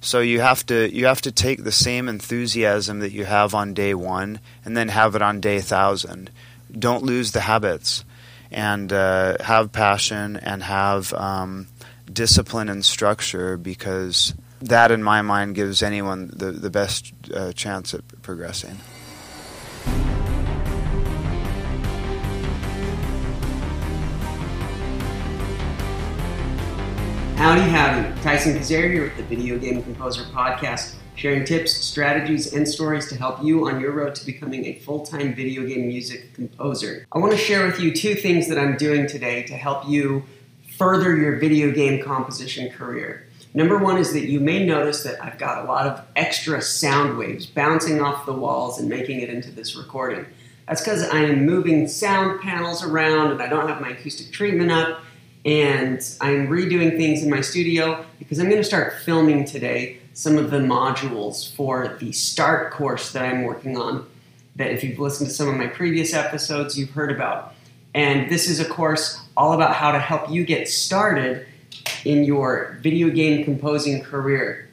So 0.00 0.20
you 0.20 0.40
have 0.40 0.64
to 0.66 0.94
you 0.94 1.06
have 1.06 1.20
to 1.22 1.32
take 1.32 1.62
the 1.62 1.72
same 1.72 2.08
enthusiasm 2.08 3.00
that 3.00 3.12
you 3.12 3.26
have 3.26 3.54
on 3.54 3.74
day 3.74 3.94
one 3.94 4.40
and 4.64 4.76
then 4.76 4.88
have 4.88 5.14
it 5.14 5.22
on 5.22 5.40
day 5.40 5.60
thousand. 5.60 6.30
Don't 6.72 7.04
lose 7.04 7.32
the 7.32 7.40
habits, 7.40 8.04
and 8.50 8.92
uh, 8.92 9.36
have 9.42 9.72
passion 9.72 10.36
and 10.36 10.62
have 10.62 11.12
um, 11.14 11.66
discipline 12.10 12.68
and 12.68 12.84
structure 12.84 13.56
because 13.56 14.34
that, 14.62 14.90
in 14.90 15.02
my 15.02 15.20
mind, 15.22 15.54
gives 15.54 15.82
anyone 15.82 16.30
the 16.32 16.52
the 16.52 16.70
best 16.70 17.12
uh, 17.34 17.52
chance 17.52 17.92
at 17.92 18.22
progressing. 18.22 18.78
Howdy, 27.40 27.62
howdy. 27.62 28.20
Tyson 28.20 28.52
Kazare 28.52 28.92
here 28.92 29.04
with 29.04 29.16
the 29.16 29.22
Video 29.22 29.56
Game 29.56 29.82
Composer 29.82 30.24
Podcast, 30.24 30.96
sharing 31.14 31.46
tips, 31.46 31.72
strategies, 31.72 32.52
and 32.52 32.68
stories 32.68 33.08
to 33.08 33.16
help 33.16 33.42
you 33.42 33.66
on 33.66 33.80
your 33.80 33.92
road 33.92 34.14
to 34.16 34.26
becoming 34.26 34.66
a 34.66 34.74
full 34.80 35.06
time 35.06 35.34
video 35.34 35.66
game 35.66 35.88
music 35.88 36.34
composer. 36.34 37.06
I 37.10 37.18
want 37.18 37.32
to 37.32 37.38
share 37.38 37.64
with 37.64 37.80
you 37.80 37.94
two 37.94 38.14
things 38.14 38.46
that 38.50 38.58
I'm 38.58 38.76
doing 38.76 39.06
today 39.06 39.42
to 39.44 39.54
help 39.54 39.88
you 39.88 40.24
further 40.76 41.16
your 41.16 41.36
video 41.36 41.70
game 41.70 42.04
composition 42.04 42.68
career. 42.68 43.26
Number 43.54 43.78
one 43.78 43.96
is 43.96 44.12
that 44.12 44.28
you 44.28 44.38
may 44.38 44.66
notice 44.66 45.02
that 45.04 45.24
I've 45.24 45.38
got 45.38 45.64
a 45.64 45.66
lot 45.66 45.86
of 45.86 46.04
extra 46.16 46.60
sound 46.60 47.16
waves 47.16 47.46
bouncing 47.46 48.02
off 48.02 48.26
the 48.26 48.34
walls 48.34 48.78
and 48.78 48.86
making 48.86 49.20
it 49.20 49.30
into 49.30 49.50
this 49.50 49.76
recording. 49.76 50.26
That's 50.68 50.82
because 50.82 51.04
I 51.04 51.20
am 51.20 51.46
moving 51.46 51.88
sound 51.88 52.42
panels 52.42 52.84
around 52.84 53.32
and 53.32 53.40
I 53.40 53.48
don't 53.48 53.66
have 53.66 53.80
my 53.80 53.92
acoustic 53.92 54.30
treatment 54.30 54.70
up 54.70 55.00
and 55.44 55.98
I'm 56.20 56.48
redoing 56.48 56.96
things 56.96 57.22
in 57.22 57.30
my 57.30 57.40
studio 57.40 58.04
because 58.18 58.38
I'm 58.38 58.46
going 58.46 58.60
to 58.60 58.64
start 58.64 58.94
filming 59.04 59.44
today 59.44 59.98
some 60.12 60.36
of 60.36 60.50
the 60.50 60.58
modules 60.58 61.54
for 61.54 61.96
the 61.98 62.12
START 62.12 62.72
course 62.72 63.12
that 63.12 63.24
I'm 63.24 63.44
working 63.44 63.76
on. 63.76 64.06
That 64.56 64.70
if 64.70 64.84
you've 64.84 64.98
listened 64.98 65.30
to 65.30 65.34
some 65.34 65.48
of 65.48 65.56
my 65.56 65.68
previous 65.68 66.12
episodes, 66.12 66.78
you've 66.78 66.90
heard 66.90 67.10
about. 67.10 67.54
And 67.94 68.30
this 68.30 68.48
is 68.48 68.60
a 68.60 68.64
course 68.64 69.20
all 69.36 69.54
about 69.54 69.74
how 69.74 69.92
to 69.92 69.98
help 69.98 70.30
you 70.30 70.44
get 70.44 70.68
started 70.68 71.46
in 72.04 72.24
your 72.24 72.78
video 72.82 73.08
game 73.08 73.44
composing 73.44 74.02
career. 74.02 74.68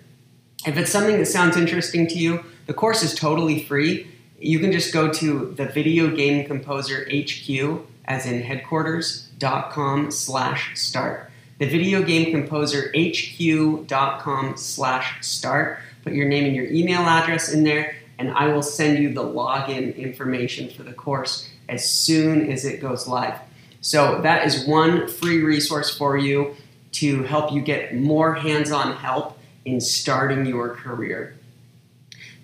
If 0.65 0.77
it's 0.77 0.91
something 0.91 1.17
that 1.17 1.27
sounds 1.27 1.55
interesting 1.55 2.07
to 2.07 2.15
you, 2.15 2.43
the 2.65 2.73
course 2.73 3.03
is 3.03 3.15
totally 3.15 3.63
free. 3.63 4.07
You 4.39 4.59
can 4.59 4.71
just 4.71 4.93
go 4.93 5.11
to 5.13 5.53
the 5.55 5.65
Video 5.65 6.13
Game 6.13 6.45
Composer 6.45 7.07
HQ, 7.09 7.81
as 8.05 8.25
in 8.25 8.41
headquarters, 8.41 9.26
com 9.39 10.11
slash 10.11 10.79
start. 10.79 11.31
The 11.59 11.67
video 11.67 12.03
game 12.03 12.31
composer 12.31 12.91
hq.com 12.93 14.57
slash 14.57 15.25
start. 15.25 15.79
Put 16.03 16.13
your 16.13 16.27
name 16.27 16.45
and 16.45 16.55
your 16.55 16.65
email 16.65 17.01
address 17.01 17.51
in 17.51 17.63
there, 17.63 17.95
and 18.19 18.31
I 18.31 18.47
will 18.47 18.61
send 18.61 18.99
you 18.99 19.13
the 19.13 19.23
login 19.23 19.95
information 19.97 20.69
for 20.69 20.83
the 20.83 20.93
course 20.93 21.49
as 21.67 21.89
soon 21.89 22.51
as 22.51 22.63
it 22.63 22.79
goes 22.79 23.07
live. 23.07 23.39
So, 23.81 24.21
that 24.21 24.45
is 24.45 24.65
one 24.65 25.07
free 25.07 25.41
resource 25.41 25.95
for 25.95 26.17
you 26.17 26.55
to 26.93 27.23
help 27.23 27.51
you 27.51 27.61
get 27.61 27.95
more 27.95 28.33
hands 28.35 28.71
on 28.71 28.95
help 28.95 29.37
in 29.65 29.81
starting 29.81 30.45
your 30.45 30.75
career. 30.75 31.35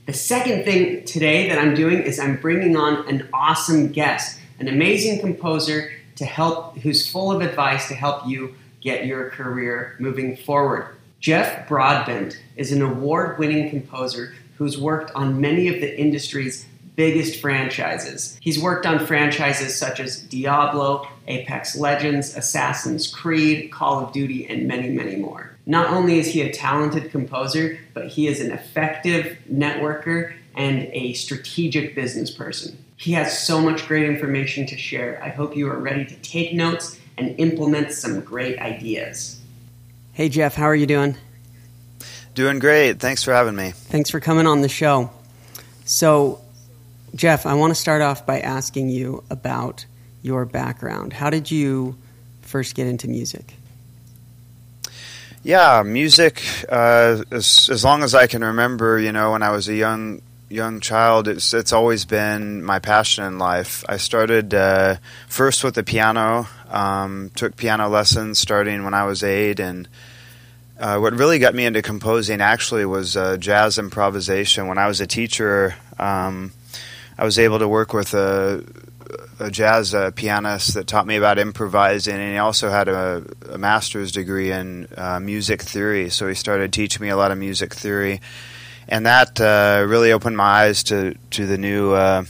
The 0.06 0.14
second 0.14 0.66
thing 0.66 1.06
today 1.06 1.48
that 1.48 1.58
I'm 1.58 1.76
doing 1.76 2.02
is 2.02 2.20
I'm 2.20 2.36
bringing 2.38 2.76
on 2.76 3.08
an 3.08 3.30
awesome 3.34 3.92
guest, 3.92 4.40
an 4.60 4.68
amazing 4.68 5.22
composer 5.22 5.92
to 6.16 6.25
help, 6.25 6.78
who's 6.78 7.09
full 7.09 7.31
of 7.31 7.42
advice 7.42 7.88
to 7.88 7.95
help 7.95 8.28
you 8.28 8.56
get 8.81 9.06
your 9.06 9.30
career 9.30 9.95
moving 10.00 10.36
forward. 10.36 10.95
Jeff 11.19 11.67
Broadbent 11.67 12.42
is 12.58 12.72
an 12.72 12.81
award 12.81 13.39
winning 13.39 13.69
composer 13.69 14.36
who's 14.58 14.78
worked 14.78 15.11
on 15.16 15.39
many 15.39 15.67
of 15.67 15.75
the 15.75 16.00
industry's 16.00 16.66
biggest 16.95 17.39
franchises. 17.39 18.38
He's 18.41 18.59
worked 18.59 18.86
on 18.86 19.06
franchises 19.06 19.75
such 19.75 20.00
as 20.00 20.22
Diablo, 20.22 21.07
Apex 21.28 21.75
Legends, 21.75 22.35
Assassin's 22.35 23.07
Creed, 23.07 23.72
Call 23.72 24.03
of 24.03 24.13
Duty, 24.13 24.46
and 24.47 24.68
many, 24.68 24.90
many 24.90 25.16
more. 25.16 25.56
Not 25.66 25.91
only 25.91 26.19
is 26.19 26.28
he 26.28 26.41
a 26.41 26.52
talented 26.52 27.09
composer, 27.09 27.79
but 27.94 28.07
he 28.07 28.28
is 28.28 28.41
an 28.41 28.52
effective 28.52 29.38
networker 29.52 30.34
and 30.56 30.90
a 30.91 31.13
strategic 31.13 31.96
business 31.96 32.29
person. 32.29 32.78
He 32.96 33.14
has 33.14 33.38
so 33.38 33.59
much 33.62 33.88
great 33.88 34.06
information 34.06 34.66
to 34.68 34.78
share. 34.78 35.22
I 35.24 35.30
hope 35.30 35.56
you 35.56 35.68
are 35.70 35.78
ready 35.78 36.06
to 36.06 36.16
take 36.18 36.54
notes 36.54 37.00
and 37.18 37.40
implement 37.40 37.92
some 37.92 38.22
great 38.22 38.59
ideas. 38.59 39.40
Hey, 40.14 40.30
Jeff, 40.30 40.56
how 40.56 40.66
are 40.66 40.76
you 40.76 40.86
doing? 40.86 41.18
Doing 42.36 42.59
great. 42.59 43.00
Thanks 43.00 43.24
for 43.24 43.34
having 43.34 43.56
me. 43.56 43.72
Thanks 43.72 44.09
for 44.09 44.20
coming 44.20 44.48
on 44.48 44.62
the 44.62 44.70
show. 44.70 45.12
So, 45.86 46.42
Jeff, 47.16 47.46
I 47.46 47.53
want 47.53 47.72
to 47.72 47.76
start 47.76 48.02
off 48.02 48.26
by 48.26 48.40
asking 48.40 48.90
you 48.90 49.24
about 49.30 49.86
your 50.22 50.46
background. 50.46 51.14
How 51.14 51.30
did 51.30 51.52
you 51.52 51.96
first 52.42 52.76
get 52.76 52.88
into 52.88 53.08
music? 53.08 53.56
Yeah, 55.44 55.84
music. 55.84 56.42
Uh, 56.70 57.24
as 57.30 57.70
as 57.70 57.84
long 57.84 58.02
as 58.02 58.16
I 58.16 58.28
can 58.28 58.44
remember, 58.44 58.98
you 58.98 59.12
know, 59.12 59.34
when 59.34 59.44
I 59.44 59.52
was 59.52 59.68
a 59.68 59.76
young 59.76 60.22
young 60.53 60.80
child, 60.80 61.28
it's 61.28 61.53
it's 61.53 61.74
always 61.74 62.06
been 62.06 62.64
my 62.64 62.80
passion 62.80 63.24
in 63.24 63.40
life. 63.40 63.84
I 63.90 63.97
started 63.97 64.53
uh, 64.53 64.97
first 65.28 65.64
with 65.64 65.75
the 65.75 65.84
piano, 65.84 66.47
um, 66.69 67.31
took 67.36 67.58
piano 67.58 67.90
lessons 67.90 68.38
starting 68.38 68.84
when 68.84 68.94
I 68.94 69.06
was 69.06 69.24
eight, 69.24 69.59
and 69.59 69.88
uh, 70.80 71.00
what 71.00 71.14
really 71.14 71.40
got 71.40 71.56
me 71.56 71.66
into 71.66 71.81
composing 71.81 72.40
actually 72.40 72.86
was 72.86 73.18
uh, 73.18 73.38
jazz 73.38 73.78
improvisation. 73.78 74.68
When 74.68 74.78
I 74.78 74.88
was 74.88 75.02
a 75.02 75.08
teacher, 75.08 75.75
um, 75.97 76.53
I 77.18 77.25
was 77.25 77.40
able 77.40 77.59
to 77.59 77.68
work 77.68 77.94
with 77.94 78.14
a, 78.14 78.64
a 79.40 79.50
jazz 79.50 79.96
uh, 79.96 80.12
pianist 80.12 80.75
that 80.75 80.85
taught 80.85 81.08
me 81.08 81.16
about 81.16 81.40
improvising, 81.40 82.16
and 82.16 82.31
he 82.31 82.38
also 82.38 82.70
had 82.70 82.88
a, 82.88 83.24
a 83.50 83.58
master's 83.58 84.12
degree 84.12 84.52
in 84.52 84.88
uh, 84.96 85.20
music 85.20 85.64
theory. 85.64 86.09
So 86.12 86.28
he 86.28 86.35
started 86.35 86.72
teaching 86.72 87.02
me 87.02 87.09
a 87.09 87.18
lot 87.18 87.31
of 87.31 87.40
music 87.40 87.74
theory 87.74 88.22
and 88.88 89.06
that 89.06 89.40
uh, 89.40 89.86
really 89.88 90.12
opened 90.12 90.38
my 90.38 90.66
eyes 90.66 90.84
to 90.84 91.16
to 91.32 91.46
the 91.46 91.58
new. 91.58 91.94
Uh, 91.94 92.26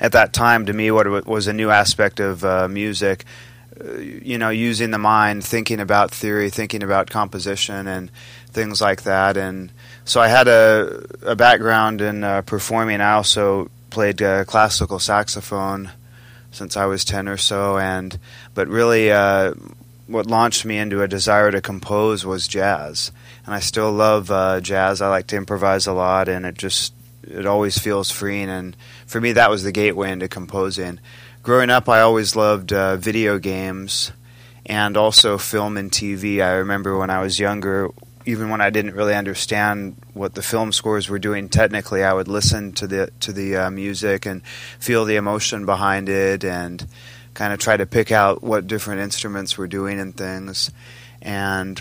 at 0.00 0.12
that 0.12 0.32
time, 0.32 0.66
to 0.66 0.72
me, 0.72 0.90
what 0.90 1.26
was 1.26 1.46
a 1.46 1.52
new 1.52 1.70
aspect 1.70 2.20
of 2.20 2.44
uh, 2.44 2.68
music. 2.68 3.24
Uh, 3.80 3.98
you 3.98 4.38
know, 4.38 4.50
using 4.50 4.90
the 4.90 4.98
mind, 4.98 5.44
thinking 5.44 5.80
about 5.80 6.10
theory, 6.10 6.50
thinking 6.50 6.82
about 6.82 7.10
composition, 7.10 7.86
and 7.86 8.10
things 8.50 8.80
like 8.80 9.02
that. 9.02 9.36
And 9.36 9.72
so, 10.04 10.20
I 10.20 10.28
had 10.28 10.48
a, 10.48 11.04
a 11.22 11.36
background 11.36 12.00
in 12.00 12.22
uh, 12.22 12.42
performing. 12.42 13.00
I 13.00 13.12
also 13.12 13.70
played 13.90 14.20
uh, 14.20 14.44
classical 14.44 14.98
saxophone 14.98 15.90
since 16.50 16.76
I 16.76 16.86
was 16.86 17.04
ten 17.04 17.28
or 17.28 17.36
so, 17.36 17.78
and 17.78 18.18
but 18.54 18.68
really, 18.68 19.10
what 20.06 20.26
launched 20.26 20.64
me 20.64 20.78
into 20.78 21.02
a 21.02 21.08
desire 21.08 21.50
to 21.50 21.60
compose 21.60 22.24
was 22.26 22.48
jazz 22.48 23.10
and 23.46 23.54
I 23.54 23.60
still 23.60 23.92
love 23.92 24.30
uh, 24.30 24.60
jazz. 24.60 25.00
I 25.00 25.08
like 25.08 25.26
to 25.28 25.36
improvise 25.36 25.86
a 25.86 25.92
lot, 25.92 26.28
and 26.28 26.46
it 26.46 26.56
just 26.56 26.94
it 27.22 27.46
always 27.46 27.78
feels 27.78 28.10
freeing. 28.10 28.48
And 28.48 28.76
for 29.06 29.20
me, 29.20 29.32
that 29.32 29.50
was 29.50 29.64
the 29.64 29.72
gateway 29.72 30.12
into 30.12 30.28
composing. 30.28 31.00
Growing 31.42 31.70
up, 31.70 31.88
I 31.88 32.00
always 32.00 32.34
loved 32.34 32.72
uh, 32.72 32.96
video 32.96 33.38
games 33.38 34.12
and 34.64 34.96
also 34.96 35.36
film 35.36 35.76
and 35.76 35.90
TV. 35.90 36.42
I 36.42 36.52
remember 36.52 36.96
when 36.96 37.10
I 37.10 37.20
was 37.20 37.38
younger, 37.38 37.90
even 38.24 38.48
when 38.48 38.62
I 38.62 38.70
didn't 38.70 38.94
really 38.94 39.14
understand 39.14 39.96
what 40.14 40.34
the 40.34 40.42
film 40.42 40.72
scores 40.72 41.10
were 41.10 41.18
doing 41.18 41.50
technically, 41.50 42.02
I 42.02 42.14
would 42.14 42.28
listen 42.28 42.72
to 42.74 42.86
the 42.86 43.10
to 43.20 43.32
the 43.32 43.56
uh, 43.56 43.70
music 43.70 44.24
and 44.24 44.42
feel 44.78 45.04
the 45.04 45.16
emotion 45.16 45.66
behind 45.66 46.08
it, 46.08 46.44
and 46.44 46.86
kind 47.34 47.52
of 47.52 47.58
try 47.58 47.76
to 47.76 47.86
pick 47.86 48.12
out 48.12 48.42
what 48.42 48.66
different 48.66 49.00
instruments 49.02 49.58
were 49.58 49.66
doing 49.66 50.00
and 50.00 50.16
things. 50.16 50.70
And 51.20 51.80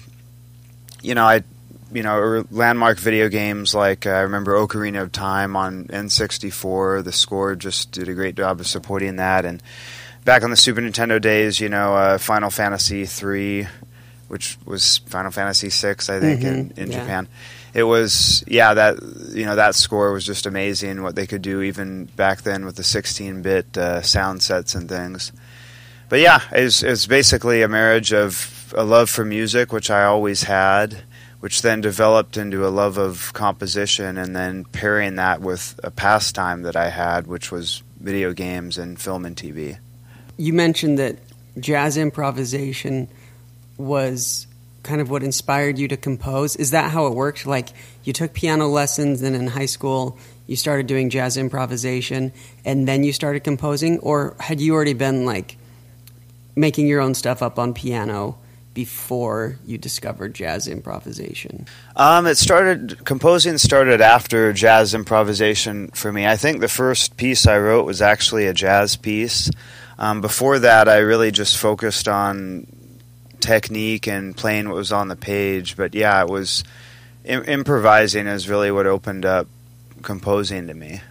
you 1.02 1.16
know, 1.16 1.26
I 1.26 1.44
you 1.94 2.02
know, 2.02 2.44
landmark 2.50 2.98
video 2.98 3.30
games 3.30 3.76
like 3.76 4.06
uh, 4.06 4.12
I 4.12 4.22
remember 4.22 4.54
Ocarina 4.54 5.02
of 5.02 5.12
Time 5.12 5.56
on 5.56 5.86
N64. 5.86 7.04
The 7.04 7.12
score 7.12 7.56
just 7.56 7.92
did 7.92 8.10
a 8.10 8.14
great 8.14 8.36
job 8.36 8.60
of 8.60 8.68
supporting 8.68 9.18
that. 9.18 9.46
And 9.46 9.62
back 10.26 10.44
on 10.44 10.50
the 10.50 10.58
Super 10.58 10.82
Nintendo 10.82 11.22
days, 11.22 11.60
you 11.60 11.70
know, 11.70 11.96
uh, 11.96 12.18
Final 12.18 12.50
Fantasy 12.50 13.06
three, 13.06 13.68
which 14.28 14.58
was 14.66 15.00
Final 15.06 15.32
Fantasy 15.32 15.70
six, 15.70 16.10
I 16.10 16.20
think, 16.20 16.42
mm-hmm. 16.42 16.72
in, 16.78 16.84
in 16.86 16.92
yeah. 16.92 17.00
Japan. 17.00 17.28
It 17.74 17.84
was 17.84 18.44
yeah 18.48 18.74
that 18.76 19.02
you 19.32 19.46
know 19.46 19.56
that 19.56 19.76
score 19.76 20.12
was 20.12 20.26
just 20.26 20.46
amazing. 20.46 21.02
What 21.02 21.16
they 21.16 21.28
could 21.28 21.42
do 21.42 21.62
even 21.62 22.06
back 22.06 22.42
then 22.42 22.66
with 22.66 22.76
the 22.76 22.84
16-bit 22.84 23.78
uh, 23.78 24.02
sound 24.02 24.44
sets 24.44 24.76
and 24.76 24.88
things. 24.88 25.32
But 26.14 26.20
yeah, 26.20 26.42
it's 26.52 26.84
it's 26.84 27.08
basically 27.08 27.64
a 27.64 27.68
marriage 27.68 28.14
of 28.14 28.72
a 28.78 28.84
love 28.84 29.10
for 29.10 29.26
music, 29.26 29.74
which 29.74 29.90
I 29.90 30.04
always 30.04 30.44
had 30.44 31.02
which 31.40 31.64
then 31.64 31.82
developed 31.82 32.38
into 32.38 32.68
a 32.68 32.70
love 32.70 33.00
of 33.00 33.34
composition 33.34 34.20
and 34.20 34.36
then 34.36 34.64
pairing 34.66 35.16
that 35.16 35.42
with 35.42 35.80
a 35.84 35.90
pastime 35.90 36.62
that 36.62 36.76
I 36.76 36.90
had, 36.90 37.26
which 37.26 37.52
was 37.52 37.82
video 38.00 38.32
games 38.32 38.78
and 38.78 39.02
film 39.02 39.26
and 39.26 39.36
TV. 39.36 39.80
You 40.38 40.54
mentioned 40.54 41.00
that 41.00 41.18
jazz 41.60 41.98
improvisation 41.98 43.08
was 43.78 44.46
kind 44.84 45.02
of 45.02 45.10
what 45.10 45.24
inspired 45.24 45.80
you 45.80 45.88
to 45.88 45.98
compose? 45.98 46.56
Is 46.58 46.70
that 46.72 46.92
how 46.92 47.08
it 47.08 47.16
worked? 47.16 47.48
Like 47.48 47.70
you 48.04 48.14
took 48.14 48.34
piano 48.34 48.68
lessons, 48.68 49.22
then 49.22 49.34
in 49.34 49.48
high 49.48 49.66
school 49.66 50.20
you 50.46 50.56
started 50.56 50.86
doing 50.86 51.10
jazz 51.10 51.38
improvisation, 51.38 52.32
and 52.64 52.88
then 52.88 53.04
you 53.04 53.12
started 53.14 53.44
composing, 53.44 53.98
or 53.98 54.36
had 54.40 54.62
you 54.62 54.76
already 54.76 54.94
been 54.94 55.26
like 55.26 55.58
making 56.56 56.88
your 56.88 57.02
own 57.02 57.14
stuff 57.14 57.42
up 57.42 57.58
on 57.60 57.74
piano 57.74 58.38
before 58.74 59.60
you 59.66 59.78
discovered 59.78 60.34
jazz 60.34 60.68
improvisation? 60.68 61.68
Um, 61.96 62.26
it 62.26 62.38
started 62.38 63.06
composing 63.06 63.58
started 63.58 64.02
after 64.02 64.52
jazz 64.54 64.94
improvisation 64.94 65.90
for 65.90 66.12
me. 66.12 66.26
I 66.26 66.36
think 66.38 66.60
the 66.60 66.68
first 66.68 67.18
piece 67.18 67.46
I 67.48 67.58
wrote 67.60 67.86
was 67.86 68.02
actually 68.02 68.48
a 68.48 68.54
jazz 68.54 68.96
piece. 68.96 69.50
Um, 69.98 70.22
before 70.22 70.60
that, 70.60 70.90
I 70.90 70.98
really 70.98 71.32
just 71.32 71.58
focused 71.58 72.08
on 72.08 72.68
technique 73.40 74.08
and 74.08 74.36
playing 74.36 74.68
what 74.68 74.76
was 74.76 74.92
on 74.92 75.08
the 75.08 75.16
page. 75.16 75.78
But 75.78 75.94
yeah, 75.94 76.22
it 76.22 76.30
was 76.30 76.64
Im- 77.26 77.44
improvising 77.44 78.28
is 78.28 78.50
really 78.50 78.72
what 78.72 78.88
opened 78.88 79.26
up 79.26 79.48
composing 80.02 80.68
to 80.68 80.74
me. 80.74 81.02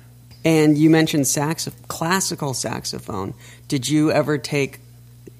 And 0.44 0.76
you 0.76 0.90
mentioned 0.90 1.28
sax- 1.28 1.68
classical 1.88 2.52
saxophone. 2.54 3.34
Did 3.68 3.88
you 3.88 4.10
ever 4.10 4.38
take 4.38 4.80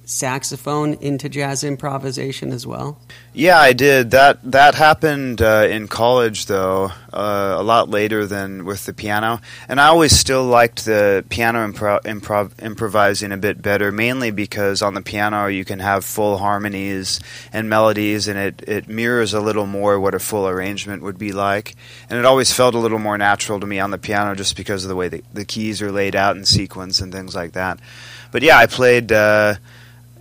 saxophone 0.05 0.95
into 0.95 1.29
jazz 1.29 1.63
improvisation 1.65 2.53
as 2.53 2.67
well? 2.67 2.99
Yeah, 3.33 3.59
I 3.59 3.73
did. 3.73 4.11
That 4.11 4.39
that 4.51 4.75
happened 4.75 5.41
uh, 5.41 5.67
in 5.71 5.89
college, 5.89 6.47
though, 6.47 6.93
uh, 7.13 7.57
a 7.59 7.63
lot 7.63 7.89
later 7.89 8.27
than 8.27 8.65
with 8.65 8.85
the 8.85 8.93
piano. 8.93 9.41
And 9.69 9.81
I 9.81 9.87
always 9.87 10.13
still 10.13 10.45
liked 10.45 10.85
the 10.85 11.25
piano 11.29 11.67
improv, 11.67 12.03
improv, 12.03 12.63
improvising 12.63 13.33
a 13.33 13.37
bit 13.37 13.63
better, 13.63 13.91
mainly 13.91 14.31
because 14.31 14.83
on 14.83 14.95
the 14.95 15.03
piano 15.03 15.47
you 15.47 15.65
can 15.65 15.79
have 15.79 16.05
full 16.05 16.39
harmonies 16.39 17.21
and 17.53 17.71
melodies, 17.71 18.29
and 18.29 18.39
it, 18.39 18.63
it 18.69 18.89
mirrors 18.89 19.33
a 19.33 19.41
little 19.41 19.67
more 19.67 19.99
what 19.99 20.15
a 20.15 20.19
full 20.19 20.47
arrangement 20.47 21.03
would 21.03 21.19
be 21.19 21.33
like. 21.33 21.75
And 22.11 22.19
it 22.19 22.25
always 22.25 22.53
felt 22.53 22.75
a 22.75 22.79
little 22.79 22.99
more 22.99 23.17
natural 23.17 23.61
to 23.61 23.67
me 23.67 23.79
on 23.79 23.93
the 23.93 23.99
piano, 23.99 24.35
just 24.35 24.57
because 24.57 24.85
of 24.85 24.89
the 24.89 24.97
way 24.97 25.09
the, 25.09 25.25
the 25.33 25.45
keys 25.45 25.81
are 25.81 25.93
laid 25.93 26.15
out 26.17 26.37
in 26.37 26.45
sequence 26.45 27.01
and 27.01 27.13
things 27.13 27.35
like 27.35 27.53
that. 27.53 27.79
But 28.31 28.43
yeah, 28.43 28.59
I 28.59 28.67
played. 28.67 29.13
Uh, 29.13 29.55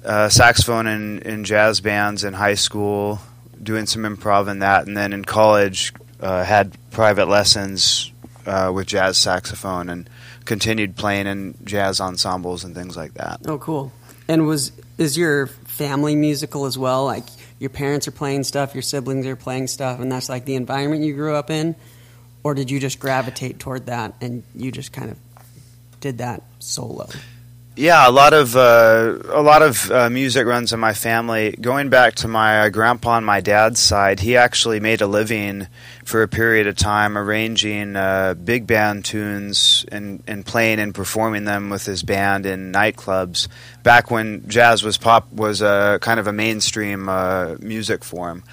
uh, 0.04 0.30
saxophone 0.30 0.88
in, 0.88 1.20
in 1.20 1.44
jazz 1.44 1.82
bands 1.82 2.24
in 2.24 2.34
high 2.34 2.56
school, 2.56 3.20
doing 3.62 3.86
some 3.86 4.04
improv 4.04 4.48
in 4.48 4.60
that, 4.60 4.88
and 4.88 4.98
then 4.98 5.14
in 5.14 5.24
college 5.24 5.94
uh, 6.20 6.44
had 6.44 6.76
private 6.92 7.28
lessons 7.28 8.12
uh, 8.46 8.72
with 8.74 8.88
jazz 8.88 9.18
saxophone 9.18 9.90
and 9.90 10.10
continued 10.46 10.96
playing 10.96 11.28
in 11.28 11.56
jazz 11.64 12.00
ensembles 12.00 12.64
and 12.64 12.76
things 12.76 12.98
like 12.98 13.14
that. 13.14 13.42
Oh, 13.46 13.58
cool! 13.58 13.92
And 14.28 14.48
was 14.48 14.72
is 14.98 15.18
your 15.18 15.48
family 15.48 16.16
musical 16.16 16.66
as 16.66 16.78
well? 16.78 17.06
Like 17.06 17.26
your 17.60 17.70
parents 17.70 18.08
are 18.08 18.12
playing 18.12 18.44
stuff, 18.44 18.74
your 18.74 18.82
siblings 18.82 19.26
are 19.28 19.36
playing 19.36 19.68
stuff, 19.68 20.00
and 20.00 20.12
that's 20.12 20.30
like 20.30 20.46
the 20.46 20.56
environment 20.56 21.04
you 21.04 21.14
grew 21.14 21.36
up 21.36 21.50
in, 21.50 21.76
or 22.44 22.54
did 22.54 22.72
you 22.72 22.80
just 22.80 23.00
gravitate 23.00 23.60
toward 23.60 23.86
that 23.86 24.16
and 24.22 24.44
you 24.56 24.72
just 24.72 24.92
kind 24.92 25.12
of 25.12 25.18
did 26.00 26.18
that 26.20 26.44
solo? 26.60 27.08
Yeah, 27.78 28.08
a 28.08 28.12
lot 28.12 28.34
of 28.34 28.58
uh, 28.58 29.18
a 29.30 29.42
lot 29.42 29.62
of 29.62 29.90
uh, 29.90 30.10
music 30.10 30.46
runs 30.46 30.74
in 30.74 30.80
my 30.82 30.94
family. 30.94 31.56
Going 31.60 31.90
back 31.90 32.16
to 32.16 32.28
my 32.28 32.64
uh, 32.64 32.70
grandpa 32.70 33.12
on 33.12 33.24
my 33.24 33.40
dad's 33.40 33.80
side, 33.80 34.20
he 34.20 34.36
actually 34.36 34.82
made 34.82 35.02
a 35.02 35.08
living 35.08 35.68
for 36.04 36.22
a 36.22 36.28
period 36.28 36.68
of 36.68 36.76
time 36.76 37.18
arranging 37.18 37.96
uh, 37.96 38.34
big 38.34 38.68
band 38.68 39.06
tunes 39.06 39.86
and, 39.90 40.22
and 40.28 40.46
playing 40.46 40.80
and 40.80 40.94
performing 40.94 41.46
them 41.46 41.70
with 41.70 41.86
his 41.86 42.04
band 42.04 42.46
in 42.46 42.74
nightclubs. 42.74 43.48
Back 43.84 44.12
when 44.12 44.50
jazz 44.50 44.84
was 44.84 44.98
pop 44.98 45.32
was 45.32 45.62
a 45.62 45.98
kind 46.02 46.20
of 46.20 46.28
a 46.28 46.34
mainstream 46.34 47.08
uh, 47.08 47.56
music 47.62 48.04
form. 48.04 48.44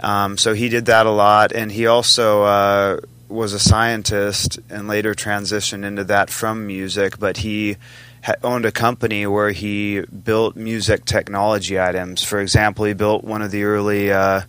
Um, 0.00 0.38
so 0.38 0.54
he 0.54 0.70
did 0.70 0.86
that 0.86 1.04
a 1.04 1.10
lot, 1.10 1.52
and 1.52 1.70
he 1.70 1.86
also 1.86 2.44
uh, 2.44 3.00
was 3.28 3.52
a 3.52 3.58
scientist 3.58 4.58
and 4.70 4.88
later 4.88 5.14
transitioned 5.14 5.84
into 5.84 6.04
that 6.04 6.30
from 6.30 6.66
music. 6.66 7.18
But 7.18 7.38
he 7.38 7.76
owned 8.42 8.64
a 8.64 8.72
company 8.72 9.26
where 9.26 9.50
he 9.50 10.00
built 10.00 10.56
music 10.56 11.04
technology 11.04 11.80
items. 11.80 12.22
For 12.24 12.40
example, 12.40 12.84
he 12.84 12.94
built 12.94 13.24
one 13.24 13.42
of 13.42 13.50
the 13.50 13.64
early 13.64 14.12
uh, 14.12 14.42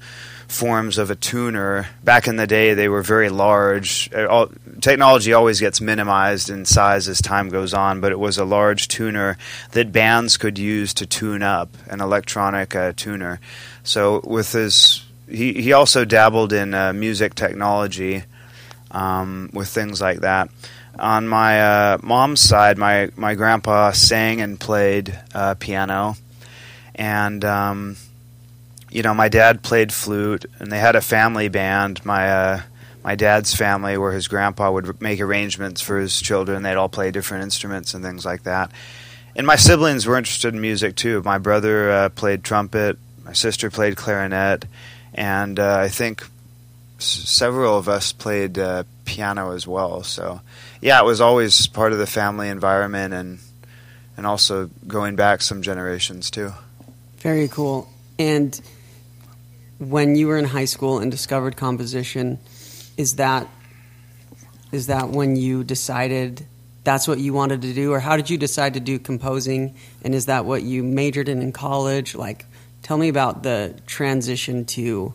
forms 0.47 0.97
of 0.97 1.11
a 1.11 1.15
tuner. 1.15 1.87
Back 2.03 2.27
in 2.27 2.35
the 2.35 2.47
day, 2.47 2.73
they 2.73 2.89
were 2.89 3.03
very 3.03 3.29
large. 3.29 4.11
All, 4.13 4.49
technology 4.81 5.33
always 5.33 5.59
gets 5.59 5.79
minimized 5.79 6.49
in 6.49 6.65
size 6.65 7.07
as 7.07 7.21
time 7.21 7.49
goes 7.49 7.73
on, 7.73 8.01
but 8.01 8.11
it 8.11 8.19
was 8.19 8.37
a 8.37 8.45
large 8.45 8.87
tuner 8.87 9.37
that 9.71 9.91
bands 9.91 10.37
could 10.37 10.57
use 10.57 10.93
to 10.95 11.05
tune 11.05 11.43
up, 11.43 11.69
an 11.87 12.01
electronic 12.01 12.75
uh, 12.75 12.93
tuner. 12.95 13.39
So 13.83 14.21
with 14.23 14.51
his, 14.51 15.05
he, 15.29 15.53
he 15.53 15.73
also 15.73 16.03
dabbled 16.05 16.51
in 16.51 16.73
uh, 16.73 16.93
music 16.93 17.35
technology 17.35 18.23
um, 18.91 19.51
with 19.53 19.69
things 19.69 20.01
like 20.01 20.21
that 20.21 20.49
on 20.99 21.27
my 21.27 21.61
uh, 21.61 21.97
mom's 22.03 22.41
side, 22.41 22.77
my 22.77 23.09
my 23.15 23.35
grandpa 23.35 23.91
sang 23.91 24.41
and 24.41 24.59
played 24.59 25.17
uh, 25.33 25.55
piano, 25.55 26.15
and 26.95 27.43
um, 27.45 27.97
you 28.91 29.01
know 29.01 29.13
my 29.13 29.29
dad 29.29 29.63
played 29.63 29.91
flute, 29.93 30.45
and 30.59 30.71
they 30.71 30.79
had 30.79 30.95
a 30.95 31.01
family 31.01 31.47
band. 31.49 32.05
My 32.05 32.29
uh, 32.29 32.61
my 33.03 33.15
dad's 33.15 33.55
family, 33.55 33.97
where 33.97 34.11
his 34.11 34.27
grandpa 34.27 34.71
would 34.71 35.01
make 35.01 35.21
arrangements 35.21 35.81
for 35.81 35.99
his 35.99 36.21
children. 36.21 36.63
They'd 36.63 36.75
all 36.75 36.89
play 36.89 37.11
different 37.11 37.43
instruments 37.43 37.93
and 37.93 38.03
things 38.03 38.25
like 38.25 38.43
that. 38.43 38.71
And 39.35 39.47
my 39.47 39.55
siblings 39.55 40.05
were 40.05 40.17
interested 40.17 40.53
in 40.53 40.61
music 40.61 40.95
too. 40.95 41.21
My 41.23 41.37
brother 41.37 41.91
uh, 41.91 42.09
played 42.09 42.43
trumpet. 42.43 42.97
My 43.23 43.33
sister 43.33 43.69
played 43.69 43.95
clarinet, 43.95 44.65
and 45.13 45.59
uh, 45.59 45.77
I 45.77 45.87
think 45.87 46.27
several 46.97 47.77
of 47.77 47.87
us 47.87 48.11
played 48.11 48.59
uh, 48.59 48.83
piano 49.05 49.51
as 49.51 49.65
well. 49.67 50.03
So, 50.03 50.41
yeah, 50.81 50.99
it 50.99 51.05
was 51.05 51.21
always 51.21 51.67
part 51.67 51.91
of 51.91 51.99
the 51.99 52.07
family 52.07 52.49
environment, 52.49 53.13
and 53.13 53.39
and 54.17 54.27
also 54.27 54.69
going 54.87 55.15
back 55.15 55.41
some 55.41 55.61
generations 55.61 56.29
too. 56.29 56.51
Very 57.17 57.47
cool. 57.47 57.89
And 58.17 58.59
when 59.77 60.15
you 60.15 60.27
were 60.27 60.37
in 60.37 60.45
high 60.45 60.65
school 60.65 60.99
and 60.99 61.09
discovered 61.09 61.55
composition, 61.55 62.39
is 62.97 63.15
that 63.15 63.47
is 64.71 64.87
that 64.87 65.09
when 65.09 65.35
you 65.35 65.63
decided 65.63 66.45
that's 66.83 67.07
what 67.07 67.19
you 67.19 67.33
wanted 67.33 67.61
to 67.63 67.73
do, 67.73 67.91
or 67.91 67.99
how 67.99 68.15
did 68.15 68.29
you 68.29 68.37
decide 68.37 68.73
to 68.75 68.79
do 68.79 68.99
composing? 68.99 69.75
And 70.03 70.15
is 70.15 70.27
that 70.27 70.45
what 70.45 70.63
you 70.63 70.83
majored 70.83 71.29
in 71.29 71.41
in 71.41 71.51
college? 71.51 72.15
Like, 72.15 72.45
tell 72.81 72.97
me 72.97 73.09
about 73.09 73.43
the 73.43 73.75
transition 73.85 74.65
to 74.65 75.13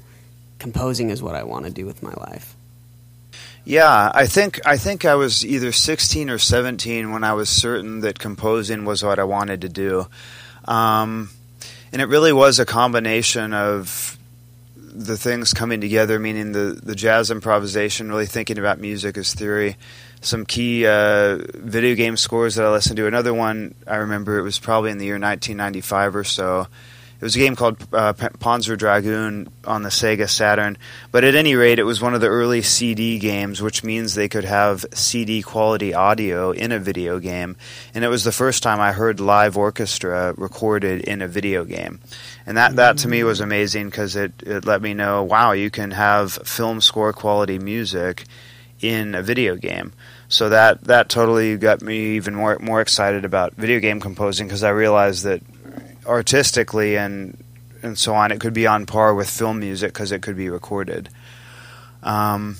composing 0.58 1.10
is 1.10 1.22
what 1.22 1.34
I 1.34 1.44
want 1.44 1.64
to 1.66 1.70
do 1.70 1.86
with 1.86 2.02
my 2.02 2.12
life. 2.12 2.53
Yeah, 3.64 4.12
I 4.14 4.26
think 4.26 4.60
I 4.66 4.76
think 4.76 5.06
I 5.06 5.14
was 5.14 5.44
either 5.44 5.72
16 5.72 6.28
or 6.28 6.36
17 6.38 7.12
when 7.12 7.24
I 7.24 7.32
was 7.32 7.48
certain 7.48 8.00
that 8.00 8.18
composing 8.18 8.84
was 8.84 9.02
what 9.02 9.18
I 9.18 9.24
wanted 9.24 9.62
to 9.62 9.70
do, 9.70 10.06
um, 10.66 11.30
and 11.90 12.02
it 12.02 12.06
really 12.06 12.32
was 12.32 12.58
a 12.58 12.66
combination 12.66 13.54
of 13.54 14.18
the 14.76 15.16
things 15.16 15.54
coming 15.54 15.80
together, 15.80 16.18
meaning 16.18 16.52
the 16.52 16.78
the 16.82 16.94
jazz 16.94 17.30
improvisation, 17.30 18.10
really 18.10 18.26
thinking 18.26 18.58
about 18.58 18.80
music 18.80 19.16
as 19.16 19.32
theory, 19.32 19.76
some 20.20 20.44
key 20.44 20.86
uh, 20.86 21.38
video 21.54 21.94
game 21.94 22.18
scores 22.18 22.56
that 22.56 22.66
I 22.66 22.70
listened 22.70 22.98
to. 22.98 23.06
Another 23.06 23.32
one 23.32 23.74
I 23.86 23.96
remember 23.96 24.38
it 24.38 24.42
was 24.42 24.58
probably 24.58 24.90
in 24.90 24.98
the 24.98 25.06
year 25.06 25.14
1995 25.14 26.16
or 26.16 26.24
so 26.24 26.66
it 27.24 27.28
was 27.28 27.36
a 27.36 27.38
game 27.38 27.56
called 27.56 27.78
uh, 27.94 28.12
Panzer 28.12 28.76
Dragoon 28.76 29.48
on 29.64 29.82
the 29.82 29.88
Sega 29.88 30.28
Saturn. 30.28 30.76
But 31.10 31.24
at 31.24 31.34
any 31.34 31.54
rate, 31.54 31.78
it 31.78 31.84
was 31.84 32.02
one 32.02 32.12
of 32.12 32.20
the 32.20 32.26
early 32.26 32.60
CD 32.60 33.18
games, 33.18 33.62
which 33.62 33.82
means 33.82 34.14
they 34.14 34.28
could 34.28 34.44
have 34.44 34.84
CD 34.92 35.40
quality 35.40 35.94
audio 35.94 36.50
in 36.50 36.70
a 36.70 36.78
video 36.78 37.18
game. 37.18 37.56
And 37.94 38.04
it 38.04 38.08
was 38.08 38.24
the 38.24 38.30
first 38.30 38.62
time 38.62 38.78
I 38.78 38.92
heard 38.92 39.20
live 39.20 39.56
orchestra 39.56 40.34
recorded 40.36 41.00
in 41.00 41.22
a 41.22 41.26
video 41.26 41.64
game. 41.64 42.00
And 42.44 42.58
that, 42.58 42.76
that 42.76 42.98
to 42.98 43.08
me 43.08 43.24
was 43.24 43.40
amazing 43.40 43.86
because 43.86 44.16
it, 44.16 44.34
it 44.42 44.66
let 44.66 44.82
me 44.82 44.92
know 44.92 45.22
wow, 45.22 45.52
you 45.52 45.70
can 45.70 45.92
have 45.92 46.30
film 46.30 46.82
score 46.82 47.14
quality 47.14 47.58
music 47.58 48.26
in 48.82 49.14
a 49.14 49.22
video 49.22 49.56
game. 49.56 49.94
So 50.28 50.50
that 50.50 50.84
that 50.84 51.08
totally 51.08 51.56
got 51.56 51.80
me 51.80 52.16
even 52.16 52.34
more 52.34 52.58
more 52.58 52.82
excited 52.82 53.24
about 53.24 53.54
video 53.54 53.80
game 53.80 53.98
composing 53.98 54.46
because 54.46 54.62
I 54.62 54.70
realized 54.70 55.24
that 55.24 55.40
artistically 56.06 56.96
and 56.96 57.42
and 57.82 57.98
so 57.98 58.14
on, 58.14 58.32
it 58.32 58.40
could 58.40 58.54
be 58.54 58.66
on 58.66 58.86
par 58.86 59.14
with 59.14 59.28
film 59.28 59.60
music 59.60 59.92
because 59.92 60.10
it 60.10 60.22
could 60.22 60.36
be 60.36 60.48
recorded. 60.48 61.10
Um, 62.02 62.56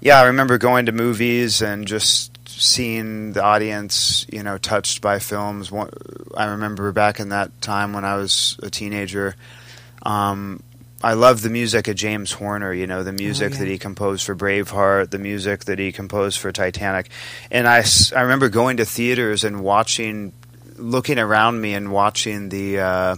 yeah, 0.00 0.20
I 0.20 0.26
remember 0.26 0.56
going 0.56 0.86
to 0.86 0.92
movies 0.92 1.60
and 1.60 1.86
just 1.86 2.38
seeing 2.48 3.32
the 3.32 3.42
audience, 3.42 4.26
you 4.32 4.42
know, 4.42 4.58
touched 4.58 5.02
by 5.02 5.18
films. 5.18 5.70
I 6.36 6.46
remember 6.46 6.90
back 6.92 7.20
in 7.20 7.28
that 7.30 7.60
time 7.60 7.92
when 7.92 8.04
I 8.04 8.16
was 8.16 8.58
a 8.62 8.70
teenager. 8.70 9.36
Um, 10.02 10.62
I 11.02 11.12
love 11.12 11.42
the 11.42 11.50
music 11.50 11.86
of 11.86 11.94
James 11.94 12.32
Horner, 12.32 12.72
you 12.72 12.86
know, 12.86 13.04
the 13.04 13.12
music 13.12 13.52
oh, 13.52 13.54
yeah. 13.54 13.60
that 13.60 13.68
he 13.68 13.78
composed 13.78 14.24
for 14.24 14.34
Braveheart, 14.34 15.10
the 15.10 15.18
music 15.18 15.66
that 15.66 15.78
he 15.78 15.92
composed 15.92 16.38
for 16.38 16.50
Titanic. 16.50 17.08
And 17.50 17.68
I, 17.68 17.84
I 18.16 18.22
remember 18.22 18.48
going 18.48 18.78
to 18.78 18.84
theaters 18.84 19.44
and 19.44 19.62
watching 19.62 20.32
looking 20.78 21.18
around 21.18 21.60
me 21.60 21.74
and 21.74 21.92
watching 21.92 22.48
the 22.48 22.78
uh, 22.80 23.16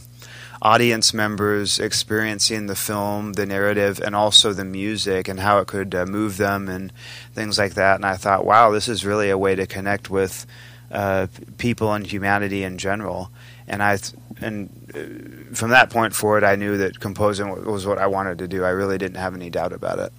audience 0.62 1.14
members 1.14 1.79
experiencing 1.79 2.67
the 2.67 2.76
film, 2.76 3.35
the 3.35 3.47
narrative, 3.47 4.00
and 4.00 4.14
also 4.14 4.52
the 4.52 4.64
music 4.64 5.29
and 5.29 5.40
how 5.40 5.59
it 5.59 5.67
could 5.67 5.95
uh, 5.95 6.07
move 6.07 6.37
them 6.37 6.69
and 6.69 6.93
things 7.33 7.59
like 7.59 7.75
that. 7.75 7.97
And 7.97 8.05
I 8.05 8.17
thought, 8.17 8.45
wow, 8.45 8.71
this 8.71 8.88
is 8.88 9.05
really 9.05 9.31
a 9.31 9.38
way 9.38 9.55
to 9.55 9.67
connect 9.67 10.11
with 10.11 10.47
uh, 10.90 11.29
people 11.59 11.93
and 11.93 12.07
humanity 12.07 12.62
in 12.62 12.79
general. 12.79 13.31
And 13.69 13.83
I 13.83 13.97
th- 13.97 14.14
and 14.40 14.69
uh, 14.95 15.55
from 15.55 15.71
that 15.71 15.90
point 15.90 16.14
forward, 16.14 16.45
I 16.45 16.57
knew 16.57 16.76
that 16.79 16.99
composing 17.00 17.64
was 17.64 17.87
what 17.87 17.99
I 17.99 18.07
wanted 18.07 18.38
to 18.38 18.49
do. 18.49 18.64
I 18.64 18.71
really 18.71 18.99
didn't 18.99 19.19
have 19.19 19.35
any 19.35 19.50
doubt 19.50 19.73
about 19.73 19.99
it. 19.99 20.12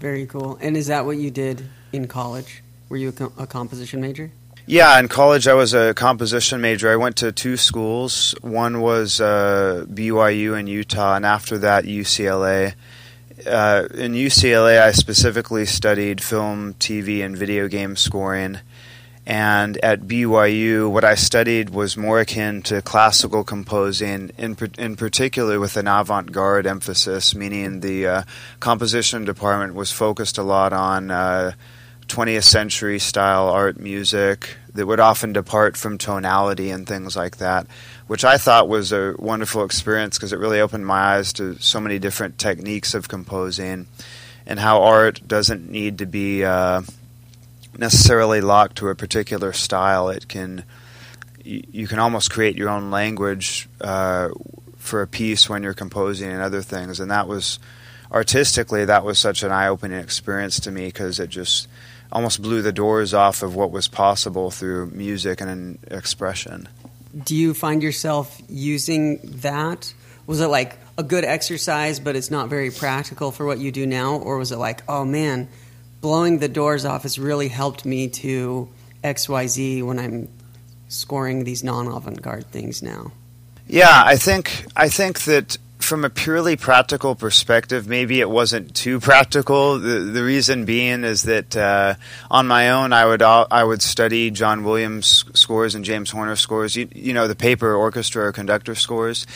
Very 0.00 0.26
cool. 0.26 0.58
And 0.60 0.76
is 0.76 0.86
that 0.86 1.04
what 1.04 1.18
you 1.18 1.30
did 1.30 1.68
in 1.92 2.06
college? 2.06 2.62
Were 2.88 2.96
you 2.96 3.12
a, 3.20 3.42
a 3.42 3.46
composition 3.46 4.00
major? 4.00 4.30
Yeah, 4.70 4.98
in 4.98 5.08
college 5.08 5.48
I 5.48 5.54
was 5.54 5.72
a 5.72 5.94
composition 5.94 6.60
major. 6.60 6.92
I 6.92 6.96
went 6.96 7.16
to 7.16 7.32
two 7.32 7.56
schools. 7.56 8.34
One 8.42 8.82
was 8.82 9.18
uh, 9.18 9.86
BYU 9.88 10.60
in 10.60 10.66
Utah, 10.66 11.16
and 11.16 11.24
after 11.24 11.56
that 11.56 11.84
UCLA. 11.84 12.74
Uh, 13.46 13.88
in 13.94 14.12
UCLA, 14.12 14.78
I 14.78 14.92
specifically 14.92 15.64
studied 15.64 16.22
film, 16.22 16.74
TV, 16.74 17.24
and 17.24 17.34
video 17.34 17.66
game 17.66 17.96
scoring. 17.96 18.58
And 19.24 19.78
at 19.82 20.02
BYU, 20.02 20.90
what 20.90 21.02
I 21.02 21.14
studied 21.14 21.70
was 21.70 21.96
more 21.96 22.20
akin 22.20 22.60
to 22.64 22.82
classical 22.82 23.44
composing, 23.44 24.32
in, 24.36 24.54
in 24.76 24.96
particular 24.96 25.58
with 25.58 25.78
an 25.78 25.88
avant 25.88 26.30
garde 26.30 26.66
emphasis, 26.66 27.34
meaning 27.34 27.80
the 27.80 28.06
uh, 28.06 28.22
composition 28.60 29.24
department 29.24 29.72
was 29.72 29.92
focused 29.92 30.36
a 30.36 30.42
lot 30.42 30.74
on 30.74 31.10
uh, 31.10 31.52
20th 32.08 32.44
century 32.44 32.98
style 32.98 33.48
art 33.48 33.78
music 33.78 34.56
that 34.74 34.86
would 34.86 35.00
often 35.00 35.32
depart 35.32 35.76
from 35.76 35.98
tonality 35.98 36.70
and 36.70 36.86
things 36.86 37.16
like 37.16 37.36
that, 37.38 37.66
which 38.06 38.24
I 38.24 38.38
thought 38.38 38.68
was 38.68 38.92
a 38.92 39.14
wonderful 39.18 39.64
experience 39.64 40.16
because 40.16 40.32
it 40.32 40.38
really 40.38 40.60
opened 40.60 40.86
my 40.86 41.16
eyes 41.16 41.32
to 41.34 41.58
so 41.58 41.80
many 41.80 41.98
different 41.98 42.38
techniques 42.38 42.94
of 42.94 43.08
composing 43.08 43.86
and 44.46 44.58
how 44.58 44.82
art 44.82 45.20
doesn't 45.28 45.70
need 45.70 45.98
to 45.98 46.06
be 46.06 46.44
uh, 46.44 46.82
necessarily 47.76 48.40
locked 48.40 48.76
to 48.76 48.88
a 48.88 48.94
particular 48.94 49.52
style. 49.52 50.08
It 50.08 50.28
can 50.28 50.64
you, 51.44 51.86
can 51.86 51.98
almost 51.98 52.30
create 52.30 52.56
your 52.56 52.68
own 52.68 52.90
language 52.90 53.68
uh, 53.80 54.28
for 54.76 55.02
a 55.02 55.06
piece 55.06 55.48
when 55.48 55.62
you're 55.62 55.74
composing 55.74 56.30
and 56.30 56.42
other 56.42 56.62
things, 56.62 57.00
and 57.00 57.10
that 57.10 57.26
was 57.26 57.58
artistically 58.10 58.84
that 58.86 59.04
was 59.04 59.18
such 59.18 59.42
an 59.42 59.52
eye-opening 59.52 59.98
experience 59.98 60.60
to 60.60 60.70
me 60.70 60.86
because 60.86 61.20
it 61.20 61.28
just 61.28 61.68
almost 62.12 62.42
blew 62.42 62.62
the 62.62 62.72
doors 62.72 63.14
off 63.14 63.42
of 63.42 63.54
what 63.54 63.70
was 63.70 63.88
possible 63.88 64.50
through 64.50 64.86
music 64.90 65.40
and 65.40 65.78
expression. 65.90 66.68
Do 67.24 67.34
you 67.34 67.54
find 67.54 67.82
yourself 67.82 68.40
using 68.48 69.18
that? 69.42 69.92
Was 70.26 70.40
it 70.40 70.46
like 70.46 70.78
a 70.96 71.02
good 71.02 71.24
exercise, 71.24 72.00
but 72.00 72.16
it's 72.16 72.30
not 72.30 72.48
very 72.48 72.70
practical 72.70 73.30
for 73.30 73.46
what 73.46 73.58
you 73.58 73.72
do 73.72 73.86
now? 73.86 74.16
Or 74.16 74.38
was 74.38 74.52
it 74.52 74.58
like, 74.58 74.82
oh 74.88 75.04
man, 75.04 75.48
blowing 76.00 76.38
the 76.38 76.48
doors 76.48 76.84
off 76.84 77.02
has 77.02 77.18
really 77.18 77.48
helped 77.48 77.84
me 77.84 78.08
to 78.08 78.68
XYZ 79.04 79.84
when 79.84 79.98
I'm 79.98 80.28
scoring 80.88 81.44
these 81.44 81.62
non 81.62 81.86
avant 81.86 82.20
garde 82.20 82.46
things 82.46 82.82
now? 82.82 83.12
Yeah, 83.66 84.02
I 84.04 84.16
think 84.16 84.64
I 84.74 84.88
think 84.88 85.20
that 85.20 85.58
from 85.88 86.04
a 86.04 86.10
purely 86.10 86.54
practical 86.54 87.14
perspective, 87.14 87.88
maybe 87.88 88.20
it 88.20 88.28
wasn't 88.28 88.74
too 88.74 89.00
practical. 89.00 89.78
The, 89.78 90.00
the 90.00 90.22
reason 90.22 90.66
being 90.66 91.02
is 91.02 91.22
that 91.22 91.56
uh, 91.56 91.94
on 92.30 92.46
my 92.46 92.70
own, 92.70 92.92
I 92.92 93.06
would 93.06 93.22
I 93.22 93.64
would 93.64 93.80
study 93.80 94.30
John 94.30 94.64
Williams 94.64 95.24
scores 95.32 95.74
and 95.74 95.84
James 95.84 96.10
Horner 96.10 96.36
scores. 96.36 96.76
You, 96.76 96.88
you 96.94 97.14
know, 97.14 97.26
the 97.26 97.34
paper 97.34 97.74
orchestra 97.74 98.26
or 98.26 98.32
conductor 98.32 98.74
scores, 98.74 99.26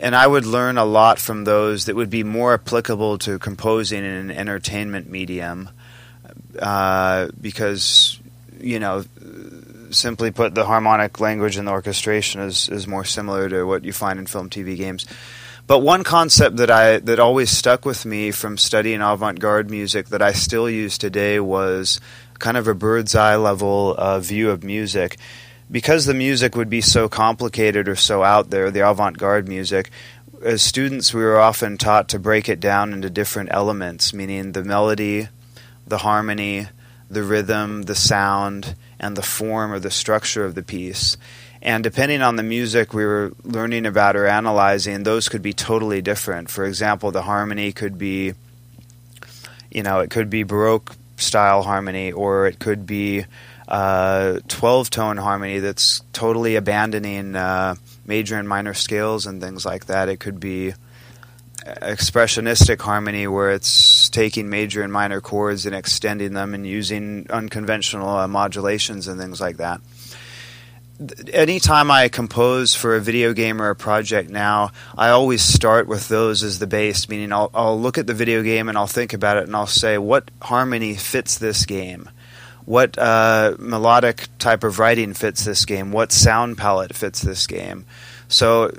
and 0.00 0.16
I 0.16 0.26
would 0.26 0.44
learn 0.44 0.78
a 0.78 0.84
lot 0.84 1.20
from 1.20 1.44
those 1.44 1.84
that 1.84 1.94
would 1.94 2.10
be 2.10 2.24
more 2.24 2.54
applicable 2.54 3.18
to 3.18 3.38
composing 3.38 4.00
in 4.00 4.04
an 4.04 4.30
entertainment 4.32 5.08
medium, 5.08 5.70
uh, 6.58 7.28
because 7.40 8.18
you 8.58 8.80
know 8.80 9.04
simply 9.90 10.30
put, 10.30 10.54
the 10.54 10.64
harmonic 10.64 11.20
language 11.20 11.56
and 11.56 11.66
the 11.68 11.72
orchestration 11.72 12.40
is, 12.40 12.68
is 12.68 12.86
more 12.86 13.04
similar 13.04 13.48
to 13.48 13.64
what 13.64 13.84
you 13.84 13.92
find 13.92 14.18
in 14.18 14.26
film, 14.26 14.48
TV, 14.48 14.76
games. 14.76 15.06
But 15.70 15.82
one 15.82 16.02
concept 16.02 16.56
that 16.56 16.68
I 16.68 16.98
that 16.98 17.20
always 17.20 17.48
stuck 17.48 17.84
with 17.84 18.04
me 18.04 18.32
from 18.32 18.58
studying 18.58 19.00
avant-garde 19.00 19.70
music 19.70 20.08
that 20.08 20.20
I 20.20 20.32
still 20.32 20.68
use 20.68 20.98
today 20.98 21.38
was 21.38 22.00
kind 22.40 22.56
of 22.56 22.66
a 22.66 22.74
bird's 22.74 23.14
eye 23.14 23.36
level 23.36 23.94
uh, 23.96 24.18
view 24.18 24.50
of 24.50 24.64
music. 24.64 25.16
Because 25.70 26.06
the 26.06 26.12
music 26.12 26.56
would 26.56 26.70
be 26.70 26.80
so 26.80 27.08
complicated 27.08 27.88
or 27.88 27.94
so 27.94 28.24
out 28.24 28.50
there, 28.50 28.72
the 28.72 28.80
avant-garde 28.80 29.46
music, 29.46 29.90
as 30.42 30.60
students 30.60 31.14
we 31.14 31.22
were 31.22 31.38
often 31.38 31.78
taught 31.78 32.08
to 32.08 32.18
break 32.18 32.48
it 32.48 32.58
down 32.58 32.92
into 32.92 33.08
different 33.08 33.50
elements, 33.52 34.12
meaning 34.12 34.50
the 34.50 34.64
melody, 34.64 35.28
the 35.86 35.98
harmony, 35.98 36.66
the 37.08 37.22
rhythm, 37.22 37.82
the 37.82 37.94
sound, 37.94 38.74
and 38.98 39.16
the 39.16 39.22
form 39.22 39.70
or 39.70 39.78
the 39.78 39.92
structure 39.92 40.44
of 40.44 40.56
the 40.56 40.64
piece. 40.64 41.16
And 41.62 41.84
depending 41.84 42.22
on 42.22 42.36
the 42.36 42.42
music 42.42 42.94
we 42.94 43.04
were 43.04 43.32
learning 43.44 43.84
about 43.84 44.16
or 44.16 44.26
analyzing, 44.26 45.02
those 45.02 45.28
could 45.28 45.42
be 45.42 45.52
totally 45.52 46.00
different. 46.00 46.50
For 46.50 46.64
example, 46.64 47.10
the 47.10 47.22
harmony 47.22 47.72
could 47.72 47.98
be, 47.98 48.32
you 49.70 49.82
know, 49.82 50.00
it 50.00 50.10
could 50.10 50.30
be 50.30 50.42
Baroque 50.42 50.96
style 51.16 51.62
harmony, 51.62 52.12
or 52.12 52.46
it 52.46 52.58
could 52.58 52.86
be 52.86 53.26
uh, 53.68 54.40
12 54.48 54.88
tone 54.88 55.16
harmony 55.18 55.58
that's 55.58 56.02
totally 56.14 56.56
abandoning 56.56 57.36
uh, 57.36 57.74
major 58.06 58.38
and 58.38 58.48
minor 58.48 58.72
scales 58.72 59.26
and 59.26 59.42
things 59.42 59.66
like 59.66 59.86
that. 59.86 60.08
It 60.08 60.18
could 60.18 60.40
be 60.40 60.72
expressionistic 61.66 62.80
harmony 62.80 63.26
where 63.26 63.50
it's 63.50 64.08
taking 64.08 64.48
major 64.48 64.82
and 64.82 64.90
minor 64.90 65.20
chords 65.20 65.66
and 65.66 65.74
extending 65.74 66.32
them 66.32 66.54
and 66.54 66.66
using 66.66 67.26
unconventional 67.28 68.08
uh, 68.08 68.26
modulations 68.26 69.08
and 69.08 69.20
things 69.20 69.42
like 69.42 69.58
that 69.58 69.82
anytime 71.32 71.90
I 71.90 72.08
compose 72.08 72.74
for 72.74 72.94
a 72.94 73.00
video 73.00 73.32
game 73.32 73.60
or 73.60 73.70
a 73.70 73.76
project 73.76 74.30
now, 74.30 74.72
I 74.96 75.10
always 75.10 75.42
start 75.42 75.86
with 75.86 76.08
those 76.08 76.42
as 76.42 76.58
the 76.58 76.66
base, 76.66 77.08
meaning 77.08 77.32
I'll, 77.32 77.50
I'll 77.54 77.80
look 77.80 77.98
at 77.98 78.06
the 78.06 78.14
video 78.14 78.42
game 78.42 78.68
and 78.68 78.76
I'll 78.76 78.86
think 78.86 79.12
about 79.12 79.38
it 79.38 79.44
and 79.44 79.56
I'll 79.56 79.66
say, 79.66 79.98
what 79.98 80.30
harmony 80.42 80.94
fits 80.94 81.38
this 81.38 81.64
game? 81.64 82.10
What 82.66 82.98
uh, 82.98 83.56
melodic 83.58 84.28
type 84.38 84.62
of 84.62 84.78
writing 84.78 85.14
fits 85.14 85.44
this 85.44 85.64
game? 85.64 85.92
What 85.92 86.12
sound 86.12 86.58
palette 86.58 86.94
fits 86.94 87.22
this 87.22 87.46
game? 87.46 87.86
So, 88.28 88.70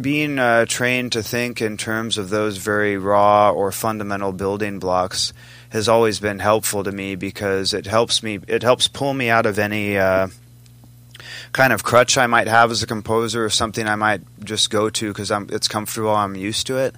being 0.00 0.38
uh, 0.38 0.66
trained 0.66 1.12
to 1.12 1.22
think 1.22 1.60
in 1.60 1.76
terms 1.76 2.16
of 2.18 2.30
those 2.30 2.58
very 2.58 2.96
raw 2.96 3.50
or 3.50 3.72
fundamental 3.72 4.32
building 4.32 4.78
blocks 4.78 5.32
has 5.70 5.88
always 5.88 6.20
been 6.20 6.38
helpful 6.38 6.84
to 6.84 6.92
me 6.92 7.16
because 7.16 7.74
it 7.74 7.86
helps 7.86 8.22
me. 8.22 8.38
It 8.46 8.62
helps 8.62 8.88
pull 8.88 9.14
me 9.14 9.30
out 9.30 9.46
of 9.46 9.58
any. 9.58 9.96
Uh, 9.98 10.28
kind 11.52 11.72
of 11.72 11.84
crutch 11.84 12.16
I 12.16 12.26
might 12.26 12.48
have 12.48 12.70
as 12.70 12.82
a 12.82 12.86
composer 12.86 13.44
or 13.44 13.50
something 13.50 13.86
I 13.86 13.94
might 13.94 14.22
just 14.42 14.70
go 14.70 14.90
to 14.90 15.08
because 15.08 15.30
it's 15.30 15.68
comfortable, 15.68 16.10
I'm 16.10 16.34
used 16.34 16.66
to 16.68 16.78
it. 16.78 16.94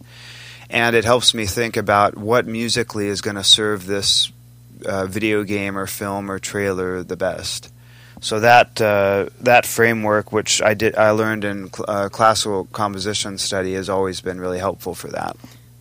And 0.70 0.96
it 0.96 1.04
helps 1.04 1.34
me 1.34 1.46
think 1.46 1.76
about 1.76 2.16
what 2.16 2.46
musically 2.46 3.08
is 3.08 3.20
going 3.20 3.36
to 3.36 3.44
serve 3.44 3.86
this 3.86 4.32
uh, 4.86 5.06
video 5.06 5.44
game 5.44 5.76
or 5.76 5.86
film 5.86 6.30
or 6.30 6.38
trailer 6.38 7.02
the 7.02 7.16
best. 7.16 7.72
So 8.20 8.40
that 8.40 8.80
uh, 8.80 9.26
that 9.40 9.66
framework, 9.66 10.32
which 10.32 10.62
I 10.62 10.72
did, 10.72 10.96
I 10.96 11.10
learned 11.10 11.44
in 11.44 11.70
cl- 11.70 11.84
uh, 11.86 12.08
classical 12.08 12.64
composition 12.66 13.36
study, 13.36 13.74
has 13.74 13.90
always 13.90 14.22
been 14.22 14.40
really 14.40 14.58
helpful 14.58 14.94
for 14.94 15.08
that. 15.08 15.36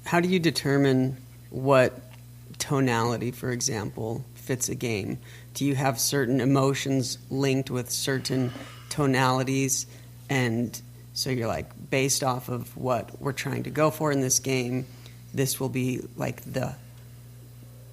How 0.06 0.20
do 0.20 0.28
you 0.28 0.40
determine 0.40 1.18
what 1.52 1.98
tonality, 2.60 3.32
for 3.32 3.50
example, 3.52 4.26
fits 4.36 4.68
a 4.68 4.76
game? 4.76 5.20
Do 5.54 5.66
you 5.66 5.76
have 5.76 6.00
certain 6.00 6.42
emotions 6.42 7.18
linked 7.30 7.70
with 7.70 7.90
certain 7.90 8.52
tonalities 8.90 9.86
and 10.30 10.82
so 11.14 11.30
you're 11.30 11.48
like 11.48 11.70
based 11.90 12.24
off 12.24 12.50
of 12.50 12.76
what 12.76 13.22
we're 13.22 13.34
trying 13.34 13.64
to 13.64 13.70
go 13.70 13.92
for 13.92 14.12
in 14.12 14.22
this 14.22 14.40
game 14.40 14.86
this 15.34 15.60
will 15.60 15.70
be 15.70 16.02
like 16.18 16.42
the 16.52 16.74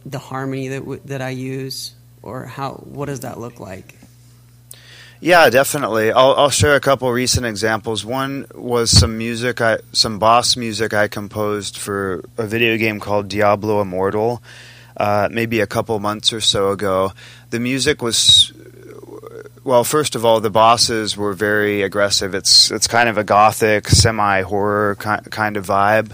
the 0.06 0.18
harmony 0.18 0.68
that 0.68 0.80
w- 0.80 1.00
that 1.04 1.20
I 1.20 1.30
use 1.30 1.94
or 2.22 2.44
how 2.44 2.72
what 2.72 3.06
does 3.06 3.20
that 3.20 3.38
look 3.38 3.60
like 3.60 3.96
yeah, 5.22 5.50
definitely. 5.50 6.12
I'll, 6.12 6.34
I'll 6.34 6.50
share 6.50 6.76
a 6.76 6.80
couple 6.80 7.12
recent 7.12 7.44
examples. 7.44 8.06
One 8.06 8.46
was 8.54 8.90
some 8.90 9.18
music, 9.18 9.60
I, 9.60 9.80
some 9.92 10.18
boss 10.18 10.56
music 10.56 10.94
I 10.94 11.08
composed 11.08 11.76
for 11.76 12.24
a 12.38 12.46
video 12.46 12.78
game 12.78 13.00
called 13.00 13.28
Diablo 13.28 13.82
Immortal, 13.82 14.42
uh, 15.00 15.28
maybe 15.32 15.60
a 15.60 15.66
couple 15.66 15.98
months 15.98 16.30
or 16.30 16.42
so 16.42 16.72
ago. 16.72 17.12
The 17.48 17.58
music 17.58 18.02
was 18.02 18.52
well, 19.64 19.82
first 19.82 20.14
of 20.14 20.24
all, 20.24 20.40
the 20.40 20.50
bosses 20.50 21.16
were 21.16 21.32
very 21.32 21.82
aggressive. 21.82 22.34
It's 22.34 22.70
it's 22.70 22.86
kind 22.86 23.08
of 23.08 23.16
a 23.16 23.24
gothic, 23.24 23.88
semi 23.88 24.42
horror 24.42 24.96
kind 24.96 25.56
of 25.56 25.66
vibe, 25.66 26.12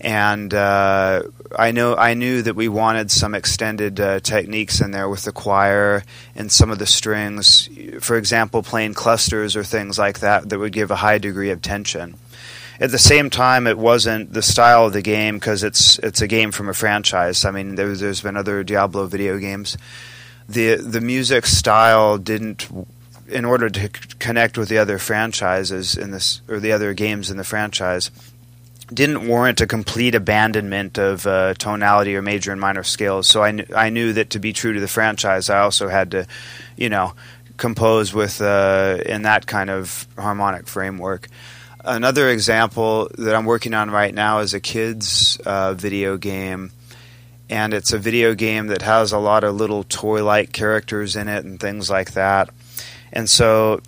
and 0.00 0.52
uh, 0.52 1.22
I 1.56 1.70
know 1.70 1.94
I 1.94 2.14
knew 2.14 2.42
that 2.42 2.54
we 2.54 2.68
wanted 2.68 3.12
some 3.12 3.36
extended 3.36 4.00
uh, 4.00 4.18
techniques 4.18 4.80
in 4.80 4.90
there 4.90 5.08
with 5.08 5.22
the 5.22 5.32
choir 5.32 6.02
and 6.34 6.50
some 6.50 6.70
of 6.70 6.80
the 6.80 6.86
strings. 6.86 7.68
For 8.00 8.16
example, 8.16 8.64
playing 8.64 8.94
clusters 8.94 9.54
or 9.54 9.62
things 9.62 9.96
like 9.96 10.20
that 10.20 10.48
that 10.48 10.58
would 10.58 10.72
give 10.72 10.90
a 10.90 10.96
high 10.96 11.18
degree 11.18 11.50
of 11.50 11.62
tension. 11.62 12.16
At 12.80 12.90
the 12.90 12.98
same 12.98 13.28
time, 13.28 13.66
it 13.66 13.78
wasn't 13.78 14.32
the 14.32 14.42
style 14.42 14.86
of 14.86 14.92
the 14.92 15.02
game 15.02 15.36
because 15.36 15.64
it's 15.64 15.98
it's 15.98 16.20
a 16.20 16.28
game 16.28 16.52
from 16.52 16.68
a 16.68 16.74
franchise. 16.74 17.44
I 17.44 17.50
mean, 17.50 17.74
there, 17.74 17.94
there's 17.94 18.22
been 18.22 18.36
other 18.36 18.62
Diablo 18.62 19.06
video 19.06 19.38
games. 19.38 19.76
the 20.48 20.76
The 20.76 21.00
music 21.00 21.46
style 21.46 22.18
didn't, 22.18 22.68
in 23.28 23.44
order 23.44 23.68
to 23.68 23.88
connect 24.18 24.56
with 24.56 24.68
the 24.68 24.78
other 24.78 24.98
franchises 24.98 25.96
in 25.96 26.12
this 26.12 26.40
or 26.48 26.60
the 26.60 26.72
other 26.72 26.94
games 26.94 27.30
in 27.30 27.36
the 27.36 27.44
franchise, 27.44 28.10
didn't 28.92 29.26
warrant 29.26 29.60
a 29.60 29.66
complete 29.66 30.14
abandonment 30.14 30.98
of 30.98 31.26
uh, 31.26 31.54
tonality 31.54 32.16
or 32.16 32.22
major 32.22 32.52
and 32.52 32.60
minor 32.60 32.84
scales. 32.84 33.26
So 33.26 33.42
I, 33.42 33.52
kn- 33.52 33.68
I 33.74 33.90
knew 33.90 34.12
that 34.14 34.30
to 34.30 34.38
be 34.38 34.52
true 34.52 34.72
to 34.72 34.80
the 34.80 34.88
franchise, 34.88 35.50
I 35.50 35.60
also 35.60 35.88
had 35.88 36.10
to, 36.12 36.26
you 36.76 36.88
know, 36.88 37.12
compose 37.56 38.14
with 38.14 38.40
uh, 38.40 38.98
in 39.04 39.22
that 39.22 39.46
kind 39.46 39.68
of 39.68 40.06
harmonic 40.16 40.68
framework. 40.68 41.28
Another 41.84 42.28
example 42.28 43.08
that 43.18 43.34
I'm 43.34 43.44
working 43.44 43.72
on 43.72 43.90
right 43.90 44.12
now 44.12 44.40
is 44.40 44.52
a 44.52 44.60
kids 44.60 45.38
uh, 45.46 45.74
video 45.74 46.16
game, 46.16 46.72
and 47.48 47.72
it's 47.72 47.92
a 47.92 47.98
video 47.98 48.34
game 48.34 48.66
that 48.66 48.82
has 48.82 49.12
a 49.12 49.18
lot 49.18 49.44
of 49.44 49.54
little 49.54 49.84
toy-like 49.84 50.52
characters 50.52 51.14
in 51.14 51.28
it 51.28 51.44
and 51.44 51.60
things 51.60 51.88
like 51.88 52.12
that. 52.14 52.50
And 53.12 53.30
so 53.30 53.80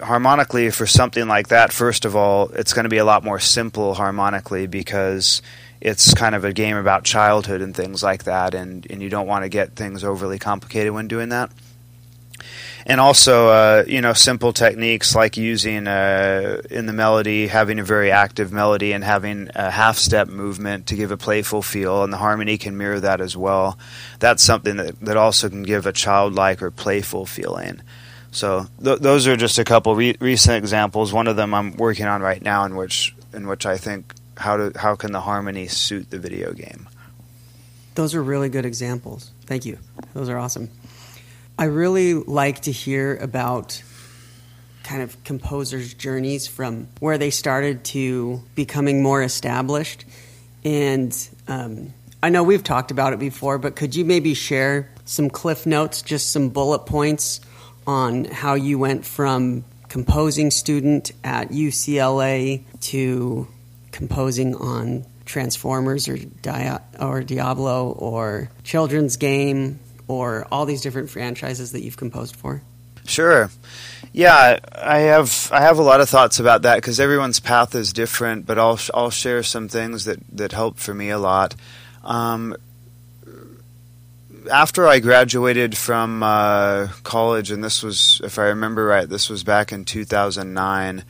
harmonically 0.00 0.70
for 0.70 0.86
something 0.86 1.26
like 1.26 1.48
that, 1.48 1.72
first 1.72 2.04
of 2.04 2.14
all, 2.14 2.50
it's 2.50 2.72
going 2.72 2.84
to 2.84 2.88
be 2.88 2.98
a 2.98 3.04
lot 3.04 3.24
more 3.24 3.40
simple 3.40 3.94
harmonically 3.94 4.68
because 4.68 5.42
it's 5.80 6.14
kind 6.14 6.36
of 6.36 6.44
a 6.44 6.52
game 6.52 6.76
about 6.76 7.02
childhood 7.02 7.62
and 7.62 7.74
things 7.74 8.00
like 8.00 8.24
that, 8.24 8.54
and, 8.54 8.86
and 8.90 9.02
you 9.02 9.10
don't 9.10 9.26
want 9.26 9.44
to 9.44 9.48
get 9.48 9.74
things 9.74 10.04
overly 10.04 10.38
complicated 10.38 10.92
when 10.92 11.08
doing 11.08 11.30
that. 11.30 11.50
And 12.88 13.02
also, 13.02 13.48
uh, 13.48 13.84
you 13.86 14.00
know, 14.00 14.14
simple 14.14 14.54
techniques 14.54 15.14
like 15.14 15.36
using 15.36 15.86
uh, 15.86 16.62
in 16.70 16.86
the 16.86 16.94
melody, 16.94 17.46
having 17.46 17.78
a 17.78 17.84
very 17.84 18.10
active 18.10 18.50
melody, 18.50 18.92
and 18.92 19.04
having 19.04 19.50
a 19.54 19.70
half 19.70 19.98
step 19.98 20.28
movement 20.28 20.86
to 20.86 20.96
give 20.96 21.10
a 21.10 21.18
playful 21.18 21.60
feel, 21.60 22.02
and 22.02 22.10
the 22.10 22.16
harmony 22.16 22.56
can 22.56 22.78
mirror 22.78 22.98
that 22.98 23.20
as 23.20 23.36
well. 23.36 23.78
That's 24.20 24.42
something 24.42 24.76
that, 24.76 24.98
that 25.00 25.18
also 25.18 25.50
can 25.50 25.64
give 25.64 25.84
a 25.84 25.92
childlike 25.92 26.62
or 26.62 26.70
playful 26.70 27.26
feeling. 27.26 27.82
So 28.30 28.66
th- 28.82 29.00
those 29.00 29.26
are 29.26 29.36
just 29.36 29.58
a 29.58 29.64
couple 29.64 29.94
re- 29.94 30.16
recent 30.18 30.56
examples. 30.56 31.12
One 31.12 31.26
of 31.26 31.36
them 31.36 31.52
I'm 31.52 31.76
working 31.76 32.06
on 32.06 32.22
right 32.22 32.40
now, 32.40 32.64
in 32.64 32.74
which 32.74 33.14
in 33.34 33.46
which 33.46 33.66
I 33.66 33.76
think 33.76 34.14
how 34.38 34.70
how 34.76 34.96
can 34.96 35.12
the 35.12 35.20
harmony 35.20 35.66
suit 35.68 36.08
the 36.10 36.18
video 36.18 36.52
game. 36.52 36.88
Those 37.96 38.14
are 38.14 38.22
really 38.22 38.48
good 38.48 38.64
examples. 38.64 39.32
Thank 39.44 39.66
you. 39.66 39.78
Those 40.14 40.30
are 40.30 40.38
awesome. 40.38 40.70
I 41.60 41.64
really 41.64 42.14
like 42.14 42.60
to 42.62 42.72
hear 42.72 43.16
about 43.16 43.82
kind 44.84 45.02
of 45.02 45.24
composers' 45.24 45.92
journeys 45.92 46.46
from 46.46 46.86
where 47.00 47.18
they 47.18 47.30
started 47.30 47.82
to 47.86 48.40
becoming 48.54 49.02
more 49.02 49.24
established. 49.24 50.04
And 50.64 51.12
um, 51.48 51.92
I 52.22 52.28
know 52.28 52.44
we've 52.44 52.62
talked 52.62 52.92
about 52.92 53.12
it 53.12 53.18
before, 53.18 53.58
but 53.58 53.74
could 53.74 53.96
you 53.96 54.04
maybe 54.04 54.34
share 54.34 54.88
some 55.04 55.28
cliff 55.30 55.66
notes, 55.66 56.02
just 56.02 56.30
some 56.30 56.50
bullet 56.50 56.86
points 56.86 57.40
on 57.88 58.26
how 58.26 58.54
you 58.54 58.78
went 58.78 59.04
from 59.04 59.64
composing 59.88 60.52
student 60.52 61.10
at 61.24 61.48
UCLA 61.48 62.62
to 62.82 63.48
composing 63.90 64.54
on 64.54 65.04
Transformers 65.24 66.08
or, 66.08 66.18
or 67.00 67.22
Diablo 67.24 67.90
or 67.90 68.48
Children's 68.62 69.16
Game 69.16 69.80
or 70.08 70.46
all 70.50 70.66
these 70.66 70.80
different 70.80 71.10
franchises 71.10 71.72
that 71.72 71.82
you've 71.82 71.96
composed 71.96 72.34
for? 72.34 72.62
Sure. 73.06 73.50
Yeah, 74.12 74.58
I 74.74 74.98
have 74.98 75.50
I 75.52 75.60
have 75.60 75.78
a 75.78 75.82
lot 75.82 76.00
of 76.00 76.08
thoughts 76.08 76.40
about 76.40 76.62
that 76.62 76.76
because 76.76 77.00
everyone's 77.00 77.40
path 77.40 77.74
is 77.74 77.92
different. 77.92 78.44
But 78.46 78.58
I'll 78.58 78.78
I'll 78.92 79.10
share 79.10 79.42
some 79.42 79.68
things 79.68 80.04
that 80.04 80.18
that 80.32 80.52
helped 80.52 80.80
for 80.80 80.92
me 80.92 81.10
a 81.10 81.18
lot. 81.18 81.54
Um, 82.04 82.54
after 84.50 84.86
I 84.86 84.98
graduated 84.98 85.76
from 85.76 86.22
uh, 86.22 86.88
college, 87.02 87.50
and 87.50 87.62
this 87.62 87.82
was, 87.82 88.20
if 88.24 88.38
I 88.38 88.46
remember 88.46 88.84
right, 88.84 89.08
this 89.08 89.28
was 89.28 89.44
back 89.44 89.72
in 89.72 89.84
2009. 89.84 91.04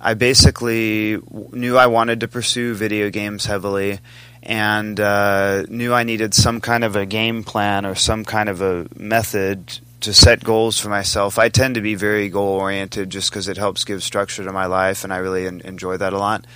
I 0.00 0.14
basically 0.14 1.18
knew 1.52 1.76
I 1.76 1.86
wanted 1.86 2.20
to 2.20 2.28
pursue 2.28 2.74
video 2.74 3.10
games 3.10 3.44
heavily, 3.44 3.98
and 4.42 4.98
uh, 4.98 5.62
knew 5.68 5.92
I 5.92 6.04
needed 6.04 6.34
some 6.34 6.60
kind 6.60 6.84
of 6.84 6.96
a 6.96 7.06
game 7.06 7.44
plan 7.44 7.84
or 7.84 7.94
some 7.94 8.24
kind 8.24 8.48
of 8.48 8.62
a 8.62 8.86
method 8.96 9.80
to 10.00 10.14
set 10.14 10.42
goals 10.42 10.78
for 10.78 10.88
myself. 10.88 11.38
I 11.38 11.50
tend 11.50 11.74
to 11.74 11.80
be 11.80 11.94
very 11.94 12.28
goal 12.28 12.58
oriented 12.58 13.10
just 13.10 13.30
because 13.30 13.48
it 13.48 13.58
helps 13.58 13.84
give 13.84 14.02
structure 14.02 14.44
to 14.44 14.52
my 14.52 14.66
life, 14.66 15.04
and 15.04 15.12
I 15.12 15.18
really 15.18 15.46
en- 15.46 15.60
enjoy 15.60 15.98
that 15.98 16.12
a 16.12 16.18
lot. 16.18 16.46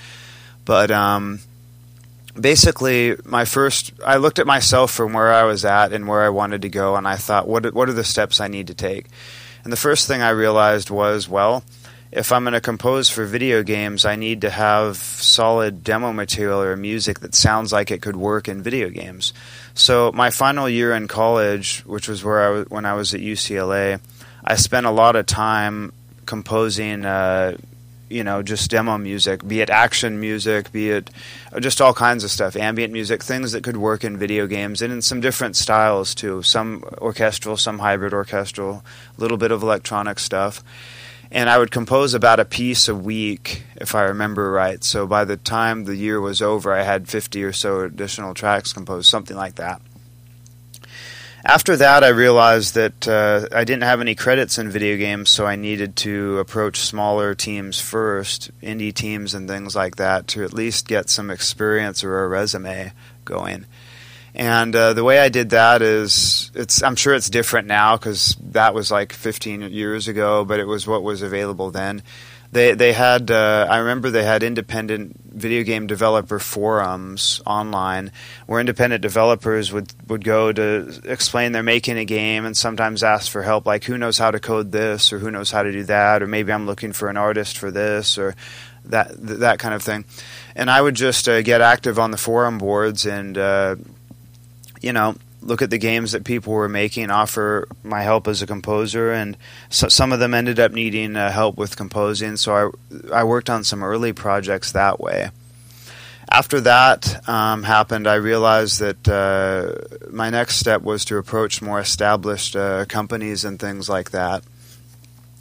But 0.64 0.90
um, 0.90 1.40
basically, 2.38 3.16
my 3.24 3.44
first, 3.44 3.92
I 4.04 4.16
looked 4.16 4.38
at 4.38 4.46
myself 4.46 4.90
from 4.90 5.12
where 5.12 5.32
I 5.32 5.44
was 5.44 5.64
at 5.64 5.92
and 5.92 6.08
where 6.08 6.22
I 6.22 6.30
wanted 6.30 6.62
to 6.62 6.70
go, 6.70 6.96
and 6.96 7.06
I 7.06 7.16
thought, 7.16 7.46
what 7.46 7.74
what 7.74 7.88
are 7.88 7.94
the 7.94 8.04
steps 8.04 8.40
I 8.40 8.48
need 8.48 8.68
to 8.68 8.74
take? 8.74 9.06
And 9.62 9.72
the 9.72 9.78
first 9.78 10.06
thing 10.06 10.22
I 10.22 10.30
realized 10.30 10.90
was, 10.90 11.28
well, 11.28 11.64
if 12.14 12.30
I'm 12.30 12.44
going 12.44 12.52
to 12.52 12.60
compose 12.60 13.10
for 13.10 13.24
video 13.24 13.64
games, 13.64 14.04
I 14.04 14.14
need 14.14 14.42
to 14.42 14.50
have 14.50 14.96
solid 14.96 15.82
demo 15.82 16.12
material 16.12 16.62
or 16.62 16.76
music 16.76 17.18
that 17.20 17.34
sounds 17.34 17.72
like 17.72 17.90
it 17.90 18.02
could 18.02 18.14
work 18.14 18.48
in 18.48 18.62
video 18.62 18.88
games. 18.88 19.32
So 19.74 20.12
my 20.14 20.30
final 20.30 20.68
year 20.68 20.94
in 20.94 21.08
college, 21.08 21.80
which 21.80 22.08
was 22.08 22.22
where 22.22 22.40
I 22.40 22.48
was, 22.50 22.70
when 22.70 22.86
I 22.86 22.94
was 22.94 23.14
at 23.14 23.20
UCLA, 23.20 24.00
I 24.44 24.54
spent 24.54 24.86
a 24.86 24.92
lot 24.92 25.16
of 25.16 25.26
time 25.26 25.92
composing, 26.24 27.04
uh, 27.04 27.56
you 28.08 28.22
know, 28.22 28.42
just 28.44 28.70
demo 28.70 28.96
music, 28.96 29.46
be 29.46 29.60
it 29.60 29.68
action 29.68 30.20
music, 30.20 30.70
be 30.70 30.90
it 30.90 31.10
just 31.58 31.80
all 31.80 31.94
kinds 31.94 32.22
of 32.22 32.30
stuff, 32.30 32.54
ambient 32.54 32.92
music, 32.92 33.24
things 33.24 33.50
that 33.52 33.64
could 33.64 33.76
work 33.76 34.04
in 34.04 34.16
video 34.18 34.46
games, 34.46 34.82
and 34.82 34.92
in 34.92 35.02
some 35.02 35.20
different 35.20 35.56
styles 35.56 36.14
too. 36.14 36.42
Some 36.42 36.84
orchestral, 36.98 37.56
some 37.56 37.80
hybrid 37.80 38.14
orchestral, 38.14 38.84
a 39.18 39.20
little 39.20 39.36
bit 39.36 39.50
of 39.50 39.64
electronic 39.64 40.20
stuff 40.20 40.62
and 41.30 41.48
I 41.50 41.58
would 41.58 41.70
compose 41.70 42.14
about 42.14 42.40
a 42.40 42.44
piece 42.44 42.88
a 42.88 42.94
week, 42.94 43.62
if 43.76 43.94
I 43.94 44.02
remember 44.02 44.50
right. 44.50 44.82
So 44.84 45.06
by 45.06 45.24
the 45.24 45.36
time 45.36 45.84
the 45.84 45.96
year 45.96 46.20
was 46.20 46.40
over, 46.42 46.72
I 46.72 46.82
had 46.82 47.08
50 47.08 47.42
or 47.44 47.52
so 47.52 47.80
additional 47.80 48.34
tracks 48.34 48.72
composed, 48.72 49.08
something 49.08 49.36
like 49.36 49.56
that. 49.56 49.80
After 51.46 51.76
that, 51.76 52.02
I 52.02 52.08
realized 52.08 52.74
that 52.74 53.06
uh, 53.06 53.46
I 53.52 53.64
didn't 53.64 53.82
have 53.82 54.00
any 54.00 54.14
credits 54.14 54.56
in 54.56 54.70
video 54.70 54.96
games, 54.96 55.28
so 55.28 55.44
I 55.44 55.56
needed 55.56 55.94
to 55.96 56.38
approach 56.38 56.78
smaller 56.78 57.34
teams 57.34 57.78
first, 57.78 58.50
indie 58.62 58.94
teams 58.94 59.34
and 59.34 59.46
things 59.46 59.76
like 59.76 59.96
that, 59.96 60.26
to 60.28 60.44
at 60.44 60.54
least 60.54 60.88
get 60.88 61.10
some 61.10 61.30
experience 61.30 62.02
or 62.02 62.24
a 62.24 62.28
resume 62.28 62.92
going. 63.26 63.66
And 64.34 64.74
uh, 64.74 64.94
the 64.94 65.04
way 65.04 65.20
I 65.20 65.28
did 65.28 65.50
that 65.50 65.80
is, 65.80 66.50
it's 66.54 66.82
I'm 66.82 66.96
sure 66.96 67.14
it's 67.14 67.30
different 67.30 67.68
now 67.68 67.96
because 67.96 68.36
that 68.50 68.74
was 68.74 68.90
like 68.90 69.12
15 69.12 69.62
years 69.70 70.08
ago, 70.08 70.44
but 70.44 70.58
it 70.58 70.66
was 70.66 70.86
what 70.86 71.04
was 71.04 71.22
available 71.22 71.70
then. 71.70 72.02
They 72.50 72.72
they 72.74 72.92
had 72.92 73.30
uh, 73.30 73.66
I 73.68 73.78
remember 73.78 74.10
they 74.10 74.22
had 74.22 74.44
independent 74.44 75.20
video 75.24 75.64
game 75.64 75.88
developer 75.88 76.38
forums 76.38 77.40
online 77.44 78.12
where 78.46 78.60
independent 78.60 79.02
developers 79.02 79.72
would 79.72 79.92
would 80.06 80.22
go 80.22 80.52
to 80.52 81.00
explain 81.04 81.50
they're 81.50 81.64
making 81.64 81.98
a 81.98 82.04
game 82.04 82.44
and 82.44 82.56
sometimes 82.56 83.02
ask 83.02 83.30
for 83.30 83.42
help 83.42 83.66
like 83.66 83.82
who 83.82 83.98
knows 83.98 84.18
how 84.18 84.30
to 84.30 84.38
code 84.38 84.70
this 84.70 85.12
or 85.12 85.18
who 85.18 85.32
knows 85.32 85.50
how 85.50 85.64
to 85.64 85.72
do 85.72 85.82
that 85.82 86.22
or 86.22 86.28
maybe 86.28 86.52
I'm 86.52 86.64
looking 86.64 86.92
for 86.92 87.08
an 87.08 87.16
artist 87.16 87.58
for 87.58 87.72
this 87.72 88.18
or 88.18 88.36
that 88.84 89.08
that 89.16 89.58
kind 89.58 89.74
of 89.74 89.82
thing. 89.82 90.04
And 90.54 90.70
I 90.70 90.80
would 90.80 90.94
just 90.94 91.28
uh, 91.28 91.42
get 91.42 91.60
active 91.60 91.98
on 91.98 92.12
the 92.12 92.16
forum 92.16 92.58
boards 92.58 93.04
and 93.04 93.36
uh, 93.36 93.76
you 94.84 94.92
know, 94.92 95.16
look 95.40 95.62
at 95.62 95.70
the 95.70 95.78
games 95.78 96.12
that 96.12 96.24
people 96.24 96.52
were 96.52 96.68
making, 96.68 97.10
offer 97.10 97.66
my 97.82 98.02
help 98.02 98.28
as 98.28 98.42
a 98.42 98.46
composer, 98.46 99.12
and 99.12 99.36
so, 99.70 99.88
some 99.88 100.12
of 100.12 100.20
them 100.20 100.34
ended 100.34 100.60
up 100.60 100.72
needing 100.72 101.16
uh, 101.16 101.30
help 101.30 101.56
with 101.56 101.76
composing. 101.76 102.36
So 102.36 102.54
I 103.10 103.20
I 103.20 103.24
worked 103.24 103.48
on 103.48 103.64
some 103.64 103.82
early 103.82 104.12
projects 104.12 104.72
that 104.72 105.00
way. 105.00 105.30
After 106.30 106.60
that 106.62 107.28
um, 107.28 107.62
happened, 107.62 108.06
I 108.06 108.14
realized 108.14 108.80
that 108.80 109.08
uh, 109.08 110.10
my 110.10 110.30
next 110.30 110.56
step 110.56 110.82
was 110.82 111.04
to 111.06 111.16
approach 111.16 111.62
more 111.62 111.80
established 111.80 112.56
uh, 112.56 112.86
companies 112.86 113.44
and 113.44 113.58
things 113.60 113.88
like 113.88 114.10
that. 114.10 114.42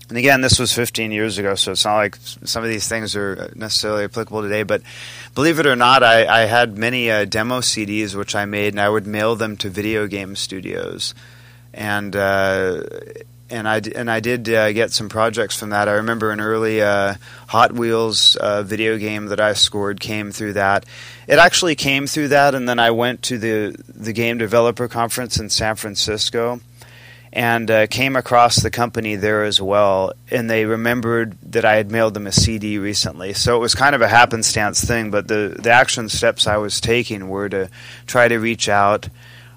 And 0.10 0.17
again, 0.17 0.41
this 0.41 0.60
was 0.60 0.73
15 0.73 1.12
years 1.12 1.38
ago, 1.38 1.56
so 1.56 1.71
it's 1.71 1.86
not 1.86 1.95
like 1.95 2.17
some 2.43 2.63
of 2.63 2.69
these 2.69 2.88
things 2.88 3.15
are 3.15 3.51
necessarily 3.56 4.03
applicable 4.03 4.43
today. 4.43 4.63
But 4.63 4.82
believe 5.36 5.60
it 5.60 5.65
or 5.65 5.76
not, 5.76 6.04
I, 6.04 6.26
I 6.26 6.46
had 6.46 6.78
many 6.78 7.10
uh, 7.10 7.26
demo 7.26 7.60
CDs 7.60 8.15
which 8.15 8.36
I 8.36 8.46
made, 8.46 8.74
and 8.74 8.82
I 8.82 8.89
would 8.89 9.08
mail 9.08 9.36
them 9.36 9.58
to 9.58 9.69
video 9.69 10.08
game 10.08 10.36
studios, 10.36 11.13
and 11.74 12.15
uh, 12.15 12.84
and 13.50 13.67
I 13.67 13.82
and 13.96 14.10
I 14.10 14.19
did 14.19 14.50
uh, 14.50 14.72
get 14.72 14.91
some 14.91 15.10
projects 15.10 15.58
from 15.58 15.69
that. 15.69 15.88
I 15.88 15.93
remember 15.93 16.32
an 16.32 16.39
early 16.39 16.82
uh, 16.82 17.15
Hot 17.48 17.72
Wheels 17.72 18.36
uh, 18.38 18.63
video 18.63 18.98
game 18.98 19.28
that 19.28 19.39
I 19.39 19.54
scored 19.54 20.00
came 20.00 20.32
through 20.32 20.54
that. 20.54 20.86
It 21.28 21.39
actually 21.39 21.76
came 21.76 22.08
through 22.08 22.30
that, 22.30 22.56
and 22.56 22.67
then 22.67 22.80
I 22.80 22.91
went 22.91 23.22
to 23.24 23.38
the 23.38 23.76
the 23.88 24.13
game 24.13 24.38
developer 24.38 24.88
conference 24.88 25.38
in 25.38 25.50
San 25.50 25.76
Francisco 25.76 26.62
and 27.36 27.72
uh, 27.72 27.88
came 27.88 28.15
across 28.15 28.58
the 28.58 28.69
company 28.69 29.15
there 29.15 29.43
as 29.43 29.60
well. 29.60 30.13
And 30.30 30.48
they 30.48 30.65
remembered 30.65 31.36
that 31.52 31.65
I 31.65 31.78
had 31.78 31.91
mailed 31.91 32.13
them 32.13 32.28
a 32.28 32.32
CD 32.32 32.78
recently. 32.78 33.34
So 33.34 33.56
it 33.56 33.60
was 33.60 33.74
kind 33.74 33.96
of 33.96 34.02
a 34.02 34.08
happenstance 34.08 34.86
thing, 34.86 35.10
but 35.10 35.28
the, 35.28 35.58
the 35.60 35.72
action 35.72 36.10
steps 36.10 36.46
I 36.46 36.58
was 36.58 36.80
taking 36.80 37.30
were 37.30 37.50
to 37.50 37.72
try 38.06 38.28
to 38.28 38.38
reach 38.38 38.69
out 38.69 39.10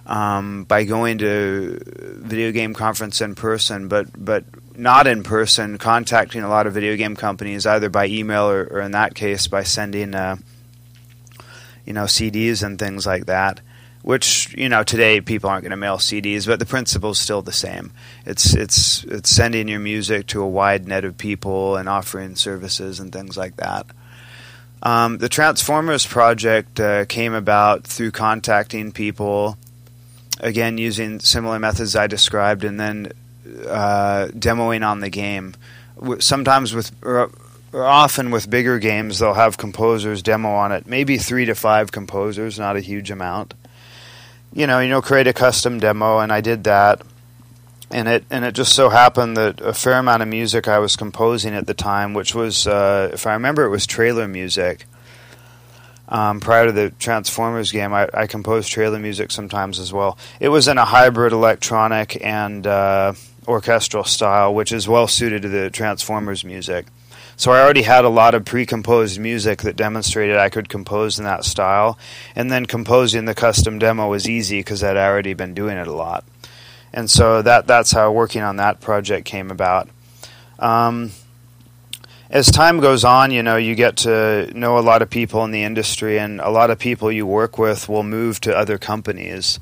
um, 0.07 0.65
by 0.65 0.85
going 0.85 1.19
to 1.19 1.79
video 2.17 2.51
game 2.51 2.73
conference 2.73 3.21
in 3.21 3.35
person, 3.35 3.89
but, 3.89 4.07
but 4.17 4.45
not 4.75 5.07
in 5.07 5.23
person, 5.23 5.77
contacting 5.77 6.43
a 6.43 6.49
lot 6.49 6.67
of 6.67 6.73
video 6.73 6.97
game 6.97 7.15
companies 7.15 7.67
either 7.67 7.91
by 7.91 8.07
email 8.07 8.49
or, 8.49 8.67
or 8.71 8.81
in 8.81 8.93
that 8.93 9.15
case 9.15 9.49
by 9.49 9.65
sending 9.65 10.15
uh, 10.15 10.37
you 11.85 11.93
know 11.93 12.05
CDs 12.05 12.63
and 12.63 12.79
things 12.79 13.07
like 13.07 13.27
that 13.27 13.61
which 14.07 14.55
you 14.57 14.69
know 14.69 14.85
today 14.85 15.21
people 15.21 15.51
aren't 15.51 15.65
going 15.65 15.73
to 15.73 15.77
mail 15.77 15.97
CDs, 15.97 16.47
but 16.47 16.61
the 16.61 16.65
principle 16.65 17.11
is 17.11 17.19
still 17.19 17.43
the 17.43 17.51
same. 17.51 17.91
It's 18.25 18.55
it's 18.55 19.03
it's 19.03 19.29
sending 19.29 19.67
your 19.67 19.81
music 19.81 20.29
to 20.29 20.43
a 20.43 20.47
wide 20.47 20.87
net 20.87 21.05
of 21.05 21.19
people 21.19 21.75
and 21.75 21.89
offering 21.89 22.37
services 22.37 23.01
and 23.01 23.13
things 23.13 23.37
like 23.37 23.57
that. 23.57 23.85
Um, 24.81 25.19
the 25.19 25.29
Transformers 25.29 26.07
project 26.07 26.79
uh, 26.79 27.07
came 27.07 27.35
about 27.35 27.83
through 27.83 28.13
contacting 28.13 28.93
people, 28.93 29.59
again 30.39 30.79
using 30.79 31.19
similar 31.19 31.59
methods 31.59 31.97
I 31.97 32.07
described, 32.07 32.63
and 32.63 32.79
then 32.79 33.11
uh, 33.69 34.29
demoing 34.29 34.87
on 34.87 35.01
the 35.01 35.11
game. 35.11 35.57
Sometimes 36.21 36.73
with 36.73 36.93
or, 37.03 37.29
often 37.75 38.31
with 38.31 38.49
bigger 38.49 38.79
games, 38.79 39.19
they'll 39.19 39.35
have 39.35 39.59
composers 39.59 40.23
demo 40.23 40.51
on 40.51 40.71
it. 40.71 40.87
Maybe 40.87 41.19
three 41.19 41.47
to 41.47 41.57
five 41.57 41.91
composers, 41.91 42.57
not 42.57 42.77
a 42.77 42.81
huge 42.81 43.11
amount 43.11 43.55
you 44.57 44.67
know, 44.67 44.81
you 44.81 44.89
know, 44.89 45.03
create 45.03 45.27
a 45.27 45.35
custom 45.35 45.79
demo, 45.79 46.19
and 46.19 46.33
I 46.33 46.41
did 46.41 46.65
that. 46.65 47.03
And 47.91 48.09
it 48.09 48.25
and 48.31 48.45
it 48.45 48.53
just 48.53 48.75
so 48.75 48.89
happened 48.89 49.37
that 49.37 49.61
a 49.61 49.75
fair 49.75 49.99
amount 49.99 50.23
of 50.23 50.29
music 50.29 50.67
I 50.67 50.79
was 50.79 50.97
composing 50.97 51.55
at 51.55 51.67
the 51.67 51.75
time, 51.75 52.15
which 52.15 52.35
was, 52.35 52.67
uh, 52.67 53.11
if 53.13 53.27
I 53.27 53.35
remember, 53.35 53.65
it 53.65 53.69
was 53.69 53.87
trailer 53.87 54.27
music. 54.27 54.87
Um, 56.09 56.41
prior 56.41 56.67
to 56.67 56.73
the 56.73 56.91
Transformers 56.91 57.71
game, 57.71 57.93
I, 57.93 58.09
I, 58.15 58.29
composed 58.29 58.71
trailer 58.71 59.01
music 59.01 59.33
sometimes 59.33 59.81
as 59.81 59.93
well. 59.93 60.17
It 60.39 60.51
was 60.51 60.69
in 60.69 60.79
a 60.79 60.85
hybrid 60.85 61.33
electronic 61.33 62.25
and 62.25 62.65
uh, 62.65 63.15
orchestral 63.49 64.05
style, 64.05 64.55
which 64.55 64.71
is 64.71 64.87
well 64.87 65.09
suited 65.09 65.43
to 65.43 65.49
the 65.49 65.69
Transformers 65.69 66.45
music. 66.45 66.87
So 67.39 67.53
I 67.53 67.61
already 67.61 67.83
had 67.83 68.07
a 68.07 68.09
lot 68.09 68.35
of 68.35 68.47
pre-composed 68.47 69.21
music 69.21 69.61
that 69.61 69.77
demonstrated 69.77 70.37
I 70.37 70.49
could 70.49 70.71
compose 70.71 71.19
in 71.19 71.25
that 71.27 71.45
style, 71.45 71.99
and 72.35 72.51
then 72.51 72.65
composing 72.65 73.27
the 73.27 73.35
custom 73.35 73.79
demo 73.79 74.09
was 74.09 74.27
easy 74.27 74.61
because 74.61 74.83
I'd 74.83 74.97
already 74.97 75.35
been 75.35 75.53
doing 75.53 75.77
it 75.77 75.87
a 75.87 75.93
lot. 75.93 76.25
And 76.95 77.11
so 77.11 77.43
that 77.43 77.67
that's 77.67 77.93
how 77.93 78.11
working 78.11 78.41
on 78.41 78.57
that 78.57 78.81
project 78.81 79.27
came 79.27 79.51
about. 79.51 79.89
Um, 80.59 81.13
as 82.31 82.51
time 82.51 82.81
goes 82.81 83.05
on, 83.05 83.31
you 83.31 83.43
know, 83.43 83.57
you 83.57 83.75
get 83.75 83.99
to 83.99 84.51
know 84.55 84.79
a 84.79 84.81
lot 84.81 85.03
of 85.03 85.11
people 85.11 85.45
in 85.45 85.51
the 85.51 85.63
industry, 85.63 86.19
and 86.19 86.41
a 86.41 86.49
lot 86.49 86.71
of 86.71 86.79
people 86.79 87.13
you 87.13 87.27
work 87.27 87.59
with 87.59 87.87
will 87.87 88.03
move 88.03 88.41
to 88.41 88.57
other 88.57 88.79
companies. 88.79 89.61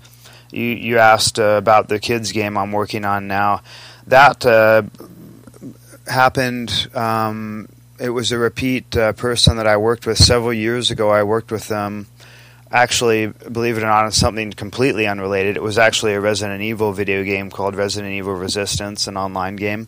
You 0.53 0.67
you 0.67 0.99
asked 0.99 1.41
uh, 1.41 1.57
about 1.59 1.89
the 1.89 1.99
kids 1.99 2.31
game 2.31 2.57
I'm 2.57 2.71
working 2.71 3.05
on 3.05 3.27
now. 3.27 3.63
That 4.07 4.47
uh, 4.47 4.83
happened. 6.07 6.89
Um, 6.95 7.69
it 7.99 8.11
was 8.11 8.33
a 8.33 8.39
repeat 8.39 8.97
uh, 8.97 9.13
person 9.13 9.57
that 9.57 9.67
I 9.67 9.77
worked 9.77 10.07
with 10.07 10.19
several 10.19 10.53
years 10.53 10.91
ago. 10.91 11.11
I 11.11 11.23
worked 11.23 11.53
with 11.53 11.69
them. 11.69 12.07
Actually, 12.71 13.29
believe 13.29 13.77
it 13.77 13.83
or 13.85 13.87
not, 13.87 14.05
on 14.05 14.13
something 14.13 14.53
completely 14.53 15.07
unrelated. 15.07 15.57
It 15.57 15.63
was 15.63 15.79
actually 15.79 16.15
a 16.15 16.21
Resident 16.21 16.61
Evil 16.61 16.93
video 16.93 17.23
game 17.23 17.51
called 17.51 17.77
Resident 17.77 18.13
Evil 18.13 18.35
Resistance, 18.35 19.07
an 19.07 19.17
online 19.17 19.57
game. 19.57 19.87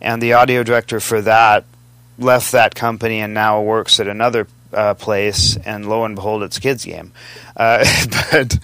And 0.00 0.22
the 0.22 0.32
audio 0.32 0.62
director 0.62 0.98
for 0.98 1.20
that 1.22 1.64
left 2.18 2.52
that 2.52 2.74
company 2.74 3.20
and 3.20 3.34
now 3.34 3.60
works 3.60 4.00
at 4.00 4.08
another 4.08 4.46
uh, 4.72 4.94
place. 4.94 5.58
And 5.58 5.88
lo 5.88 6.04
and 6.04 6.14
behold, 6.14 6.42
it's 6.42 6.58
kids 6.58 6.84
game. 6.84 7.12
Uh, 7.54 7.84
but 8.32 8.58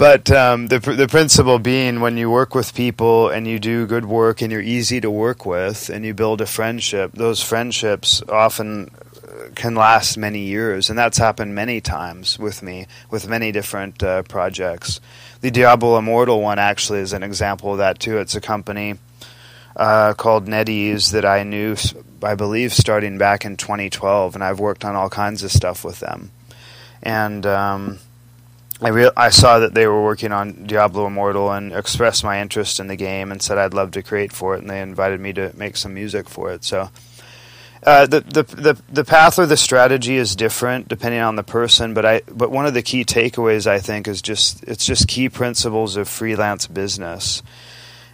but 0.00 0.30
um, 0.30 0.68
the 0.68 0.78
the 0.78 1.06
principle 1.06 1.58
being 1.58 2.00
when 2.00 2.16
you 2.16 2.30
work 2.30 2.54
with 2.54 2.74
people 2.74 3.28
and 3.28 3.46
you 3.46 3.58
do 3.58 3.86
good 3.86 4.06
work 4.06 4.40
and 4.40 4.50
you're 4.50 4.62
easy 4.62 4.98
to 4.98 5.10
work 5.10 5.44
with 5.44 5.90
and 5.90 6.06
you 6.06 6.14
build 6.14 6.40
a 6.40 6.46
friendship, 6.46 7.12
those 7.12 7.42
friendships 7.42 8.22
often 8.26 8.90
uh, 9.22 9.50
can 9.54 9.74
last 9.74 10.16
many 10.16 10.38
years, 10.38 10.88
and 10.88 10.98
that's 10.98 11.18
happened 11.18 11.54
many 11.54 11.82
times 11.82 12.38
with 12.38 12.62
me 12.62 12.86
with 13.10 13.28
many 13.28 13.52
different 13.52 14.02
uh, 14.02 14.22
projects. 14.22 15.02
The 15.42 15.50
Diablo 15.50 15.98
Immortal 15.98 16.40
one 16.40 16.58
actually 16.58 17.00
is 17.00 17.12
an 17.12 17.22
example 17.22 17.72
of 17.72 17.78
that 17.78 17.98
too. 17.98 18.16
It's 18.16 18.34
a 18.34 18.40
company 18.40 18.94
uh, 19.76 20.14
called 20.14 20.46
NetEase 20.46 21.12
that 21.12 21.26
I 21.26 21.42
knew, 21.42 21.76
I 22.22 22.36
believe, 22.36 22.72
starting 22.72 23.18
back 23.18 23.44
in 23.44 23.58
2012, 23.58 24.34
and 24.34 24.42
I've 24.42 24.60
worked 24.60 24.86
on 24.86 24.96
all 24.96 25.10
kinds 25.10 25.42
of 25.42 25.52
stuff 25.52 25.84
with 25.84 26.00
them, 26.00 26.30
and. 27.02 27.44
Um, 27.44 27.98
I 28.82 28.88
re- 28.88 29.10
I 29.16 29.28
saw 29.28 29.58
that 29.58 29.74
they 29.74 29.86
were 29.86 30.02
working 30.02 30.32
on 30.32 30.64
Diablo 30.64 31.06
Immortal 31.06 31.52
and 31.52 31.72
expressed 31.72 32.24
my 32.24 32.40
interest 32.40 32.80
in 32.80 32.86
the 32.86 32.96
game 32.96 33.30
and 33.30 33.42
said 33.42 33.58
I'd 33.58 33.74
love 33.74 33.90
to 33.92 34.02
create 34.02 34.32
for 34.32 34.54
it, 34.54 34.62
and 34.62 34.70
they 34.70 34.80
invited 34.80 35.20
me 35.20 35.32
to 35.34 35.52
make 35.54 35.76
some 35.76 35.94
music 35.94 36.28
for 36.28 36.50
it. 36.52 36.64
So. 36.64 36.90
Uh, 37.82 38.04
the, 38.04 38.20
the 38.20 38.42
the 38.42 38.82
the 38.92 39.04
path 39.06 39.38
or 39.38 39.46
the 39.46 39.56
strategy 39.56 40.16
is 40.16 40.36
different 40.36 40.86
depending 40.86 41.22
on 41.22 41.36
the 41.36 41.42
person, 41.42 41.94
but 41.94 42.04
I 42.04 42.20
but 42.30 42.50
one 42.50 42.66
of 42.66 42.74
the 42.74 42.82
key 42.82 43.06
takeaways 43.06 43.66
I 43.66 43.78
think 43.78 44.06
is 44.06 44.20
just 44.20 44.62
it's 44.64 44.84
just 44.84 45.08
key 45.08 45.30
principles 45.30 45.96
of 45.96 46.06
freelance 46.06 46.66
business. 46.66 47.42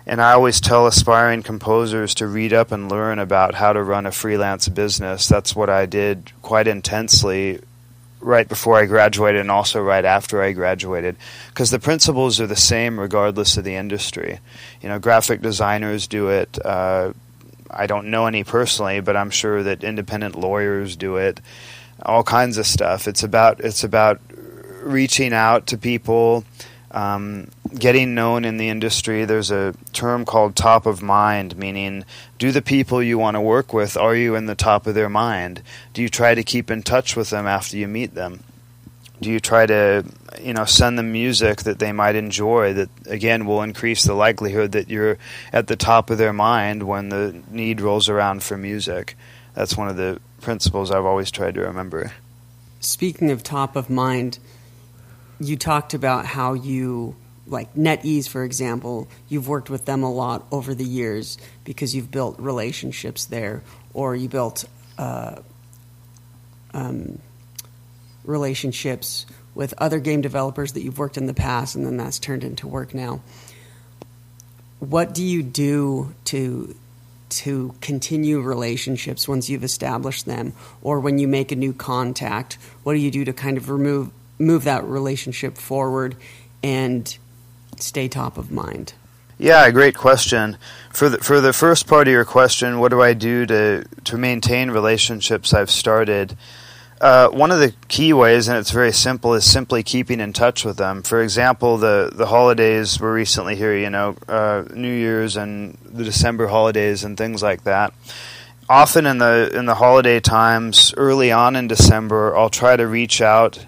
And 0.07 0.23
I 0.23 0.35
always 0.35 0.61
tell 0.61 0.87
aspiring 0.87 1.43
composers 1.43 2.15
to 2.15 2.29
read 2.29 2.53
up 2.53 2.71
and 2.71 2.89
learn 2.89 3.19
about 3.19 3.57
how 3.57 3.73
to 3.73 3.83
run 3.83 4.07
a 4.07 4.13
freelance 4.13 4.69
business. 4.69 5.27
That's 5.27 5.57
what 5.57 5.69
I 5.69 5.85
did 5.87 6.31
quite 6.43 6.69
intensely 6.69 7.59
right 8.27 8.49
before 8.49 8.77
I 8.77 8.87
graduated 8.87 9.41
and 9.41 9.53
also 9.53 9.81
right 9.81 10.05
after 10.05 10.43
I 10.43 10.51
graduated 10.51 11.17
because 11.49 11.71
the 11.71 11.79
principles 11.79 12.41
are 12.41 12.47
the 12.49 12.57
same 12.57 12.99
regardless 12.99 13.57
of 13.57 13.63
the 13.63 13.77
industry. 13.77 14.41
You 14.83 14.89
know, 14.89 14.99
graphic 14.99 15.41
designers 15.41 16.09
do 16.09 16.29
it. 16.29 16.59
Uh, 16.63 17.13
I 17.71 17.87
don't 17.87 18.09
know 18.09 18.27
any 18.27 18.43
personally, 18.43 19.01
but 19.01 19.17
I'm 19.17 19.31
sure 19.31 19.63
that 19.63 19.85
independent 19.85 20.37
lawyers 20.37 20.97
do 20.97 21.17
it. 21.17 21.41
All 22.03 22.25
kinds 22.25 22.59
of 22.59 22.67
stuff. 22.67 23.07
It's 23.07 23.23
about 23.23 23.61
it's 23.61 23.85
about 23.85 24.21
reaching 24.83 25.33
out 25.33 25.69
to 25.69 25.79
people 25.79 26.45
um, 26.91 27.49
getting 27.69 28.15
known 28.15 28.45
in 28.45 28.57
the 28.57 28.69
industry, 28.69 29.25
there's 29.25 29.51
a 29.51 29.75
term 29.93 30.25
called 30.25 30.57
top 30.57 30.87
of 30.87 31.03
mind, 31.03 31.57
meaning 31.57 32.05
do 32.39 32.53
the 32.53 32.63
people 32.63 33.03
you 33.03 33.19
want 33.19 33.35
to 33.35 33.41
work 33.41 33.73
with, 33.73 33.97
are 33.97 34.15
you 34.15 34.35
in 34.35 34.47
the 34.47 34.55
top 34.55 34.87
of 34.87 34.95
their 34.95 35.09
mind? 35.09 35.63
Do 35.93 36.03
you 36.03 36.09
try 36.09 36.35
to 36.35 36.43
keep 36.43 36.71
in 36.71 36.83
touch 36.83 37.17
with 37.17 37.31
them 37.31 37.47
after 37.47 37.77
you 37.77 37.89
meet 37.89 38.15
them? 38.15 38.45
Do 39.21 39.31
you 39.31 39.41
try 39.41 39.65
to, 39.67 40.05
you 40.41 40.53
know, 40.53 40.67
send 40.67 40.99
them 40.99 41.13
music 41.13 41.63
that 41.63 41.79
they 41.79 41.93
might 41.93 42.17
enjoy 42.17 42.75
that 42.75 42.91
again 43.07 43.47
will 43.47 43.63
increase 43.63 44.05
the 44.05 44.15
likelihood 44.15 44.73
that 44.73 44.91
you're 44.91 45.17
at 45.53 45.69
the 45.69 45.77
top 45.77 46.11
of 46.11 46.19
their 46.19 46.35
mind 46.35 46.83
when 46.83 47.09
the 47.09 47.43
need 47.51 47.81
rolls 47.81 48.09
around 48.09 48.43
for 48.43 48.59
music? 48.59 49.17
That's 49.55 49.77
one 49.77 49.89
of 49.89 49.97
the 49.97 50.21
principles 50.43 50.91
I've 50.91 51.07
always 51.07 51.31
tried 51.31 51.55
to 51.55 51.63
remember. 51.63 52.13
Speaking 52.81 53.31
of 53.31 53.43
top 53.43 53.75
of 53.75 53.89
mind, 53.89 54.39
you 55.41 55.57
talked 55.57 55.95
about 55.95 56.27
how 56.27 56.53
you 56.53 57.17
like 57.47 57.75
NetEase, 57.75 58.29
for 58.29 58.45
example, 58.45 59.09
you've 59.29 59.49
worked 59.49 59.71
with 59.71 59.85
them 59.85 60.03
a 60.03 60.13
lot 60.13 60.47
over 60.51 60.75
the 60.75 60.85
years 60.85 61.39
because 61.65 61.95
you've 61.95 62.11
built 62.11 62.39
relationships 62.39 63.27
there, 63.27 63.63
or 63.95 64.17
you 64.17 64.29
built 64.29 64.65
uh, 64.99 65.37
um, 66.75 67.19
relationships 68.25 69.27
with 69.55 69.73
other 69.79 70.01
game 70.01 70.21
developers 70.21 70.73
that 70.73 70.83
you've 70.83 70.99
worked 70.99 71.17
in 71.17 71.27
the 71.27 71.35
past, 71.35 71.75
and 71.77 71.87
then 71.87 71.97
that's 71.97 72.19
turned 72.19 72.45
into 72.45 72.67
work 72.67 72.93
now. 72.93 73.21
What 74.81 75.15
do 75.15 75.25
you 75.25 75.43
do 75.43 76.15
to 76.27 76.75
to 77.29 77.75
continue 77.81 78.41
relationships 78.41 79.27
once 79.27 79.49
you've 79.49 79.65
established 79.65 80.27
them, 80.27 80.53
or 80.83 81.01
when 81.01 81.19
you 81.19 81.27
make 81.27 81.51
a 81.51 81.57
new 81.57 81.73
contact? 81.73 82.55
What 82.83 82.93
do 82.93 82.99
you 82.99 83.11
do 83.11 83.25
to 83.25 83.33
kind 83.33 83.57
of 83.57 83.71
remove 83.71 84.11
move 84.39 84.65
that 84.65 84.85
relationship 84.85 85.57
forward 85.57 86.17
and 86.63 87.17
stay 87.83 88.09
top 88.09 88.39
of 88.39 88.51
mind? 88.51 88.95
Yeah, 89.39 89.71
great 89.71 89.95
question. 89.95 90.57
For 90.93 91.11
the 91.11 91.19
for 91.19 91.41
the 91.41 91.53
first 91.53 91.87
part 91.87 92.09
of 92.09 92.13
your 92.13 92.25
question, 92.25 92.79
what 92.79 92.89
do 92.89 93.03
I 93.03 93.13
do 93.13 93.45
to 93.47 93.85
to 94.05 94.17
maintain 94.17 94.71
relationships 94.71 95.53
I've 95.53 95.71
started? 95.71 96.37
Uh, 96.99 97.29
one 97.29 97.51
of 97.51 97.59
the 97.61 97.75
key 97.89 98.15
ways, 98.15 98.49
and 98.49 98.57
it's 98.57 98.71
very 98.71 98.93
simple, 98.93 99.35
is 99.35 99.45
simply 99.45 99.83
keeping 99.83 100.21
in 100.21 100.33
touch 100.33 100.65
with 100.65 100.79
them. 100.79 101.03
For 101.03 101.21
example, 101.23 101.77
the 101.77 102.11
the 102.15 102.27
holidays 102.27 102.99
were 102.99 103.13
recently 103.13 103.57
here. 103.57 103.77
You 103.77 103.91
know, 103.91 104.17
uh, 104.27 104.65
New 104.73 104.95
Year's 104.95 105.37
and 105.37 105.77
the 105.85 106.05
December 106.05 106.47
holidays 106.47 107.05
and 107.05 107.19
things 107.19 107.43
like 107.43 107.65
that. 107.65 107.93
Often 108.71 109.05
in 109.05 109.19
the 109.19 109.51
in 109.53 109.67
the 109.67 109.75
holiday 109.75 110.19
times, 110.19 110.95
early 110.97 111.31
on 111.31 111.57
in 111.57 111.69
December, 111.69 112.35
I'll 112.35 112.49
try 112.49 112.77
to 112.77 112.87
reach 112.87 113.21
out 113.21 113.67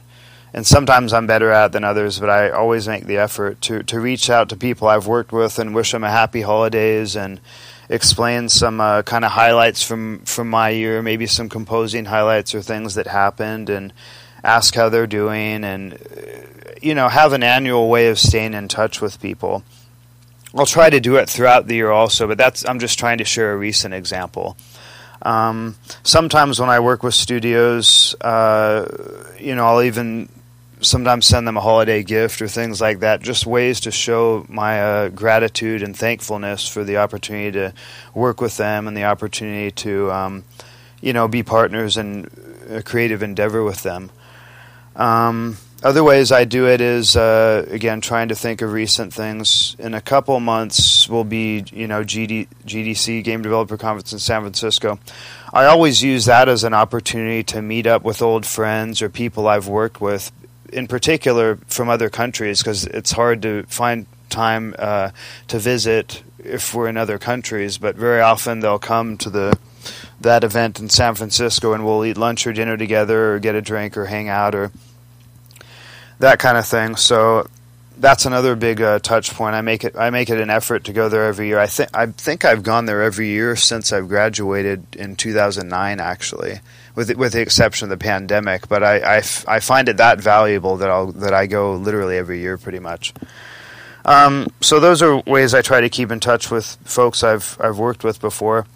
and 0.52 0.66
sometimes 0.66 1.12
I'm 1.12 1.26
better 1.26 1.50
at 1.50 1.66
it 1.66 1.72
than 1.72 1.84
others, 1.84 2.18
but 2.18 2.30
I 2.30 2.50
always 2.50 2.88
make 2.88 3.04
the 3.04 3.18
effort 3.18 3.60
to, 3.62 3.82
to 3.84 4.00
reach 4.00 4.30
out 4.30 4.48
to 4.48 4.56
people 4.56 4.88
I've 4.88 5.06
worked 5.06 5.32
with 5.32 5.58
and 5.58 5.74
wish 5.74 5.92
them 5.92 6.04
a 6.04 6.10
happy 6.10 6.42
holidays 6.42 7.16
and 7.16 7.40
explain 7.88 8.48
some 8.48 8.80
uh, 8.80 9.02
kind 9.02 9.24
of 9.24 9.32
highlights 9.32 9.82
from, 9.82 10.20
from 10.20 10.48
my 10.48 10.70
year, 10.70 11.02
maybe 11.02 11.26
some 11.26 11.48
composing 11.48 12.06
highlights 12.06 12.54
or 12.54 12.62
things 12.62 12.94
that 12.94 13.06
happened, 13.06 13.70
and 13.70 13.92
ask 14.42 14.74
how 14.74 14.88
they're 14.88 15.06
doing, 15.06 15.64
and 15.64 15.94
uh, 15.94 15.96
you 16.80 16.94
know 16.94 17.08
have 17.08 17.32
an 17.32 17.42
annual 17.42 17.88
way 17.88 18.08
of 18.08 18.18
staying 18.18 18.54
in 18.54 18.68
touch 18.68 19.00
with 19.00 19.20
people. 19.20 19.62
I'll 20.54 20.66
try 20.66 20.90
to 20.90 21.00
do 21.00 21.16
it 21.16 21.28
throughout 21.28 21.66
the 21.66 21.74
year 21.74 21.90
also, 21.90 22.26
but 22.26 22.38
that's 22.38 22.66
I'm 22.66 22.78
just 22.78 22.98
trying 22.98 23.18
to 23.18 23.24
share 23.24 23.52
a 23.52 23.56
recent 23.56 23.94
example. 23.94 24.56
Um, 25.22 25.76
sometimes 26.04 26.60
when 26.60 26.70
I 26.70 26.80
work 26.80 27.02
with 27.02 27.14
studios, 27.14 28.14
uh, 28.20 29.34
you 29.38 29.54
know, 29.54 29.66
I'll 29.66 29.82
even 29.82 30.28
sometimes 30.80 31.26
send 31.26 31.46
them 31.46 31.56
a 31.56 31.60
holiday 31.60 32.02
gift 32.02 32.40
or 32.42 32.48
things 32.48 32.80
like 32.80 33.00
that. 33.00 33.22
Just 33.22 33.46
ways 33.46 33.80
to 33.80 33.90
show 33.90 34.46
my 34.48 34.82
uh, 34.82 35.08
gratitude 35.08 35.82
and 35.82 35.96
thankfulness 35.96 36.68
for 36.68 36.84
the 36.84 36.98
opportunity 36.98 37.52
to 37.52 37.74
work 38.14 38.40
with 38.40 38.56
them 38.56 38.86
and 38.86 38.96
the 38.96 39.04
opportunity 39.04 39.70
to, 39.70 40.10
um, 40.10 40.44
you 41.00 41.12
know, 41.12 41.28
be 41.28 41.42
partners 41.42 41.96
in 41.96 42.30
a 42.70 42.82
creative 42.82 43.22
endeavor 43.22 43.62
with 43.62 43.82
them. 43.82 44.10
Um, 44.96 45.56
other 45.82 46.02
ways 46.02 46.32
I 46.32 46.44
do 46.44 46.66
it 46.66 46.80
is 46.80 47.16
uh, 47.16 47.64
again 47.70 48.00
trying 48.00 48.28
to 48.28 48.34
think 48.34 48.62
of 48.62 48.72
recent 48.72 49.14
things. 49.14 49.76
In 49.78 49.94
a 49.94 50.00
couple 50.00 50.38
months, 50.40 51.08
will 51.08 51.22
be 51.22 51.64
you 51.70 51.86
know 51.86 52.02
GD, 52.02 52.48
GDC 52.66 53.22
Game 53.22 53.42
Developer 53.42 53.76
Conference 53.76 54.12
in 54.12 54.18
San 54.18 54.40
Francisco. 54.40 54.98
I 55.52 55.66
always 55.66 56.02
use 56.02 56.24
that 56.24 56.48
as 56.48 56.64
an 56.64 56.74
opportunity 56.74 57.44
to 57.44 57.62
meet 57.62 57.86
up 57.86 58.02
with 58.02 58.20
old 58.20 58.44
friends 58.44 59.00
or 59.00 59.08
people 59.08 59.46
I've 59.46 59.68
worked 59.68 60.00
with 60.00 60.32
in 60.72 60.86
particular 60.86 61.56
from 61.66 61.88
other 61.88 62.10
countries 62.10 62.60
because 62.60 62.84
it's 62.84 63.12
hard 63.12 63.42
to 63.42 63.64
find 63.64 64.06
time 64.28 64.74
uh, 64.78 65.10
to 65.48 65.58
visit 65.58 66.22
if 66.38 66.74
we're 66.74 66.88
in 66.88 66.96
other 66.96 67.18
countries. 67.18 67.78
But 67.78 67.96
very 67.96 68.20
often 68.20 68.60
they'll 68.60 68.78
come 68.78 69.16
to 69.18 69.30
the 69.30 69.58
that 70.20 70.44
event 70.44 70.80
in 70.80 70.88
San 70.88 71.14
Francisco 71.14 71.72
and 71.72 71.84
we'll 71.84 72.04
eat 72.04 72.16
lunch 72.16 72.46
or 72.46 72.52
dinner 72.52 72.76
together 72.76 73.34
or 73.34 73.38
get 73.38 73.54
a 73.54 73.62
drink 73.62 73.96
or 73.96 74.06
hang 74.06 74.28
out 74.28 74.54
or 74.54 74.72
that 76.18 76.38
kind 76.38 76.58
of 76.58 76.66
thing. 76.66 76.96
So 76.96 77.48
that's 77.96 78.26
another 78.26 78.56
big 78.56 78.80
uh, 78.80 78.98
touch 78.98 79.30
point. 79.32 79.54
I 79.54 79.60
make 79.60 79.84
it 79.84 79.96
I 79.96 80.10
make 80.10 80.30
it 80.30 80.40
an 80.40 80.50
effort 80.50 80.84
to 80.84 80.92
go 80.92 81.08
there 81.08 81.24
every 81.24 81.48
year. 81.48 81.58
I 81.58 81.66
think 81.66 81.90
I 81.94 82.06
think 82.06 82.44
I've 82.44 82.62
gone 82.62 82.86
there 82.86 83.02
every 83.02 83.28
year 83.28 83.56
since 83.56 83.92
I've 83.92 84.08
graduated 84.08 84.84
in 84.96 85.16
2009 85.16 86.00
actually 86.00 86.60
with 86.98 87.16
with 87.16 87.32
the 87.32 87.40
exception 87.40 87.84
of 87.86 87.90
the 87.90 88.04
pandemic. 88.04 88.68
But 88.68 88.82
I, 88.82 89.18
I, 89.18 89.22
I 89.46 89.60
find 89.60 89.88
it 89.88 89.98
that 89.98 90.20
valuable 90.20 90.78
that 90.78 90.90
I'll 90.90 91.12
that 91.12 91.32
I 91.32 91.46
go 91.46 91.76
literally 91.76 92.18
every 92.18 92.40
year 92.40 92.58
pretty 92.58 92.80
much. 92.80 93.14
Um, 94.04 94.48
so 94.60 94.80
those 94.80 95.00
are 95.00 95.18
ways 95.18 95.54
I 95.54 95.62
try 95.62 95.80
to 95.80 95.88
keep 95.88 96.10
in 96.10 96.18
touch 96.18 96.50
with 96.50 96.76
folks 96.84 97.22
I've 97.22 97.56
I've 97.60 97.78
worked 97.78 98.02
with 98.02 98.20
before. 98.20 98.66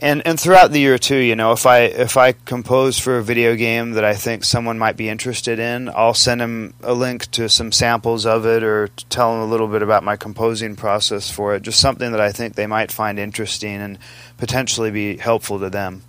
And 0.00 0.26
and 0.26 0.38
throughout 0.38 0.72
the 0.72 0.80
year 0.80 0.98
too, 0.98 1.16
you 1.16 1.36
know, 1.36 1.52
if 1.52 1.64
I 1.64 1.82
if 1.82 2.16
I 2.16 2.32
compose 2.32 2.98
for 2.98 3.18
a 3.18 3.22
video 3.22 3.54
game 3.54 3.92
that 3.92 4.04
I 4.04 4.14
think 4.14 4.42
someone 4.42 4.76
might 4.76 4.96
be 4.96 5.08
interested 5.08 5.60
in, 5.60 5.88
I'll 5.88 6.12
send 6.12 6.40
them 6.40 6.74
a 6.82 6.92
link 6.92 7.30
to 7.32 7.48
some 7.48 7.70
samples 7.70 8.26
of 8.26 8.44
it 8.46 8.64
or 8.64 8.88
tell 9.10 9.32
them 9.32 9.42
a 9.42 9.46
little 9.46 9.68
bit 9.68 9.82
about 9.82 10.02
my 10.02 10.16
composing 10.16 10.74
process 10.74 11.30
for 11.30 11.54
it. 11.54 11.62
Just 11.62 11.78
something 11.78 12.10
that 12.10 12.20
I 12.20 12.32
think 12.32 12.56
they 12.56 12.66
might 12.66 12.90
find 12.90 13.20
interesting 13.20 13.76
and 13.76 13.96
potentially 14.38 14.90
be 14.90 15.18
helpful 15.18 15.60
to 15.60 15.70
them. 15.70 16.02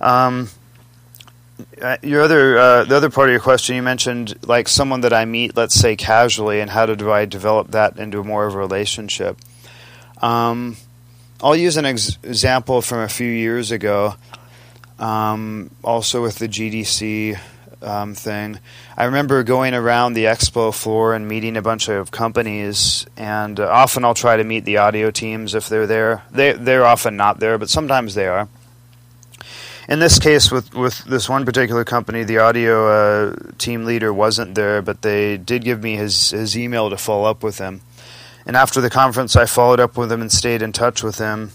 Um, 0.00 0.50
your 2.02 2.22
other 2.22 2.58
uh, 2.58 2.84
the 2.84 2.96
other 2.96 3.10
part 3.10 3.28
of 3.28 3.32
your 3.32 3.40
question, 3.40 3.76
you 3.76 3.82
mentioned 3.82 4.34
like 4.46 4.68
someone 4.68 5.02
that 5.02 5.12
I 5.12 5.24
meet, 5.24 5.56
let's 5.56 5.74
say 5.74 5.96
casually, 5.96 6.60
and 6.60 6.70
how 6.70 6.86
do 6.86 7.10
I 7.10 7.24
develop 7.24 7.72
that 7.72 7.98
into 7.98 8.22
more 8.24 8.46
of 8.46 8.54
a 8.54 8.58
relationship? 8.58 9.38
Um, 10.22 10.76
I'll 11.42 11.56
use 11.56 11.76
an 11.76 11.84
ex- 11.84 12.18
example 12.22 12.80
from 12.80 13.00
a 13.00 13.08
few 13.08 13.30
years 13.30 13.70
ago. 13.70 14.14
Um, 14.98 15.70
also 15.84 16.22
with 16.22 16.38
the 16.38 16.48
GDC 16.48 17.38
um, 17.82 18.14
thing, 18.14 18.58
I 18.96 19.04
remember 19.04 19.42
going 19.42 19.74
around 19.74 20.14
the 20.14 20.24
expo 20.24 20.74
floor 20.74 21.14
and 21.14 21.28
meeting 21.28 21.58
a 21.58 21.62
bunch 21.62 21.88
of 21.88 22.10
companies, 22.10 23.06
and 23.18 23.60
uh, 23.60 23.68
often 23.68 24.06
I'll 24.06 24.14
try 24.14 24.38
to 24.38 24.44
meet 24.44 24.64
the 24.64 24.78
audio 24.78 25.10
teams 25.10 25.54
if 25.54 25.68
they're 25.68 25.86
there. 25.86 26.22
They 26.30 26.52
they're 26.52 26.86
often 26.86 27.16
not 27.16 27.40
there, 27.40 27.58
but 27.58 27.68
sometimes 27.68 28.14
they 28.14 28.26
are 28.26 28.48
in 29.88 30.00
this 30.00 30.18
case, 30.18 30.50
with 30.50 30.74
with 30.74 31.04
this 31.04 31.28
one 31.28 31.44
particular 31.44 31.84
company, 31.84 32.24
the 32.24 32.38
audio 32.38 32.88
uh, 32.88 33.36
team 33.58 33.84
leader 33.84 34.12
wasn't 34.12 34.54
there, 34.54 34.82
but 34.82 35.02
they 35.02 35.36
did 35.36 35.62
give 35.62 35.82
me 35.82 35.96
his 35.96 36.30
his 36.30 36.58
email 36.58 36.90
to 36.90 36.96
follow 36.96 37.30
up 37.30 37.42
with 37.42 37.58
him. 37.58 37.82
And 38.46 38.56
after 38.56 38.80
the 38.80 38.90
conference, 38.90 39.36
I 39.36 39.46
followed 39.46 39.80
up 39.80 39.96
with 39.96 40.10
him 40.10 40.20
and 40.20 40.30
stayed 40.30 40.62
in 40.62 40.72
touch 40.72 41.02
with 41.02 41.18
him. 41.18 41.52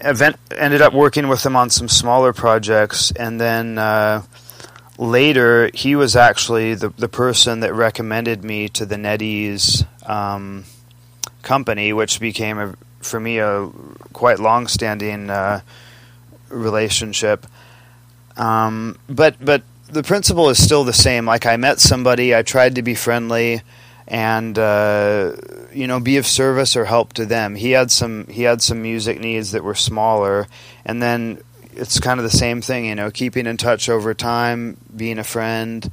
Event 0.00 0.36
ended 0.56 0.82
up 0.82 0.92
working 0.92 1.28
with 1.28 1.46
him 1.46 1.54
on 1.54 1.70
some 1.70 1.88
smaller 1.88 2.32
projects, 2.32 3.12
and 3.12 3.40
then 3.40 3.78
uh, 3.78 4.22
later 4.98 5.70
he 5.74 5.94
was 5.94 6.16
actually 6.16 6.74
the 6.74 6.88
the 6.88 7.08
person 7.08 7.60
that 7.60 7.72
recommended 7.74 8.42
me 8.42 8.68
to 8.70 8.84
the 8.84 8.96
NetEase 8.96 9.86
um, 10.08 10.64
company, 11.42 11.92
which 11.92 12.18
became 12.18 12.58
a, 12.58 12.74
for 13.00 13.20
me 13.20 13.38
a 13.38 13.70
quite 14.12 14.40
long 14.40 14.66
standing. 14.66 15.30
Uh, 15.30 15.60
relationship. 16.52 17.46
Um, 18.36 18.98
but 19.08 19.36
but 19.44 19.62
the 19.88 20.02
principle 20.02 20.48
is 20.48 20.62
still 20.62 20.84
the 20.84 20.92
same. 20.92 21.26
Like 21.26 21.46
I 21.46 21.56
met 21.56 21.80
somebody, 21.80 22.34
I 22.34 22.42
tried 22.42 22.76
to 22.76 22.82
be 22.82 22.94
friendly, 22.94 23.62
and 24.08 24.58
uh, 24.58 25.32
you 25.72 25.86
know 25.86 26.00
be 26.00 26.16
of 26.16 26.26
service 26.26 26.76
or 26.76 26.84
help 26.86 27.12
to 27.14 27.26
them. 27.26 27.54
He 27.54 27.72
had 27.72 27.90
some 27.90 28.26
he 28.28 28.42
had 28.42 28.62
some 28.62 28.82
music 28.82 29.20
needs 29.20 29.52
that 29.52 29.64
were 29.64 29.74
smaller, 29.74 30.46
and 30.84 31.02
then 31.02 31.42
it's 31.74 32.00
kind 32.00 32.18
of 32.18 32.24
the 32.24 32.30
same 32.30 32.62
thing. 32.62 32.86
You 32.86 32.94
know, 32.94 33.10
keeping 33.10 33.46
in 33.46 33.56
touch 33.56 33.88
over 33.88 34.14
time, 34.14 34.78
being 34.94 35.18
a 35.18 35.24
friend, 35.24 35.90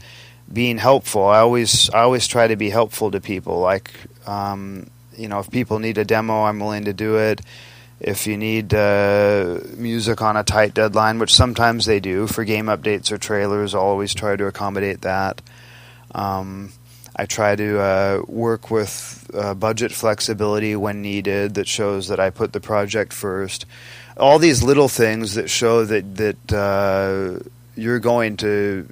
being 0.52 0.78
helpful. 0.78 1.26
I 1.26 1.40
always 1.40 1.90
I 1.90 2.00
always 2.00 2.28
try 2.28 2.48
to 2.48 2.56
be 2.56 2.70
helpful 2.70 3.12
to 3.12 3.20
people. 3.20 3.60
Like 3.60 3.92
um, 4.28 4.90
you 5.18 5.28
know, 5.28 5.40
if 5.40 5.52
people 5.52 5.80
need 5.80 5.98
a 5.98 6.06
demo, 6.06 6.44
I'm 6.44 6.60
willing 6.60 6.86
to 6.86 6.94
do 6.94 7.18
it 7.18 7.42
if 8.00 8.28
you 8.28 8.38
need 8.38 8.74
uh, 8.74 9.60
music 9.76 10.22
on 10.22 10.38
a 10.38 10.44
tight 10.44 10.74
deadline, 10.74 11.20
which 11.20 11.34
sometimes 11.34 11.86
they 11.86 12.00
do 12.00 12.28
for 12.28 12.44
game 12.46 12.68
updates 12.68 13.12
or 13.12 13.18
trailers, 13.18 13.76
I'll 13.76 13.82
always 13.82 14.14
try 14.14 14.36
to 14.36 14.46
accommodate 14.46 15.02
that. 15.02 15.42
Um, 16.16 16.72
I 17.16 17.26
try 17.26 17.56
to 17.56 17.80
uh, 17.80 18.22
work 18.28 18.72
with 18.72 19.30
uh, 19.34 19.54
budget 19.54 19.92
flexibility 19.92 20.76
when 20.76 21.02
needed 21.02 21.56
that 21.56 21.68
shows 21.68 22.08
that 22.08 22.20
I 22.20 22.30
put 22.30 22.54
the 22.54 22.62
project 22.62 23.12
first. 23.12 23.66
All 24.16 24.40
these 24.40 24.64
little 24.64 24.88
things 24.88 25.36
that 25.36 25.50
show 25.50 25.84
that 25.84 26.16
that 26.16 26.54
uh, 26.54 27.40
you're 27.76 28.00
going 28.00 28.38
to 28.38 28.88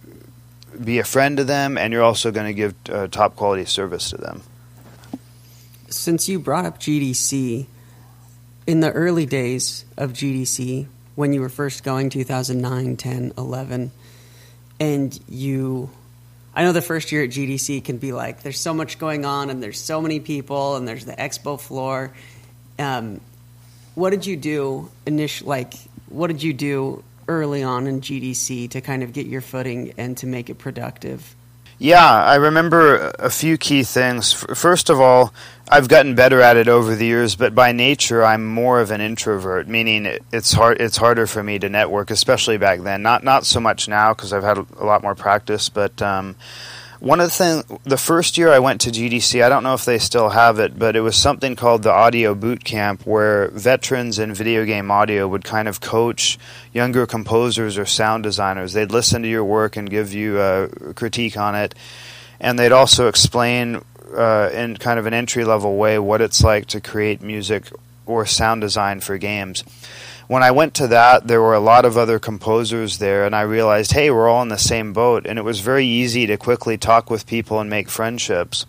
be 0.84 1.00
a 1.00 1.04
friend 1.04 1.38
to 1.38 1.44
them 1.44 1.78
and 1.78 1.94
you're 1.94 2.04
also 2.04 2.32
going 2.32 2.48
to 2.48 2.54
give 2.54 2.76
uh, 2.90 3.08
top 3.08 3.36
quality 3.36 3.66
service 3.66 4.10
to 4.10 4.18
them. 4.18 4.44
Since 5.90 6.28
you 6.28 6.40
brought 6.40 6.66
up 6.66 6.80
GDC, 6.80 7.68
in 8.68 8.82
the 8.82 8.92
early 8.92 9.26
days 9.26 9.86
of 9.98 10.12
GDC, 10.14 10.88
when 11.16 11.34
you 11.34 11.42
were 11.42 11.50
first 11.50 11.84
going 11.84 12.12
2009, 12.12 12.98
10, 12.98 13.34
11, 13.38 13.92
and 14.80 15.20
you 15.28 15.90
I 16.54 16.64
know 16.64 16.72
the 16.72 16.82
first 16.82 17.12
year 17.12 17.24
at 17.24 17.30
GDC 17.30 17.84
can 17.84 17.98
be 17.98 18.12
like 18.12 18.42
there's 18.42 18.60
so 18.60 18.74
much 18.74 18.98
going 18.98 19.26
on 19.26 19.52
and 19.52 19.62
there's 19.62 19.80
so 19.80 20.02
many 20.02 20.20
people 20.20 20.76
and 20.76 20.88
there's 20.88 21.06
the 21.06 21.14
expo 21.14 21.60
floor. 21.60 22.12
Um, 22.80 23.22
what 23.94 24.10
did 24.10 24.26
you 24.26 24.36
do 24.36 24.90
initial 25.06 25.48
like 25.48 25.74
what 26.10 26.28
did 26.28 26.42
you 26.42 26.54
do 26.54 27.04
early 27.28 27.62
on 27.62 27.86
in 27.86 28.02
GDC 28.02 28.72
to 28.72 28.82
kind 28.82 29.04
of 29.04 29.14
get 29.14 29.28
your 29.28 29.42
footing 29.42 29.94
and 29.98 30.18
to 30.18 30.28
make 30.28 30.50
it 30.50 30.56
productive? 30.56 31.36
Yeah, 31.80 32.04
I 32.04 32.36
remember 32.36 33.14
a 33.20 33.30
few 33.30 33.58
key 33.58 33.84
things. 33.84 34.34
First 34.34 34.90
of 34.90 35.00
all, 35.00 35.32
I've 35.70 35.88
gotten 35.88 36.16
better 36.16 36.42
at 36.42 36.58
it 36.58 36.68
over 36.68 36.96
the 36.96 37.06
years, 37.06 37.36
but 37.36 37.54
by 37.54 37.72
nature, 37.72 38.24
I'm 38.24 38.48
more 38.48 38.82
of 38.82 38.90
an 38.90 39.00
introvert. 39.00 39.68
Meaning, 39.68 40.18
it's 40.32 40.54
hard. 40.54 40.82
It's 40.82 40.98
harder 40.98 41.28
for 41.28 41.44
me 41.44 41.60
to 41.60 41.70
network, 41.70 42.10
especially 42.10 42.58
back 42.58 42.82
then. 42.82 43.04
Not 43.04 43.24
not 43.24 43.46
so 43.46 43.60
much 43.60 43.88
now 43.88 44.14
because 44.14 44.34
I've 44.34 44.44
had 44.44 44.58
a 44.58 44.86
lot 44.86 45.04
more 45.04 45.14
practice. 45.14 45.70
But 45.70 46.02
um, 46.02 46.36
one 47.00 47.20
of 47.20 47.28
the 47.28 47.32
things, 47.32 47.64
the 47.84 47.98
first 47.98 48.38
year 48.38 48.52
I 48.52 48.60
went 48.60 48.82
to 48.82 48.90
GDC, 48.90 49.44
I 49.44 49.50
don't 49.50 49.64
know 49.64 49.74
if 49.74 49.86
they 49.86 50.00
still 50.00 50.30
have 50.30 50.60
it, 50.60 50.80
but 50.80 50.96
it 50.96 51.02
was 51.02 51.16
something 51.16 51.56
called 51.56 51.84
the 51.84 51.92
Audio 51.92 52.34
Boot 52.34 52.64
Camp, 52.64 53.06
where 53.06 53.50
veterans 53.50 54.18
in 54.18 54.34
video 54.34 54.66
game 54.66 54.90
audio 54.90 55.28
would 55.28 55.44
kind 55.44 55.68
of 55.68 55.80
coach 55.80 56.40
younger 56.74 57.06
composers 57.06 57.78
or 57.78 57.86
sound 57.86 58.24
designers. 58.24 58.74
They'd 58.74 58.92
listen 58.92 59.22
to 59.22 59.28
your 59.28 59.44
work 59.44 59.78
and 59.78 59.90
give 59.90 60.14
you 60.14 60.40
a 60.42 60.70
critique 60.96 61.38
on 61.38 61.56
it, 61.56 61.76
and 62.40 62.58
they'd 62.58 62.72
also 62.72 63.08
explain 63.08 63.84
uh, 64.16 64.50
in 64.54 64.78
kind 64.78 64.98
of 65.00 65.06
an 65.06 65.14
entry 65.14 65.46
level 65.46 65.78
way 65.78 66.00
what 66.00 66.22
it's 66.22 66.44
like 66.44 66.66
to 66.68 66.82
create 66.82 67.22
music 67.22 67.66
or 68.06 68.26
sound 68.26 68.62
design 68.62 69.02
for 69.02 69.18
games. 69.18 69.64
When 70.28 70.44
I 70.44 70.52
went 70.52 70.74
to 70.76 70.88
that, 70.88 71.28
there 71.28 71.42
were 71.42 71.54
a 71.54 71.60
lot 71.60 71.86
of 71.86 71.98
other 71.98 72.20
composers 72.20 72.98
there, 72.98 73.26
and 73.26 73.36
I 73.36 73.42
realized, 73.42 73.94
hey, 73.94 74.12
we're 74.12 74.28
all 74.28 74.42
in 74.42 74.50
the 74.50 74.58
same 74.58 74.92
boat, 74.92 75.26
and 75.26 75.40
it 75.40 75.44
was 75.44 75.62
very 75.62 75.86
easy 75.86 76.28
to 76.28 76.38
quickly 76.38 76.78
talk 76.78 77.10
with 77.10 77.26
people 77.26 77.60
and 77.60 77.70
make 77.70 77.90
friendships. 77.90 78.66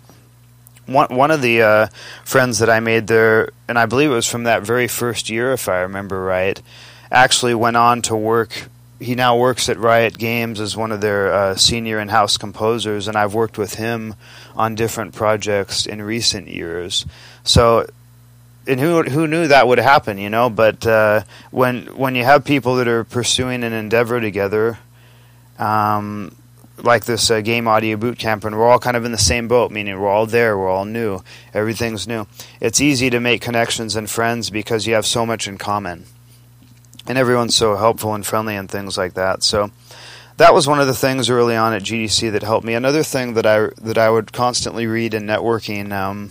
One 0.86 1.14
one 1.14 1.30
of 1.30 1.42
the 1.42 1.62
uh, 1.62 1.86
friends 2.24 2.60
that 2.60 2.70
I 2.70 2.80
made 2.80 3.08
there, 3.08 3.50
and 3.68 3.78
I 3.78 3.86
believe 3.86 4.10
it 4.10 4.14
was 4.14 4.30
from 4.30 4.44
that 4.44 4.62
very 4.62 4.88
first 4.88 5.28
year, 5.28 5.52
if 5.52 5.68
I 5.68 5.80
remember 5.80 6.22
right, 6.22 6.62
actually 7.10 7.54
went 7.54 7.76
on 7.76 8.02
to 8.02 8.16
work. 8.16 8.68
He 9.00 9.14
now 9.14 9.36
works 9.36 9.68
at 9.68 9.78
Riot 9.78 10.18
Games 10.18 10.60
as 10.60 10.76
one 10.76 10.90
of 10.90 11.00
their 11.00 11.32
uh, 11.32 11.54
senior 11.56 12.00
in-house 12.00 12.36
composers, 12.36 13.06
and 13.06 13.16
I've 13.16 13.34
worked 13.34 13.56
with 13.56 13.74
him 13.74 14.14
on 14.56 14.74
different 14.74 15.14
projects 15.14 15.86
in 15.86 16.02
recent 16.02 16.48
years. 16.48 17.06
So 17.44 17.86
and 18.68 18.78
who 18.78 19.02
who 19.02 19.26
knew 19.26 19.48
that 19.48 19.66
would 19.66 19.78
happen, 19.78 20.18
you 20.18 20.28
know? 20.28 20.50
But 20.50 20.86
uh, 20.86 21.22
when 21.50 21.86
when 21.96 22.14
you 22.14 22.24
have 22.24 22.44
people 22.44 22.76
that 22.76 22.86
are 22.86 23.02
pursuing 23.02 23.64
an 23.64 23.72
endeavor 23.72 24.20
together, 24.20 24.78
um, 25.58 26.36
like 26.76 27.06
this 27.06 27.30
uh, 27.30 27.40
game 27.40 27.66
audio 27.66 27.96
boot 27.96 28.18
camp, 28.18 28.44
and 28.44 28.56
we're 28.56 28.68
all 28.68 28.78
kind 28.78 28.96
of 28.96 29.04
in 29.04 29.12
the 29.12 29.18
same 29.18 29.48
boat, 29.48 29.72
meaning 29.72 29.98
we're 29.98 30.08
all 30.08 30.26
there, 30.26 30.56
we're 30.56 30.68
all 30.68 30.84
new, 30.84 31.20
everything's 31.54 32.06
new. 32.06 32.26
It's 32.60 32.80
easy 32.80 33.10
to 33.10 33.18
make 33.18 33.40
connections 33.40 33.96
and 33.96 34.08
friends 34.08 34.50
because 34.50 34.86
you 34.86 34.94
have 34.94 35.06
so 35.06 35.24
much 35.24 35.48
in 35.48 35.56
common, 35.56 36.04
and 37.06 37.16
everyone's 37.16 37.56
so 37.56 37.76
helpful 37.76 38.14
and 38.14 38.24
friendly 38.24 38.54
and 38.54 38.70
things 38.70 38.96
like 38.98 39.14
that. 39.14 39.42
So. 39.42 39.70
That 40.36 40.54
was 40.54 40.68
one 40.68 40.78
of 40.78 40.86
the 40.86 40.94
things 40.94 41.28
early 41.28 41.56
on 41.56 41.72
at 41.72 41.82
GDC 41.82 42.30
that 42.30 42.44
helped 42.44 42.64
me. 42.64 42.74
Another 42.74 43.02
thing 43.02 43.34
that 43.34 43.44
I 43.44 43.70
that 43.82 43.98
I 43.98 44.08
would 44.08 44.32
constantly 44.32 44.86
read 44.86 45.12
in 45.12 45.24
networking 45.24 45.90
um, 45.90 46.30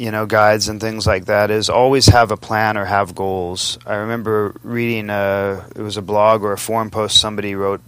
you 0.00 0.10
know 0.10 0.24
guides 0.24 0.70
and 0.70 0.80
things 0.80 1.06
like 1.06 1.26
that 1.26 1.50
is 1.50 1.68
always 1.68 2.06
have 2.06 2.30
a 2.30 2.36
plan 2.36 2.78
or 2.78 2.86
have 2.86 3.14
goals. 3.14 3.78
I 3.84 3.96
remember 3.96 4.54
reading 4.62 5.10
a 5.10 5.66
it 5.76 5.82
was 5.82 5.98
a 5.98 6.02
blog 6.02 6.42
or 6.42 6.52
a 6.52 6.58
forum 6.58 6.90
post 6.90 7.18
somebody 7.18 7.54
wrote 7.54 7.82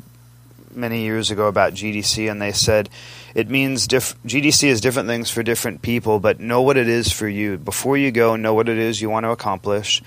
many 0.74 1.04
years 1.04 1.30
ago 1.30 1.48
about 1.48 1.72
GDC 1.72 2.30
and 2.30 2.40
they 2.40 2.52
said 2.52 2.90
it 3.34 3.48
means 3.48 3.86
diff- 3.86 4.14
GDC 4.24 4.64
is 4.64 4.82
different 4.82 5.08
things 5.08 5.30
for 5.30 5.42
different 5.42 5.80
people, 5.80 6.20
but 6.20 6.38
know 6.38 6.60
what 6.60 6.76
it 6.76 6.86
is 6.86 7.10
for 7.10 7.26
you 7.26 7.56
before 7.56 7.96
you 7.96 8.10
go. 8.10 8.36
Know 8.36 8.52
what 8.52 8.68
it 8.68 8.76
is 8.76 9.00
you 9.00 9.08
want 9.08 9.24
to 9.24 9.30
accomplish, 9.30 10.02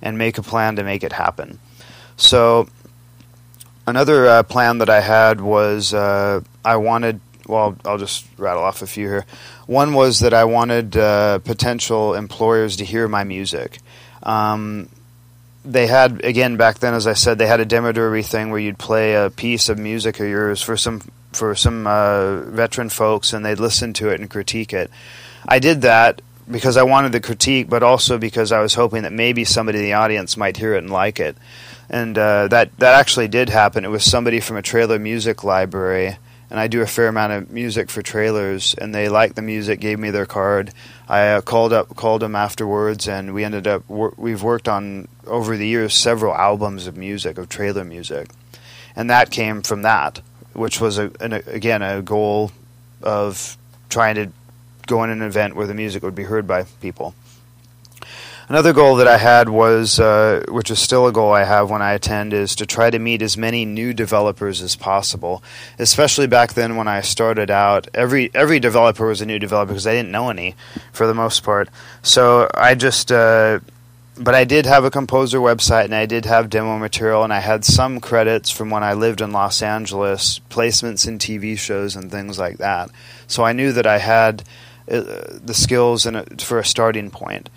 and 0.00 0.16
make 0.16 0.38
a 0.38 0.42
plan 0.42 0.76
to 0.76 0.82
make 0.82 1.04
it 1.04 1.12
happen. 1.12 1.58
So 2.16 2.70
another 3.86 4.26
uh, 4.26 4.42
plan 4.44 4.78
that 4.78 4.88
I 4.88 5.02
had 5.02 5.42
was 5.42 5.92
uh, 5.92 6.40
I 6.64 6.76
wanted 6.76 7.20
well, 7.46 7.76
I'll 7.84 7.98
just 7.98 8.26
rattle 8.38 8.62
off 8.62 8.82
a 8.82 8.86
few 8.86 9.08
here. 9.08 9.26
One 9.66 9.94
was 9.94 10.20
that 10.20 10.34
I 10.34 10.44
wanted 10.44 10.96
uh, 10.96 11.38
potential 11.38 12.14
employers 12.14 12.76
to 12.76 12.84
hear 12.84 13.08
my 13.08 13.24
music. 13.24 13.78
Um, 14.22 14.88
they 15.64 15.86
had 15.86 16.24
again 16.24 16.56
back 16.56 16.78
then, 16.78 16.94
as 16.94 17.06
I 17.06 17.12
said, 17.12 17.38
they 17.38 17.46
had 17.46 17.60
a 17.60 17.64
demo 17.64 17.92
derby 17.92 18.22
thing 18.22 18.50
where 18.50 18.60
you'd 18.60 18.78
play 18.78 19.14
a 19.14 19.30
piece 19.30 19.68
of 19.68 19.78
music 19.78 20.20
of 20.20 20.26
yours 20.26 20.62
for 20.62 20.76
some 20.76 21.02
for 21.32 21.54
some 21.54 21.86
uh, 21.86 22.40
veteran 22.42 22.88
folks, 22.88 23.32
and 23.32 23.44
they'd 23.44 23.60
listen 23.60 23.92
to 23.94 24.08
it 24.08 24.20
and 24.20 24.30
critique 24.30 24.72
it. 24.72 24.90
I 25.46 25.58
did 25.58 25.82
that 25.82 26.22
because 26.50 26.76
I 26.76 26.82
wanted 26.82 27.12
the 27.12 27.20
critique, 27.20 27.68
but 27.68 27.82
also 27.82 28.18
because 28.18 28.52
I 28.52 28.60
was 28.60 28.74
hoping 28.74 29.02
that 29.02 29.12
maybe 29.12 29.44
somebody 29.44 29.78
in 29.78 29.84
the 29.84 29.92
audience 29.92 30.36
might 30.36 30.56
hear 30.56 30.74
it 30.74 30.78
and 30.78 30.90
like 30.90 31.20
it. 31.20 31.36
And 31.88 32.16
uh, 32.16 32.48
that 32.48 32.76
that 32.78 32.94
actually 32.94 33.28
did 33.28 33.48
happen. 33.48 33.84
It 33.84 33.88
was 33.88 34.04
somebody 34.04 34.40
from 34.40 34.56
a 34.56 34.62
trailer 34.62 34.98
music 34.98 35.44
library 35.44 36.16
and 36.50 36.58
I 36.58 36.66
do 36.66 36.82
a 36.82 36.86
fair 36.86 37.08
amount 37.08 37.32
of 37.32 37.50
music 37.50 37.90
for 37.90 38.02
trailers, 38.02 38.74
and 38.74 38.94
they 38.94 39.08
liked 39.08 39.36
the 39.36 39.42
music, 39.42 39.78
gave 39.80 39.98
me 39.98 40.10
their 40.10 40.26
card. 40.26 40.72
I 41.08 41.28
uh, 41.28 41.40
called 41.40 41.72
up, 41.72 41.94
called 41.96 42.22
them 42.22 42.34
afterwards, 42.34 43.08
and 43.08 43.32
we 43.32 43.44
ended 43.44 43.66
up. 43.66 43.88
Wor- 43.88 44.14
we've 44.16 44.42
worked 44.42 44.68
on 44.68 45.08
over 45.26 45.56
the 45.56 45.66
years 45.66 45.94
several 45.94 46.34
albums 46.34 46.86
of 46.86 46.96
music, 46.96 47.38
of 47.38 47.48
trailer 47.48 47.84
music, 47.84 48.30
and 48.96 49.08
that 49.08 49.30
came 49.30 49.62
from 49.62 49.82
that, 49.82 50.20
which 50.52 50.80
was 50.80 50.98
a, 50.98 51.12
an, 51.20 51.32
again 51.32 51.82
a 51.82 52.02
goal 52.02 52.50
of 53.02 53.56
trying 53.88 54.16
to 54.16 54.32
go 54.86 55.04
in 55.04 55.10
an 55.10 55.22
event 55.22 55.54
where 55.54 55.66
the 55.66 55.74
music 55.74 56.02
would 56.02 56.14
be 56.14 56.24
heard 56.24 56.46
by 56.46 56.64
people. 56.80 57.14
Another 58.50 58.72
goal 58.72 58.96
that 58.96 59.06
I 59.06 59.16
had 59.16 59.48
was, 59.48 60.00
uh, 60.00 60.44
which 60.48 60.72
is 60.72 60.80
still 60.80 61.06
a 61.06 61.12
goal 61.12 61.32
I 61.32 61.44
have 61.44 61.70
when 61.70 61.82
I 61.82 61.92
attend, 61.92 62.32
is 62.32 62.56
to 62.56 62.66
try 62.66 62.90
to 62.90 62.98
meet 62.98 63.22
as 63.22 63.36
many 63.36 63.64
new 63.64 63.94
developers 63.94 64.60
as 64.60 64.74
possible. 64.74 65.40
Especially 65.78 66.26
back 66.26 66.54
then 66.54 66.74
when 66.74 66.88
I 66.88 67.00
started 67.02 67.48
out, 67.48 67.86
every 67.94 68.28
every 68.34 68.58
developer 68.58 69.06
was 69.06 69.20
a 69.20 69.24
new 69.24 69.38
developer 69.38 69.68
because 69.68 69.86
I 69.86 69.92
didn't 69.92 70.10
know 70.10 70.30
any, 70.30 70.56
for 70.92 71.06
the 71.06 71.14
most 71.14 71.44
part. 71.44 71.68
So 72.02 72.50
I 72.52 72.74
just, 72.74 73.12
uh, 73.12 73.60
but 74.18 74.34
I 74.34 74.42
did 74.42 74.66
have 74.66 74.84
a 74.84 74.90
composer 74.90 75.38
website 75.38 75.84
and 75.84 75.94
I 75.94 76.06
did 76.06 76.24
have 76.24 76.50
demo 76.50 76.76
material 76.76 77.22
and 77.22 77.32
I 77.32 77.38
had 77.38 77.64
some 77.64 78.00
credits 78.00 78.50
from 78.50 78.68
when 78.68 78.82
I 78.82 78.94
lived 78.94 79.20
in 79.20 79.30
Los 79.30 79.62
Angeles, 79.62 80.40
placements 80.50 81.06
in 81.06 81.20
TV 81.20 81.56
shows 81.56 81.94
and 81.94 82.10
things 82.10 82.36
like 82.36 82.58
that. 82.58 82.90
So 83.28 83.44
I 83.44 83.52
knew 83.52 83.70
that 83.70 83.86
I 83.86 83.98
had 83.98 84.42
uh, 84.90 85.02
the 85.40 85.54
skills 85.54 86.04
a, 86.04 86.24
for 86.38 86.58
a 86.58 86.64
starting 86.64 87.12
point. 87.12 87.48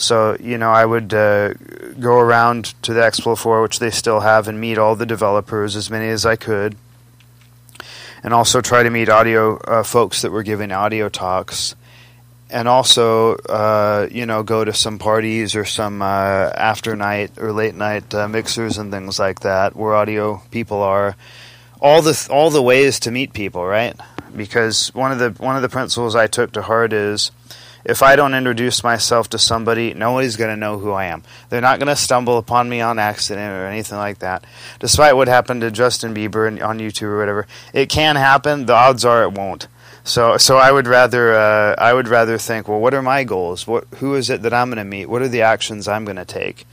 So 0.00 0.36
you 0.40 0.56
know, 0.56 0.70
I 0.70 0.84
would 0.84 1.12
uh, 1.12 1.52
go 2.00 2.18
around 2.18 2.74
to 2.82 2.94
the 2.94 3.00
Expo 3.00 3.36
Floor, 3.36 3.60
which 3.60 3.78
they 3.78 3.90
still 3.90 4.20
have, 4.20 4.48
and 4.48 4.58
meet 4.58 4.78
all 4.78 4.96
the 4.96 5.04
developers, 5.04 5.76
as 5.76 5.90
many 5.90 6.08
as 6.08 6.24
I 6.24 6.36
could, 6.36 6.74
and 8.22 8.32
also 8.32 8.62
try 8.62 8.82
to 8.82 8.90
meet 8.90 9.10
audio 9.10 9.58
uh, 9.58 9.82
folks 9.82 10.22
that 10.22 10.32
were 10.32 10.42
giving 10.42 10.72
audio 10.72 11.10
talks, 11.10 11.74
and 12.48 12.66
also 12.66 13.34
uh, 13.36 14.08
you 14.10 14.24
know 14.24 14.42
go 14.42 14.64
to 14.64 14.72
some 14.72 14.98
parties 14.98 15.54
or 15.54 15.66
some 15.66 16.00
uh, 16.00 16.04
after 16.54 16.96
night 16.96 17.32
or 17.38 17.52
late 17.52 17.74
night 17.74 18.14
uh, 18.14 18.26
mixers 18.26 18.78
and 18.78 18.90
things 18.90 19.18
like 19.18 19.40
that, 19.40 19.76
where 19.76 19.94
audio 19.94 20.42
people 20.50 20.82
are. 20.82 21.14
All 21.82 22.00
the 22.00 22.14
th- 22.14 22.30
all 22.30 22.48
the 22.48 22.62
ways 22.62 23.00
to 23.00 23.10
meet 23.10 23.34
people, 23.34 23.66
right? 23.66 23.94
Because 24.34 24.94
one 24.94 25.12
of 25.12 25.18
the 25.18 25.30
one 25.42 25.56
of 25.56 25.62
the 25.62 25.68
principles 25.68 26.14
I 26.14 26.26
took 26.26 26.52
to 26.52 26.62
heart 26.62 26.94
is 26.94 27.30
if 27.84 28.02
I 28.02 28.16
don't 28.16 28.34
introduce 28.34 28.84
myself 28.84 29.30
to 29.30 29.38
somebody, 29.38 29.94
nobody's 29.94 30.36
going 30.36 30.50
to 30.50 30.60
know 30.60 30.78
who 30.78 30.92
I 30.92 31.06
am. 31.06 31.22
They're 31.48 31.60
not 31.60 31.78
going 31.78 31.88
to 31.88 31.96
stumble 31.96 32.38
upon 32.38 32.68
me 32.68 32.80
on 32.80 32.98
accident 32.98 33.52
or 33.52 33.66
anything 33.66 33.98
like 33.98 34.18
that. 34.18 34.44
Despite 34.78 35.16
what 35.16 35.28
happened 35.28 35.62
to 35.62 35.70
Justin 35.70 36.14
Bieber 36.14 36.46
on 36.64 36.78
YouTube 36.78 37.02
or 37.02 37.18
whatever, 37.18 37.46
it 37.72 37.88
can 37.88 38.16
happen. 38.16 38.66
The 38.66 38.74
odds 38.74 39.04
are 39.04 39.22
it 39.22 39.32
won't. 39.32 39.68
So, 40.04 40.36
so 40.38 40.56
I 40.56 40.72
would 40.72 40.86
rather, 40.86 41.34
uh, 41.34 41.74
I 41.76 41.92
would 41.92 42.08
rather 42.08 42.38
think, 42.38 42.68
well, 42.68 42.80
what 42.80 42.94
are 42.94 43.02
my 43.02 43.24
goals? 43.24 43.66
What, 43.66 43.86
who 43.96 44.14
is 44.14 44.30
it 44.30 44.42
that 44.42 44.54
I'm 44.54 44.68
going 44.68 44.78
to 44.78 44.84
meet? 44.84 45.06
What 45.06 45.22
are 45.22 45.28
the 45.28 45.42
actions 45.42 45.88
I'm 45.88 46.04
going 46.04 46.16
to 46.16 46.24
take? 46.24 46.66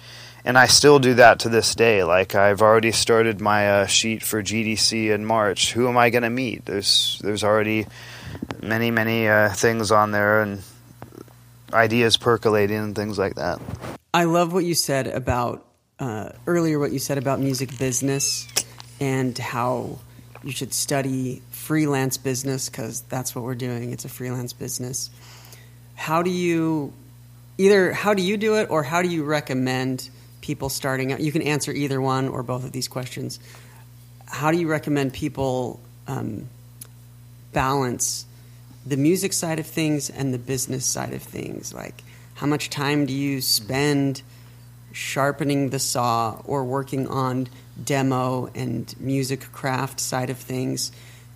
And 0.46 0.58
I 0.58 0.67
still 0.67 0.98
do 0.98 1.13
that 1.15 1.39
to 1.39 1.50
this 1.50 1.76
day. 1.76 2.06
Like 2.06 2.34
I've 2.34 2.62
already 2.62 2.93
started 2.93 3.41
my 3.41 3.70
uh, 3.70 3.86
sheet 3.86 4.24
for 4.24 4.41
GDC 4.41 5.13
in 5.13 5.26
March. 5.26 5.74
Who 5.74 5.89
am 5.89 5.98
I 5.98 6.10
going 6.10 6.24
to 6.24 6.30
meet? 6.30 6.65
There's, 6.65 7.20
there's 7.22 7.43
already 7.43 7.86
many, 8.62 8.91
many 8.91 9.28
uh, 9.28 9.50
things 9.54 9.91
on 9.91 10.12
there, 10.12 10.41
and 10.41 10.62
ideas 11.73 12.17
percolating 12.17 12.77
and 12.77 12.95
things 12.95 13.17
like 13.17 13.36
that. 13.36 13.60
I 14.13 14.23
love 14.23 14.53
what 14.53 14.65
you 14.65 14.73
said 14.73 15.08
about 15.08 15.65
uh, 15.99 16.30
earlier. 16.45 16.80
What 16.80 16.91
you 16.91 16.99
said 16.99 17.17
about 17.17 17.39
music 17.39 17.77
business 17.77 18.47
and 18.99 19.38
how 19.38 19.99
you 20.43 20.51
should 20.51 20.73
study 20.73 21.41
freelance 21.51 22.17
business 22.17 22.69
because 22.69 23.01
that's 23.01 23.36
what 23.36 23.43
we're 23.43 23.56
doing. 23.56 23.91
It's 23.91 24.06
a 24.06 24.10
freelance 24.10 24.53
business. 24.53 25.10
How 25.95 26.21
do 26.21 26.30
you 26.30 26.93
either 27.58 27.91
how 27.91 28.13
do 28.13 28.21
you 28.21 28.38
do 28.38 28.56
it 28.56 28.69
or 28.69 28.84
how 28.84 29.01
do 29.01 29.10
you 29.10 29.23
recommend 29.23 30.10
people 30.41 30.69
starting 30.69 31.12
out? 31.12 31.19
You 31.19 31.32
can 31.32 31.41
answer 31.41 31.71
either 31.71 31.99
one 31.99 32.30
or 32.30 32.43
both 32.43 32.63
of 32.63 32.71
these 32.71 32.88
questions. 32.88 33.39
How 34.27 34.51
do 34.51 34.58
you 34.58 34.67
recommend 34.67 35.13
people 35.13 35.80
um, 36.08 36.47
balance 37.53 38.26
the 38.88 38.97
music 38.97 39.34
side 39.34 39.60
of 39.60 39.67
things 39.67 40.10
and 40.10 40.34
the 40.34 40.39
business 40.39 40.86
side 40.86 41.13
of 41.13 41.21
things. 41.21 41.73
Like, 41.73 42.04
how 42.36 42.47
much 42.47 42.69
time 42.69 43.06
do 43.06 43.13
you 43.13 43.41
spend 43.41 44.21
sharpening 44.93 45.69
the 45.69 45.80
saw 45.80 46.41
or 46.45 46.63
working 46.63 47.08
on 47.08 47.47
demo 47.84 48.50
and 48.56 48.95
music 49.00 49.52
craft 49.52 50.00
side 50.00 50.30
of 50.30 50.38
things, 50.38 50.91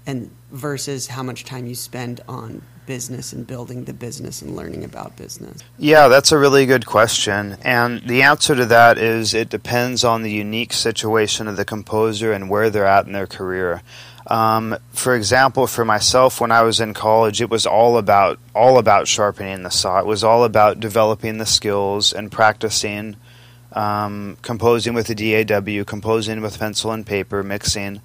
and 0.08 0.32
versus 0.52 1.08
how 1.08 1.22
much 1.22 1.46
time 1.46 1.68
you 1.68 1.76
spend 1.76 2.22
on 2.28 2.62
business 2.88 3.32
and 3.32 3.46
building 3.46 3.86
the 3.86 3.94
business 3.94 4.42
and 4.42 4.56
learning 4.56 4.84
about 4.84 5.16
business? 5.16 5.62
Yeah, 5.78 6.08
that's 6.08 6.32
a 6.32 6.38
really 6.38 6.66
good 6.66 6.86
question. 6.86 7.58
And 7.62 8.02
the 8.02 8.24
answer 8.24 8.56
to 8.56 8.66
that 8.66 8.98
is 8.98 9.34
it 9.34 9.50
depends 9.50 10.04
on 10.04 10.24
the 10.24 10.32
unique 10.32 10.74
situation 10.74 11.48
of 11.48 11.58
the 11.58 11.66
composer 11.66 12.34
and 12.34 12.50
where 12.50 12.70
they're 12.70 12.88
at 12.88 13.06
in 13.06 13.14
their 13.14 13.28
career. 13.28 13.84
Um, 14.28 14.78
for 14.92 15.16
example, 15.16 15.68
for 15.68 15.84
myself, 15.84 16.40
when 16.40 16.52
I 16.52 16.62
was 16.62 16.80
in 16.80 16.94
college, 16.94 17.42
it 17.42 17.50
was 17.50 17.66
all 17.66 17.98
about 17.98 18.40
all 18.54 18.78
about 18.78 19.08
sharpening 19.08 19.64
the 19.64 19.72
saw. 19.72 20.00
It 20.00 20.06
was 20.06 20.24
all 20.24 20.44
about 20.44 20.80
developing 20.80 21.38
the 21.38 21.46
skills 21.46 22.14
and 22.14 22.32
practicing 22.32 23.18
um, 23.74 24.38
composing 24.42 24.94
with 24.94 25.08
the 25.08 25.16
DAW, 25.46 25.84
composing 25.86 26.42
with 26.42 26.60
pencil 26.60 26.92
and 26.92 27.06
paper, 27.06 27.42
mixing. 27.42 28.02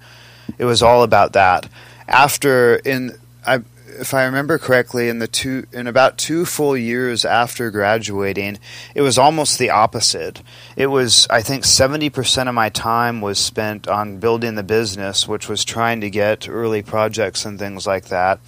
It 0.57 0.65
was 0.65 0.81
all 0.81 1.03
about 1.03 1.33
that. 1.33 1.69
After 2.07 2.75
in 2.77 3.17
I 3.45 3.59
if 3.87 4.13
I 4.13 4.25
remember 4.25 4.57
correctly, 4.57 5.09
in 5.09 5.19
the 5.19 5.27
two 5.27 5.65
in 5.71 5.87
about 5.87 6.17
two 6.17 6.45
full 6.45 6.75
years 6.75 7.25
after 7.25 7.71
graduating, 7.71 8.59
it 8.93 9.01
was 9.01 9.17
almost 9.17 9.57
the 9.57 9.69
opposite. 9.69 10.41
It 10.75 10.87
was 10.87 11.27
I 11.29 11.41
think 11.41 11.65
seventy 11.65 12.09
percent 12.09 12.49
of 12.49 12.55
my 12.55 12.69
time 12.69 13.21
was 13.21 13.39
spent 13.39 13.87
on 13.87 14.19
building 14.19 14.55
the 14.55 14.63
business, 14.63 15.27
which 15.27 15.49
was 15.49 15.63
trying 15.65 16.01
to 16.01 16.09
get 16.09 16.49
early 16.49 16.81
projects 16.81 17.45
and 17.45 17.57
things 17.57 17.87
like 17.87 18.05
that, 18.09 18.39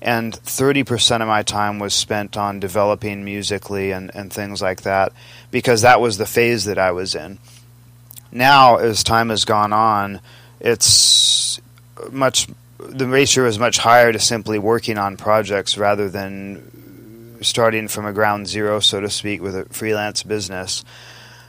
and 0.00 0.34
thirty 0.34 0.84
percent 0.84 1.22
of 1.22 1.28
my 1.28 1.42
time 1.42 1.78
was 1.78 1.94
spent 1.94 2.36
on 2.36 2.60
developing 2.60 3.24
musically 3.24 3.90
and, 3.90 4.10
and 4.14 4.32
things 4.32 4.62
like 4.62 4.82
that, 4.82 5.12
because 5.50 5.82
that 5.82 6.00
was 6.00 6.18
the 6.18 6.26
phase 6.26 6.64
that 6.64 6.78
I 6.78 6.92
was 6.92 7.14
in. 7.14 7.38
Now, 8.32 8.76
as 8.76 9.04
time 9.04 9.28
has 9.28 9.44
gone 9.44 9.72
on, 9.72 10.20
it's 10.60 11.60
much 12.10 12.48
the 12.78 13.06
ratio 13.06 13.46
is 13.46 13.58
much 13.58 13.78
higher 13.78 14.12
to 14.12 14.18
simply 14.18 14.58
working 14.58 14.98
on 14.98 15.16
projects 15.16 15.78
rather 15.78 16.08
than 16.08 17.38
starting 17.40 17.88
from 17.88 18.06
a 18.06 18.12
ground 18.12 18.48
zero, 18.48 18.80
so 18.80 19.00
to 19.00 19.10
speak, 19.10 19.42
with 19.42 19.56
a 19.56 19.64
freelance 19.66 20.22
business. 20.22 20.84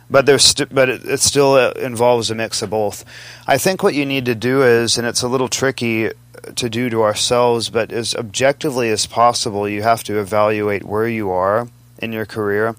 But 0.10 0.26
there's 0.26 0.44
st- 0.44 0.74
but 0.74 0.90
it, 0.90 1.06
it 1.06 1.20
still 1.20 1.54
uh, 1.54 1.72
involves 1.72 2.30
a 2.30 2.36
mix 2.36 2.62
of 2.62 2.70
both. 2.70 3.04
I 3.48 3.58
think 3.58 3.82
what 3.82 3.96
you 3.96 4.06
need 4.06 4.26
to 4.26 4.36
do 4.36 4.62
is, 4.62 4.98
and 4.98 5.08
it's 5.08 5.24
a 5.24 5.28
little 5.28 5.50
tricky 5.50 6.12
to 6.56 6.70
do 6.70 6.90
to 6.92 7.02
ourselves, 7.02 7.70
but 7.70 7.92
as 7.92 8.14
objectively 8.14 8.90
as 8.90 9.08
possible, 9.08 9.68
you 9.68 9.82
have 9.82 10.04
to 10.04 10.20
evaluate 10.20 10.84
where 10.84 11.08
you 11.08 11.32
are 11.32 11.70
in 11.98 12.14
your 12.14 12.26
career 12.26 12.76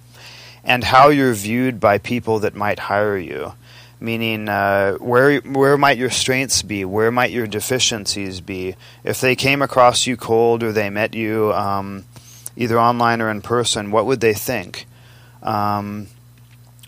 and 0.63 0.85
how 0.85 1.09
you're 1.09 1.33
viewed 1.33 1.81
by 1.81 1.99
people 1.99 2.39
that 2.41 2.55
might 2.55 2.79
hire 2.79 3.19
you 3.19 3.55
meaning 4.01 4.49
uh, 4.49 4.95
where 4.95 5.41
where 5.41 5.79
might 5.79 5.99
your 5.99 6.11
strengths 6.11 6.63
be? 6.63 6.85
Where 6.85 7.11
might 7.11 7.31
your 7.31 7.47
deficiencies 7.47 8.41
be? 8.41 8.77
If 9.05 9.21
they 9.21 9.37
came 9.37 9.63
across 9.63 10.07
you 10.07 10.17
cold 10.17 10.63
or 10.63 10.73
they 10.73 10.91
met 10.91 11.15
you 11.15 11.53
um, 11.53 12.05
either 12.57 12.79
online 12.79 13.21
or 13.21 13.31
in 13.31 13.43
person, 13.43 13.91
what 13.91 14.07
would 14.07 14.21
they 14.21 14.35
think? 14.35 14.87
Um, 15.43 16.09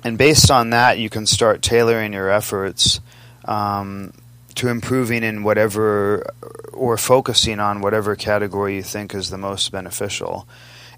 and 0.04 0.16
based 0.16 0.50
on 0.50 0.70
that, 0.70 0.98
you 0.98 1.10
can 1.10 1.26
start 1.26 1.62
tailoring 1.62 2.12
your 2.12 2.30
efforts 2.30 3.00
um, 3.44 4.12
to 4.54 4.68
improving 4.68 5.22
in 5.22 5.42
whatever 5.42 6.30
or 6.72 6.96
focusing 6.96 7.58
on 7.58 7.80
whatever 7.80 8.14
category 8.14 8.76
you 8.76 8.82
think 8.82 9.14
is 9.14 9.30
the 9.30 9.38
most 9.38 9.72
beneficial. 9.72 10.46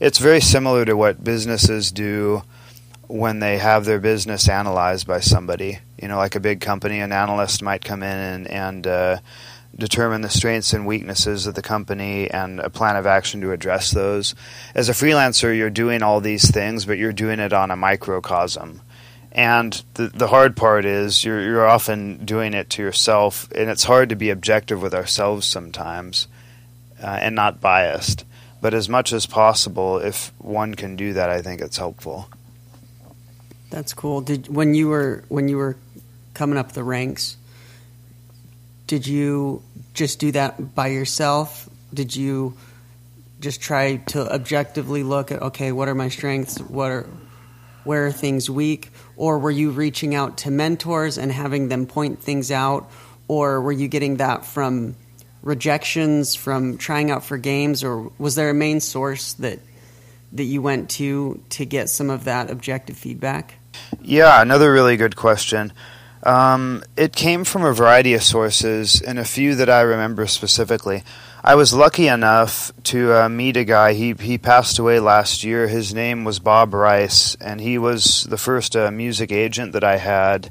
It's 0.00 0.18
very 0.18 0.40
similar 0.40 0.84
to 0.84 0.94
what 0.94 1.22
businesses 1.22 1.92
do 1.92 2.42
when 3.10 3.40
they 3.40 3.58
have 3.58 3.84
their 3.84 3.98
business 3.98 4.48
analyzed 4.48 5.06
by 5.06 5.20
somebody. 5.20 5.80
You 6.00 6.08
know, 6.08 6.16
like 6.16 6.36
a 6.36 6.40
big 6.40 6.60
company, 6.60 7.00
an 7.00 7.12
analyst 7.12 7.62
might 7.62 7.84
come 7.84 8.02
in 8.02 8.16
and, 8.16 8.46
and 8.48 8.86
uh, 8.86 9.18
determine 9.76 10.20
the 10.20 10.30
strengths 10.30 10.72
and 10.72 10.86
weaknesses 10.86 11.46
of 11.46 11.54
the 11.54 11.62
company 11.62 12.30
and 12.30 12.60
a 12.60 12.70
plan 12.70 12.96
of 12.96 13.06
action 13.06 13.40
to 13.40 13.52
address 13.52 13.90
those. 13.90 14.34
As 14.74 14.88
a 14.88 14.92
freelancer, 14.92 15.56
you're 15.56 15.70
doing 15.70 16.02
all 16.02 16.20
these 16.20 16.50
things, 16.50 16.84
but 16.84 16.98
you're 16.98 17.12
doing 17.12 17.40
it 17.40 17.52
on 17.52 17.70
a 17.70 17.76
microcosm. 17.76 18.80
And 19.32 19.82
the, 19.94 20.08
the 20.08 20.28
hard 20.28 20.56
part 20.56 20.84
is 20.84 21.24
you're, 21.24 21.40
you're 21.40 21.68
often 21.68 22.24
doing 22.24 22.54
it 22.54 22.70
to 22.70 22.82
yourself, 22.82 23.50
and 23.52 23.70
it's 23.70 23.84
hard 23.84 24.08
to 24.08 24.16
be 24.16 24.30
objective 24.30 24.82
with 24.82 24.94
ourselves 24.94 25.46
sometimes 25.46 26.28
uh, 27.02 27.18
and 27.20 27.34
not 27.34 27.60
biased. 27.60 28.24
But 28.60 28.74
as 28.74 28.88
much 28.88 29.12
as 29.12 29.26
possible, 29.26 29.98
if 29.98 30.32
one 30.38 30.74
can 30.74 30.94
do 30.96 31.12
that, 31.14 31.30
I 31.30 31.42
think 31.42 31.60
it's 31.60 31.78
helpful. 31.78 32.28
That's 33.70 33.94
cool. 33.94 34.20
Did 34.20 34.48
when 34.48 34.74
you 34.74 34.88
were 34.88 35.24
when 35.28 35.48
you 35.48 35.56
were 35.56 35.76
coming 36.34 36.58
up 36.58 36.72
the 36.72 36.82
ranks, 36.82 37.36
did 38.88 39.06
you 39.06 39.62
just 39.94 40.18
do 40.18 40.32
that 40.32 40.74
by 40.74 40.88
yourself? 40.88 41.68
Did 41.94 42.14
you 42.14 42.56
just 43.40 43.60
try 43.60 43.96
to 43.96 44.32
objectively 44.32 45.02
look 45.02 45.30
at 45.30 45.40
okay, 45.40 45.70
what 45.70 45.88
are 45.88 45.94
my 45.94 46.08
strengths? 46.08 46.58
What 46.60 46.90
are 46.90 47.06
where 47.84 48.08
are 48.08 48.12
things 48.12 48.50
weak? 48.50 48.90
Or 49.16 49.38
were 49.38 49.50
you 49.50 49.70
reaching 49.70 50.14
out 50.14 50.38
to 50.38 50.50
mentors 50.50 51.16
and 51.16 51.30
having 51.30 51.68
them 51.68 51.86
point 51.86 52.22
things 52.22 52.50
out? 52.50 52.90
Or 53.28 53.60
were 53.60 53.72
you 53.72 53.86
getting 53.86 54.16
that 54.16 54.44
from 54.44 54.96
rejections 55.42 56.34
from 56.34 56.76
trying 56.76 57.10
out 57.12 57.24
for 57.24 57.38
games? 57.38 57.84
Or 57.84 58.10
was 58.18 58.34
there 58.34 58.50
a 58.50 58.54
main 58.54 58.80
source 58.80 59.34
that 59.34 59.60
that 60.32 60.44
you 60.44 60.60
went 60.60 60.90
to 60.90 61.40
to 61.50 61.64
get 61.64 61.88
some 61.88 62.10
of 62.10 62.24
that 62.24 62.50
objective 62.50 62.96
feedback? 62.96 63.59
Yeah, 64.02 64.40
another 64.40 64.72
really 64.72 64.96
good 64.96 65.16
question. 65.16 65.72
Um, 66.22 66.82
it 66.96 67.14
came 67.14 67.44
from 67.44 67.64
a 67.64 67.72
variety 67.72 68.14
of 68.14 68.22
sources, 68.22 69.00
and 69.00 69.18
a 69.18 69.24
few 69.24 69.54
that 69.54 69.70
I 69.70 69.80
remember 69.80 70.26
specifically. 70.26 71.02
I 71.42 71.54
was 71.54 71.72
lucky 71.72 72.06
enough 72.06 72.70
to 72.84 73.14
uh, 73.14 73.28
meet 73.30 73.56
a 73.56 73.64
guy. 73.64 73.94
He 73.94 74.12
he 74.12 74.36
passed 74.36 74.78
away 74.78 75.00
last 75.00 75.42
year. 75.42 75.68
His 75.68 75.94
name 75.94 76.24
was 76.24 76.38
Bob 76.38 76.74
Rice, 76.74 77.36
and 77.36 77.60
he 77.60 77.78
was 77.78 78.24
the 78.24 78.36
first 78.36 78.76
uh, 78.76 78.90
music 78.90 79.32
agent 79.32 79.72
that 79.72 79.84
I 79.84 79.96
had. 79.96 80.50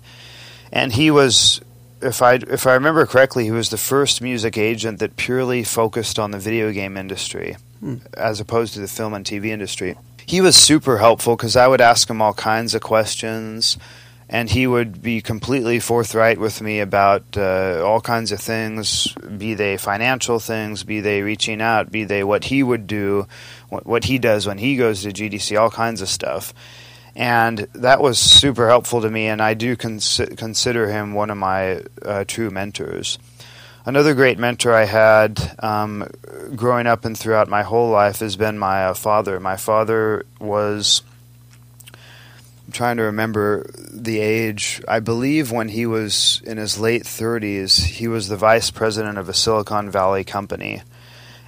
And 0.71 0.93
he 0.93 1.11
was, 1.11 1.61
if 2.01 2.23
I 2.23 2.35
if 2.35 2.65
I 2.65 2.73
remember 2.73 3.05
correctly, 3.05 3.43
he 3.43 3.51
was 3.51 3.69
the 3.69 3.77
first 3.77 4.21
music 4.21 4.57
agent 4.57 4.97
that 4.99 5.17
purely 5.17 5.63
focused 5.63 6.17
on 6.17 6.31
the 6.31 6.39
video 6.39 6.71
game 6.71 6.97
industry, 6.97 7.57
hmm. 7.79 7.97
as 8.15 8.39
opposed 8.39 8.73
to 8.73 8.79
the 8.79 8.87
film 8.87 9.13
and 9.13 9.23
TV 9.23 9.47
industry 9.47 9.95
he 10.29 10.41
was 10.41 10.55
super 10.55 10.99
helpful 10.99 11.35
because 11.35 11.55
I 11.55 11.67
would 11.67 11.81
ask 11.81 12.07
him 12.07 12.21
all 12.21 12.35
kinds 12.35 12.75
of 12.75 12.81
questions, 12.83 13.79
and 14.29 14.47
he 14.47 14.67
would 14.67 15.01
be 15.01 15.21
completely 15.21 15.79
forthright 15.79 16.37
with 16.37 16.61
me 16.61 16.81
about 16.81 17.35
uh, 17.35 17.81
all 17.83 17.99
kinds 17.99 18.31
of 18.31 18.39
things, 18.39 19.11
be 19.37 19.55
they 19.55 19.75
financial 19.75 20.37
things, 20.37 20.83
be 20.83 20.99
they 20.99 21.23
reaching 21.23 21.63
out, 21.63 21.91
be 21.91 22.03
they 22.03 22.23
what 22.23 22.43
he 22.43 22.61
would 22.61 22.85
do, 22.85 23.25
what, 23.69 23.87
what 23.87 24.03
he 24.03 24.19
does 24.19 24.45
when 24.45 24.59
he 24.59 24.75
goes 24.75 25.01
to 25.01 25.09
GDC, 25.09 25.59
all 25.59 25.71
kinds 25.71 25.99
of 25.99 26.09
stuff. 26.09 26.53
And 27.15 27.67
that 27.73 27.99
was 27.99 28.19
super 28.19 28.67
helpful 28.67 29.01
to 29.01 29.09
me, 29.09 29.25
and 29.25 29.41
I 29.41 29.55
do 29.55 29.75
cons- 29.75 30.21
consider 30.37 30.89
him 30.89 31.15
one 31.15 31.31
of 31.31 31.37
my 31.37 31.81
uh, 32.05 32.23
true 32.27 32.51
mentors. 32.51 33.17
Another 33.89 34.13
great 34.13 34.37
mentor 34.37 34.71
I 34.71 34.85
had 34.85 35.41
um, 35.63 36.07
growing 36.55 36.85
up 36.85 37.05
and 37.05 37.17
throughout 37.17 37.49
my 37.49 37.63
whole 37.63 37.89
life 37.89 38.19
has 38.19 38.35
been 38.35 38.59
my 38.59 38.85
uh, 38.85 38.93
father. 38.93 39.39
My 39.39 39.57
father 39.57 40.27
was. 40.39 41.01
I'm 41.95 42.71
trying 42.71 42.97
to 42.97 43.03
remember 43.05 43.67
the 43.91 44.19
age. 44.19 44.79
I 44.87 44.99
believe 44.99 45.51
when 45.51 45.69
he 45.69 45.87
was 45.87 46.39
in 46.45 46.57
his 46.59 46.77
late 46.77 47.01
30s, 47.01 47.83
he 47.83 48.07
was 48.07 48.27
the 48.27 48.37
vice 48.37 48.69
president 48.69 49.17
of 49.17 49.27
a 49.27 49.33
Silicon 49.33 49.89
Valley 49.89 50.23
company. 50.23 50.83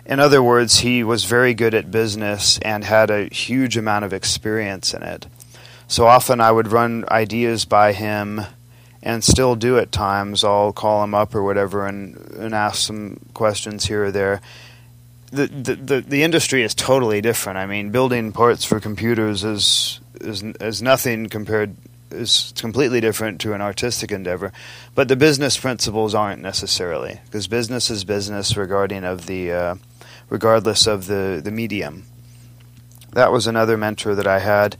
In 0.07 0.19
other 0.19 0.41
words, 0.41 0.79
he 0.79 1.03
was 1.03 1.25
very 1.25 1.53
good 1.53 1.75
at 1.75 1.91
business 1.91 2.57
and 2.63 2.83
had 2.83 3.11
a 3.11 3.31
huge 3.31 3.77
amount 3.77 4.03
of 4.03 4.13
experience 4.13 4.95
in 4.95 5.03
it. 5.03 5.27
So 5.87 6.07
often 6.07 6.41
I 6.41 6.51
would 6.51 6.71
run 6.71 7.05
ideas 7.11 7.65
by 7.65 7.93
him 7.93 8.41
and 9.03 9.23
still 9.23 9.55
do 9.55 9.77
at 9.77 9.91
times. 9.91 10.43
I'll 10.43 10.73
call 10.73 11.03
him 11.03 11.13
up 11.13 11.33
or 11.33 11.43
whatever 11.43 11.87
and, 11.87 12.15
and 12.31 12.53
ask 12.53 12.85
some 12.85 13.19
questions 13.33 13.85
here 13.85 14.05
or 14.05 14.11
there. 14.11 14.41
The, 15.31 15.47
the, 15.47 15.75
the, 15.75 16.01
the 16.01 16.23
industry 16.23 16.61
is 16.61 16.75
totally 16.75 17.21
different. 17.21 17.57
I 17.57 17.65
mean, 17.65 17.91
building 17.91 18.31
parts 18.31 18.65
for 18.65 18.79
computers 18.79 19.43
is, 19.43 19.99
is, 20.19 20.43
is 20.43 20.81
nothing 20.81 21.29
compared 21.29 21.75
is 22.11 22.53
completely 22.57 22.99
different 22.99 23.39
to 23.41 23.53
an 23.53 23.61
artistic 23.61 24.11
endeavor, 24.11 24.51
but 24.95 25.07
the 25.07 25.15
business 25.15 25.57
principles 25.57 26.13
aren't 26.13 26.41
necessarily 26.41 27.21
because 27.25 27.47
business 27.47 27.89
is 27.89 28.03
business 28.03 28.57
regarding 28.57 29.03
of 29.03 29.25
the 29.27 29.51
uh, 29.51 29.75
regardless 30.29 30.87
of 30.87 31.07
the 31.07 31.41
the 31.43 31.51
medium. 31.51 32.03
That 33.13 33.31
was 33.31 33.47
another 33.47 33.77
mentor 33.77 34.15
that 34.15 34.27
I 34.27 34.39
had. 34.39 34.77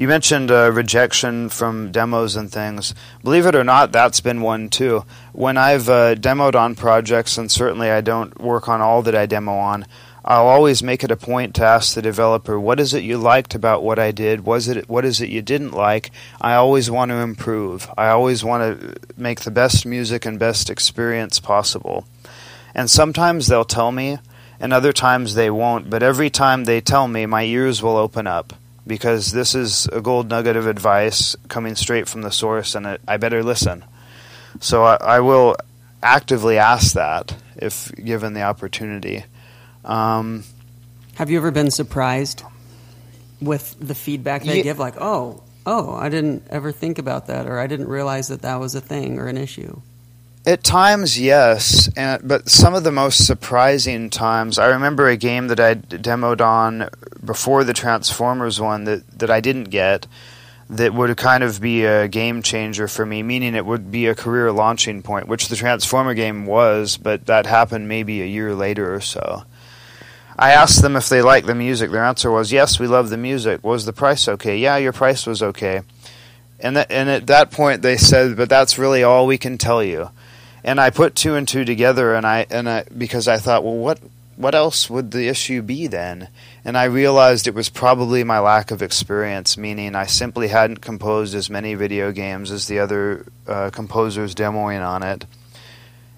You 0.00 0.08
mentioned 0.08 0.50
uh, 0.50 0.72
rejection 0.72 1.50
from 1.50 1.92
demos 1.92 2.34
and 2.34 2.50
things. 2.50 2.94
Believe 3.22 3.44
it 3.44 3.54
or 3.54 3.64
not, 3.64 3.92
that's 3.92 4.20
been 4.20 4.40
one 4.40 4.70
too. 4.70 5.04
When 5.34 5.58
I've 5.58 5.90
uh, 5.90 6.14
demoed 6.14 6.54
on 6.54 6.74
projects, 6.74 7.36
and 7.36 7.52
certainly 7.52 7.90
I 7.90 8.00
don't 8.00 8.40
work 8.40 8.66
on 8.66 8.80
all 8.80 9.02
that 9.02 9.14
I 9.14 9.26
demo 9.26 9.52
on, 9.52 9.84
I'll 10.24 10.46
always 10.46 10.82
make 10.82 11.04
it 11.04 11.10
a 11.10 11.18
point 11.18 11.54
to 11.56 11.66
ask 11.66 11.92
the 11.92 12.00
developer, 12.00 12.58
"What 12.58 12.80
is 12.80 12.94
it 12.94 13.02
you 13.02 13.18
liked 13.18 13.54
about 13.54 13.82
what 13.82 13.98
I 13.98 14.10
did? 14.10 14.46
Was 14.46 14.68
it 14.68 14.88
what 14.88 15.04
is 15.04 15.20
it 15.20 15.28
you 15.28 15.42
didn't 15.42 15.72
like?" 15.72 16.10
I 16.40 16.54
always 16.54 16.90
want 16.90 17.10
to 17.10 17.16
improve. 17.16 17.86
I 17.98 18.08
always 18.08 18.42
want 18.42 18.80
to 18.80 18.94
make 19.18 19.40
the 19.40 19.50
best 19.50 19.84
music 19.84 20.24
and 20.24 20.38
best 20.38 20.70
experience 20.70 21.40
possible. 21.40 22.06
And 22.74 22.88
sometimes 22.90 23.48
they'll 23.48 23.66
tell 23.66 23.92
me, 23.92 24.16
and 24.58 24.72
other 24.72 24.94
times 24.94 25.34
they 25.34 25.50
won't. 25.50 25.90
But 25.90 26.02
every 26.02 26.30
time 26.30 26.64
they 26.64 26.80
tell 26.80 27.06
me, 27.06 27.26
my 27.26 27.42
ears 27.42 27.82
will 27.82 27.98
open 27.98 28.26
up 28.26 28.54
because 28.90 29.30
this 29.30 29.54
is 29.54 29.86
a 29.92 30.00
gold 30.00 30.28
nugget 30.28 30.56
of 30.56 30.66
advice 30.66 31.36
coming 31.46 31.76
straight 31.76 32.08
from 32.08 32.22
the 32.22 32.32
source, 32.32 32.74
and 32.74 32.98
I 33.06 33.18
better 33.18 33.44
listen. 33.44 33.84
So 34.58 34.82
I, 34.82 34.96
I, 34.96 35.20
will 35.20 35.54
actively 36.02 36.58
ask 36.58 36.94
that 36.94 37.36
if 37.54 37.94
given 37.94 38.34
the 38.34 38.42
opportunity. 38.42 39.22
Um, 39.84 40.42
Have 41.14 41.30
you 41.30 41.38
ever 41.38 41.52
been 41.52 41.70
surprised 41.70 42.42
with 43.40 43.76
the 43.78 43.94
feedback 43.94 44.42
they 44.42 44.56
yeah, 44.56 44.62
give? 44.64 44.80
Like, 44.80 44.96
oh, 45.00 45.44
oh, 45.64 45.94
I 45.94 46.08
didn't 46.08 46.48
ever 46.50 46.72
think 46.72 46.98
about 46.98 47.28
that, 47.28 47.46
or 47.46 47.60
I 47.60 47.68
didn't 47.68 47.86
realize 47.86 48.26
that 48.26 48.42
that 48.42 48.58
was 48.58 48.74
a 48.74 48.80
thing 48.80 49.20
or 49.20 49.28
an 49.28 49.38
issue. 49.38 49.80
At 50.46 50.64
times, 50.64 51.20
yes, 51.20 51.90
and, 51.98 52.26
but 52.26 52.48
some 52.48 52.74
of 52.74 52.82
the 52.82 52.90
most 52.90 53.26
surprising 53.26 54.08
times. 54.08 54.58
I 54.58 54.68
remember 54.68 55.06
a 55.06 55.18
game 55.18 55.48
that 55.48 55.60
I 55.60 55.74
demoed 55.74 56.40
on 56.40 56.88
before 57.22 57.62
the 57.62 57.74
Transformers 57.74 58.58
one 58.58 58.84
that, 58.84 59.06
that 59.18 59.30
I 59.30 59.40
didn't 59.40 59.64
get 59.64 60.06
that 60.70 60.94
would 60.94 61.14
kind 61.18 61.44
of 61.44 61.60
be 61.60 61.84
a 61.84 62.08
game 62.08 62.40
changer 62.40 62.88
for 62.88 63.04
me, 63.04 63.22
meaning 63.22 63.54
it 63.54 63.66
would 63.66 63.90
be 63.90 64.06
a 64.06 64.14
career 64.14 64.50
launching 64.50 65.02
point, 65.02 65.28
which 65.28 65.48
the 65.48 65.56
Transformer 65.56 66.14
game 66.14 66.46
was, 66.46 66.96
but 66.96 67.26
that 67.26 67.44
happened 67.44 67.86
maybe 67.86 68.22
a 68.22 68.26
year 68.26 68.54
later 68.54 68.94
or 68.94 69.00
so. 69.02 69.44
I 70.38 70.52
asked 70.52 70.80
them 70.80 70.96
if 70.96 71.10
they 71.10 71.20
liked 71.20 71.48
the 71.48 71.54
music. 71.54 71.90
Their 71.90 72.04
answer 72.04 72.30
was, 72.30 72.50
yes, 72.50 72.80
we 72.80 72.86
love 72.86 73.10
the 73.10 73.18
music. 73.18 73.62
Was 73.62 73.84
the 73.84 73.92
price 73.92 74.26
okay? 74.26 74.56
Yeah, 74.56 74.78
your 74.78 74.94
price 74.94 75.26
was 75.26 75.42
okay. 75.42 75.82
And, 76.58 76.76
that, 76.76 76.90
and 76.90 77.10
at 77.10 77.26
that 77.26 77.50
point, 77.50 77.82
they 77.82 77.98
said, 77.98 78.38
but 78.38 78.48
that's 78.48 78.78
really 78.78 79.02
all 79.02 79.26
we 79.26 79.36
can 79.36 79.58
tell 79.58 79.82
you 79.82 80.10
and 80.64 80.80
I 80.80 80.90
put 80.90 81.14
two 81.14 81.34
and 81.34 81.46
two 81.46 81.64
together, 81.64 82.14
and 82.14 82.26
I 82.26 82.46
and 82.50 82.68
I 82.68 82.84
because 82.96 83.28
I 83.28 83.38
thought, 83.38 83.64
well, 83.64 83.76
what 83.76 84.00
what 84.36 84.54
else 84.54 84.88
would 84.88 85.10
the 85.10 85.28
issue 85.28 85.60
be 85.60 85.86
then? 85.86 86.28
And 86.64 86.76
I 86.76 86.84
realized 86.84 87.46
it 87.46 87.54
was 87.54 87.68
probably 87.68 88.24
my 88.24 88.38
lack 88.38 88.70
of 88.70 88.80
experience, 88.80 89.58
meaning 89.58 89.94
I 89.94 90.06
simply 90.06 90.48
hadn't 90.48 90.78
composed 90.80 91.34
as 91.34 91.50
many 91.50 91.74
video 91.74 92.10
games 92.10 92.50
as 92.50 92.66
the 92.66 92.78
other 92.78 93.26
uh, 93.46 93.70
composers 93.70 94.34
demoing 94.34 94.86
on 94.86 95.02
it, 95.02 95.26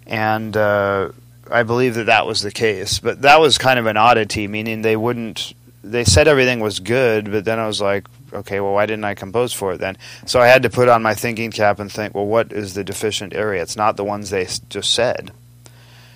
and 0.06 0.56
uh, 0.56 1.10
I 1.50 1.62
believe 1.64 1.94
that 1.94 2.06
that 2.06 2.26
was 2.26 2.42
the 2.42 2.52
case. 2.52 2.98
But 2.98 3.22
that 3.22 3.40
was 3.40 3.58
kind 3.58 3.78
of 3.78 3.86
an 3.86 3.96
oddity, 3.96 4.48
meaning 4.48 4.82
they 4.82 4.96
wouldn't. 4.96 5.54
They 5.84 6.04
said 6.04 6.28
everything 6.28 6.60
was 6.60 6.78
good, 6.78 7.30
but 7.30 7.44
then 7.44 7.58
I 7.58 7.66
was 7.66 7.80
like, 7.80 8.06
okay, 8.32 8.60
well, 8.60 8.72
why 8.72 8.86
didn't 8.86 9.04
I 9.04 9.14
compose 9.14 9.52
for 9.52 9.72
it 9.74 9.78
then? 9.78 9.96
So 10.26 10.40
I 10.40 10.46
had 10.46 10.62
to 10.62 10.70
put 10.70 10.88
on 10.88 11.02
my 11.02 11.14
thinking 11.14 11.50
cap 11.50 11.78
and 11.78 11.90
think, 11.90 12.14
well, 12.14 12.26
what 12.26 12.52
is 12.52 12.74
the 12.74 12.84
deficient 12.84 13.34
area? 13.34 13.62
It's 13.62 13.76
not 13.76 13.96
the 13.96 14.04
ones 14.04 14.30
they 14.30 14.46
just 14.68 14.92
said. 14.92 15.32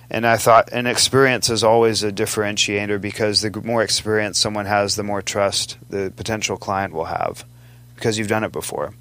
And 0.09 0.27
I 0.27 0.37
thought, 0.37 0.69
and 0.73 0.87
experience 0.87 1.51
is 1.51 1.65
always 1.65 2.03
a 2.03 2.13
differentiator 2.13 3.01
because 3.01 3.41
the 3.41 3.61
more 3.63 3.83
experience 3.83 4.39
someone 4.39 4.67
has, 4.67 4.95
the 4.95 5.03
more 5.03 5.21
trust 5.21 5.79
the 5.91 6.13
potential 6.17 6.57
client 6.57 6.93
will 6.93 7.07
have 7.07 7.45
because 7.97 8.19
you've 8.19 8.29
done 8.29 8.45
it 8.45 8.53
before. 8.53 8.95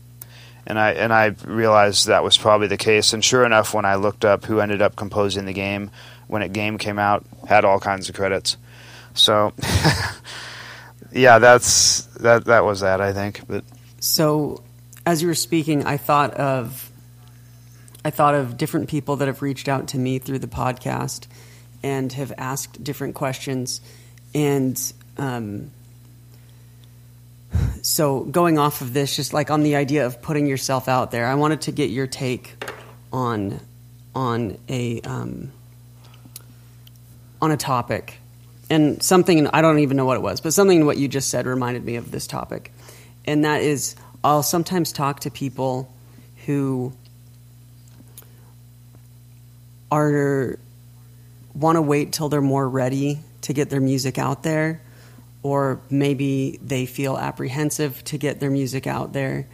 And 0.68 0.80
I 0.80 0.94
and 0.94 1.14
I 1.14 1.36
realized 1.46 2.08
that 2.08 2.24
was 2.24 2.38
probably 2.40 2.68
the 2.68 2.78
case. 2.78 3.14
And 3.14 3.24
sure 3.24 3.46
enough, 3.46 3.74
when 3.74 3.86
I 3.86 3.96
looked 3.96 4.26
up 4.26 4.46
who 4.46 4.60
ended 4.60 4.82
up 4.82 4.96
composing 4.96 5.46
the 5.46 5.54
game, 5.54 5.92
when 6.28 6.42
a 6.42 6.50
game 6.50 6.80
came 6.80 6.98
out, 6.98 7.24
had 7.48 7.66
all 7.66 7.80
kinds 7.80 8.10
of 8.10 8.16
credits. 8.16 8.58
So 9.14 9.54
yeah, 11.16 11.40
that's 11.40 12.02
that. 12.20 12.46
That 12.46 12.66
was 12.66 12.82
that. 12.82 13.00
I 13.00 13.14
think. 13.14 13.48
But 13.48 13.64
so, 14.00 14.64
as 15.06 15.22
you 15.22 15.30
were 15.30 15.34
speaking, 15.34 15.86
I 15.86 15.98
thought 15.98 16.34
of 16.34 16.92
I 18.04 18.10
thought 18.10 18.36
of 18.36 18.58
different 18.58 18.90
people 18.90 19.16
that 19.18 19.28
have 19.28 19.42
reached 19.42 19.70
out 19.70 19.88
to 19.90 19.98
me 19.98 20.20
through 20.20 20.40
the 20.40 20.48
podcast 20.48 21.28
and 21.82 22.12
have 22.14 22.34
asked 22.38 22.84
different 22.84 23.16
questions, 23.16 23.80
and 24.34 24.80
um, 25.18 25.72
so 27.82 28.22
going 28.26 28.58
off 28.58 28.82
of 28.82 28.94
this, 28.94 29.16
just 29.16 29.34
like 29.34 29.50
on 29.50 29.64
the 29.64 29.78
idea 29.78 30.06
of 30.06 30.22
putting 30.22 30.48
yourself 30.48 30.90
out 30.90 31.12
there, 31.12 31.28
I 31.28 31.36
wanted 31.36 31.62
to 31.62 31.72
get 31.72 31.92
your 31.92 32.08
take 32.08 32.56
on 33.14 33.62
on 34.14 34.58
a 34.68 35.00
um, 35.02 35.52
on 37.42 37.52
a 37.52 37.58
topic 37.58 38.20
and 38.70 39.02
something 39.02 39.48
I 39.48 39.62
don't 39.62 39.80
even 39.80 39.98
know 39.98 40.06
what 40.06 40.18
it 40.18 40.24
was, 40.24 40.42
but 40.42 40.54
something 40.54 40.86
what 40.86 40.98
you 40.98 41.08
just 41.08 41.30
said 41.30 41.46
reminded 41.46 41.84
me 41.86 41.96
of 41.96 42.12
this 42.12 42.28
topic, 42.28 42.72
and 43.26 43.46
that 43.46 43.62
is 43.62 43.96
I'll 44.24 44.44
sometimes 44.44 44.92
talk 44.92 45.22
to 45.22 45.32
people 45.32 45.92
who 46.46 46.94
are 49.92 50.58
want 51.54 51.78
to 51.78 51.82
wait 51.82 52.12
till 52.12 52.30
they're 52.30 52.42
more 52.42 52.68
ready 52.68 53.20
to 53.42 53.54
get 53.54 53.70
their 53.70 53.82
music 53.82 54.18
out 54.18 54.44
there, 54.44 54.82
or 55.44 55.80
maybe 55.90 56.60
they 56.62 56.86
feel 56.86 57.18
apprehensive 57.18 58.04
to 58.06 58.18
get 58.18 58.40
their 58.40 58.50
music 58.50 58.88
out 58.88 59.14
there 59.14 59.48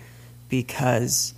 because 0.49 1.33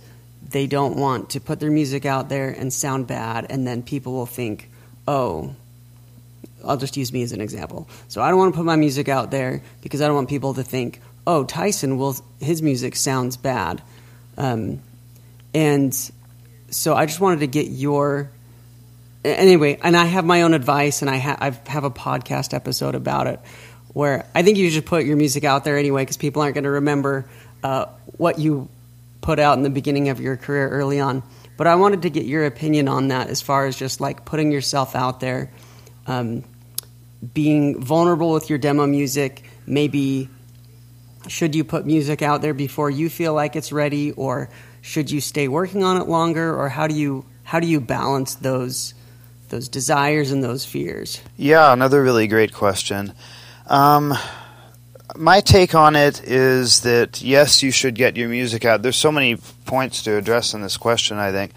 they 0.48 0.66
don't 0.66 0.96
want 0.96 1.30
to 1.30 1.40
put 1.40 1.58
their 1.58 1.70
music 1.70 2.06
out 2.06 2.28
there 2.28 2.50
and 2.50 2.72
sound 2.72 3.06
bad, 3.06 3.46
and 3.50 3.66
then 3.66 3.82
people 3.82 4.12
will 4.12 4.26
think, 4.26 4.70
oh, 5.08 5.54
I'll 6.66 6.76
just 6.76 6.96
use 6.96 7.12
me 7.12 7.22
as 7.22 7.32
an 7.32 7.40
example. 7.40 7.88
So 8.08 8.22
I 8.22 8.28
don't 8.28 8.38
want 8.38 8.54
to 8.54 8.58
put 8.58 8.66
my 8.66 8.76
music 8.76 9.08
out 9.08 9.30
there 9.30 9.62
because 9.82 10.00
I 10.00 10.06
don't 10.06 10.16
want 10.16 10.28
people 10.28 10.54
to 10.54 10.62
think, 10.62 11.00
oh, 11.26 11.44
Tyson 11.44 11.98
will 11.98 12.16
his 12.40 12.62
music 12.62 12.96
sounds 12.96 13.36
bad, 13.36 13.82
um, 14.36 14.82
and 15.54 15.94
so 16.70 16.94
I 16.94 17.06
just 17.06 17.20
wanted 17.20 17.40
to 17.40 17.46
get 17.46 17.68
your 17.68 18.30
anyway. 19.24 19.78
And 19.82 19.96
I 19.96 20.04
have 20.04 20.24
my 20.24 20.42
own 20.42 20.54
advice, 20.54 21.02
and 21.02 21.10
I, 21.10 21.18
ha- 21.18 21.38
I 21.40 21.50
have 21.70 21.84
a 21.84 21.90
podcast 21.90 22.54
episode 22.54 22.94
about 22.94 23.26
it 23.26 23.40
where 23.92 24.26
I 24.34 24.42
think 24.42 24.58
you 24.58 24.70
should 24.70 24.86
put 24.86 25.04
your 25.04 25.16
music 25.16 25.44
out 25.44 25.64
there 25.64 25.78
anyway 25.78 26.02
because 26.02 26.16
people 26.16 26.42
aren't 26.42 26.54
going 26.54 26.64
to 26.64 26.70
remember 26.70 27.26
uh, 27.62 27.86
what 28.18 28.38
you 28.38 28.68
put 29.20 29.38
out 29.38 29.56
in 29.56 29.62
the 29.62 29.70
beginning 29.70 30.08
of 30.10 30.20
your 30.20 30.36
career 30.36 30.68
early 30.68 31.00
on. 31.00 31.22
But 31.56 31.68
I 31.68 31.76
wanted 31.76 32.02
to 32.02 32.10
get 32.10 32.26
your 32.26 32.44
opinion 32.44 32.88
on 32.88 33.08
that 33.08 33.28
as 33.28 33.40
far 33.40 33.66
as 33.66 33.76
just 33.76 34.00
like 34.00 34.24
putting 34.24 34.50
yourself 34.50 34.96
out 34.96 35.20
there. 35.20 35.50
Um, 36.06 36.44
being 37.32 37.80
vulnerable 37.80 38.32
with 38.32 38.50
your 38.50 38.58
demo 38.58 38.86
music, 38.86 39.44
maybe 39.66 40.28
should 41.28 41.54
you 41.54 41.64
put 41.64 41.86
music 41.86 42.22
out 42.22 42.42
there 42.42 42.54
before 42.54 42.90
you 42.90 43.08
feel 43.08 43.34
like 43.34 43.56
it's 43.56 43.72
ready 43.72 44.12
or 44.12 44.50
should 44.82 45.10
you 45.10 45.20
stay 45.20 45.48
working 45.48 45.82
on 45.82 45.96
it 46.00 46.08
longer 46.08 46.54
or 46.54 46.68
how 46.68 46.86
do 46.86 46.94
you 46.94 47.24
how 47.44 47.60
do 47.60 47.66
you 47.66 47.80
balance 47.80 48.34
those 48.34 48.94
those 49.48 49.68
desires 49.68 50.30
and 50.30 50.42
those 50.42 50.64
fears? 50.64 51.20
Yeah, 51.36 51.72
another 51.72 52.02
really 52.02 52.26
great 52.26 52.52
question. 52.52 53.12
Um, 53.66 54.14
my 55.16 55.40
take 55.40 55.74
on 55.74 55.96
it 55.96 56.22
is 56.24 56.80
that 56.80 57.22
yes, 57.22 57.62
you 57.62 57.70
should 57.70 57.94
get 57.94 58.16
your 58.16 58.28
music 58.28 58.64
out. 58.64 58.82
There's 58.82 58.96
so 58.96 59.12
many 59.12 59.36
points 59.64 60.02
to 60.02 60.16
address 60.16 60.54
in 60.54 60.62
this 60.62 60.76
question, 60.76 61.18
I 61.18 61.30
think. 61.32 61.52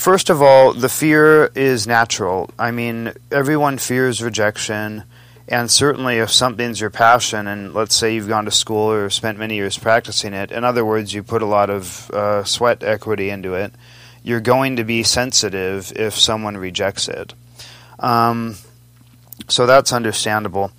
First 0.00 0.30
of 0.30 0.40
all, 0.40 0.72
the 0.72 0.88
fear 0.88 1.50
is 1.54 1.86
natural. 1.86 2.48
I 2.58 2.70
mean, 2.70 3.12
everyone 3.30 3.76
fears 3.76 4.22
rejection, 4.22 5.04
and 5.46 5.70
certainly 5.70 6.16
if 6.16 6.30
something's 6.30 6.80
your 6.80 6.88
passion, 6.88 7.46
and 7.46 7.74
let's 7.74 7.94
say 7.96 8.14
you've 8.14 8.26
gone 8.26 8.46
to 8.46 8.50
school 8.50 8.90
or 8.90 9.10
spent 9.10 9.38
many 9.38 9.56
years 9.56 9.76
practicing 9.76 10.32
it, 10.32 10.52
in 10.52 10.64
other 10.64 10.86
words, 10.86 11.12
you 11.12 11.22
put 11.22 11.42
a 11.42 11.46
lot 11.46 11.68
of 11.68 12.10
uh, 12.12 12.44
sweat 12.44 12.82
equity 12.82 13.28
into 13.28 13.52
it, 13.52 13.74
you're 14.22 14.40
going 14.40 14.76
to 14.76 14.84
be 14.84 15.02
sensitive 15.02 15.92
if 15.94 16.14
someone 16.14 16.56
rejects 16.56 17.06
it. 17.06 17.34
Um, 17.98 18.56
so 19.48 19.66
that's 19.66 19.92
understandable. 19.92 20.72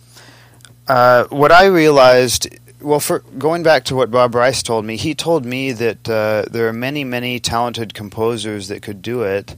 Uh, 0.88 1.26
what 1.26 1.52
I 1.52 1.66
realized 1.66 2.50
well, 2.82 3.00
for 3.00 3.20
going 3.20 3.64
back 3.64 3.86
to 3.86 3.96
what 3.96 4.12
Bob 4.12 4.36
Rice 4.36 4.64
told 4.64 4.86
me, 4.86 4.98
he 4.98 5.16
told 5.16 5.46
me 5.46 5.72
that 5.72 6.10
uh, 6.10 6.46
there 6.50 6.68
are 6.68 6.74
many, 6.74 7.04
many 7.04 7.40
talented 7.40 7.94
composers 7.94 8.68
that 8.68 8.82
could 8.82 9.02
do 9.02 9.24
it, 9.24 9.56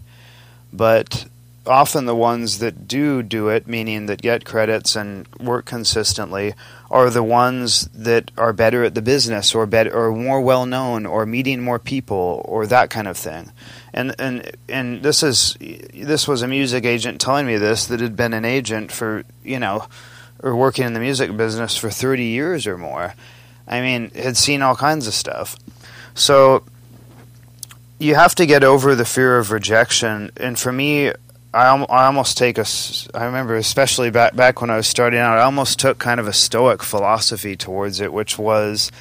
but 0.71 1.25
often 1.65 2.05
the 2.05 2.15
ones 2.15 2.59
that 2.59 2.87
do 2.87 3.23
do 3.23 3.49
it, 3.49 3.67
meaning 3.67 4.05
that 4.07 4.21
get 4.21 4.45
credits 4.45 4.95
and 4.95 5.27
work 5.39 5.65
consistently, 5.65 6.53
are 6.91 7.09
the 7.09 7.23
ones 7.23 7.89
that 7.93 8.31
are 8.37 8.53
better 8.53 8.83
at 8.83 8.95
the 8.95 9.01
business 9.01 9.55
or 9.55 9.65
better 9.65 9.93
or 9.93 10.11
more 10.11 10.41
well 10.41 10.65
known 10.65 11.05
or 11.05 11.25
meeting 11.25 11.61
more 11.61 11.79
people 11.79 12.43
or 12.45 12.67
that 12.67 12.89
kind 12.89 13.07
of 13.07 13.17
thing. 13.17 13.51
And 13.93 14.15
and 14.19 14.51
and 14.67 15.03
this 15.03 15.23
is 15.23 15.57
this 15.59 16.27
was 16.27 16.41
a 16.41 16.47
music 16.47 16.85
agent 16.85 17.21
telling 17.21 17.47
me 17.47 17.57
this 17.57 17.85
that 17.87 17.99
had 17.99 18.15
been 18.15 18.33
an 18.33 18.45
agent 18.45 18.91
for 18.91 19.23
you 19.43 19.59
know 19.59 19.87
or 20.43 20.55
working 20.55 20.85
in 20.85 20.93
the 20.93 20.99
music 20.99 21.35
business 21.35 21.75
for 21.75 21.89
30 21.89 22.25
years 22.25 22.67
or 22.67 22.77
more. 22.77 23.15
I 23.67 23.81
mean, 23.81 24.11
had 24.11 24.37
seen 24.37 24.61
all 24.61 24.75
kinds 24.75 25.07
of 25.07 25.13
stuff. 25.13 25.55
So 26.13 26.63
you 27.97 28.15
have 28.15 28.35
to 28.35 28.45
get 28.45 28.63
over 28.63 28.93
the 28.93 29.05
fear 29.05 29.37
of 29.37 29.51
rejection. 29.51 30.31
And 30.37 30.59
for 30.59 30.71
me, 30.71 31.09
I, 31.53 31.69
I 31.69 32.05
almost 32.05 32.37
take 32.37 32.57
a. 32.57 32.65
I 33.13 33.25
remember, 33.25 33.55
especially 33.55 34.09
back 34.11 34.35
back 34.35 34.59
when 34.59 34.69
I 34.69 34.75
was 34.75 34.87
starting 34.87 35.19
out, 35.19 35.37
I 35.37 35.43
almost 35.43 35.79
took 35.79 35.97
kind 35.97 36.19
of 36.19 36.27
a 36.27 36.33
stoic 36.33 36.83
philosophy 36.83 37.55
towards 37.55 38.01
it, 38.01 38.11
which 38.11 38.37
was, 38.37 38.91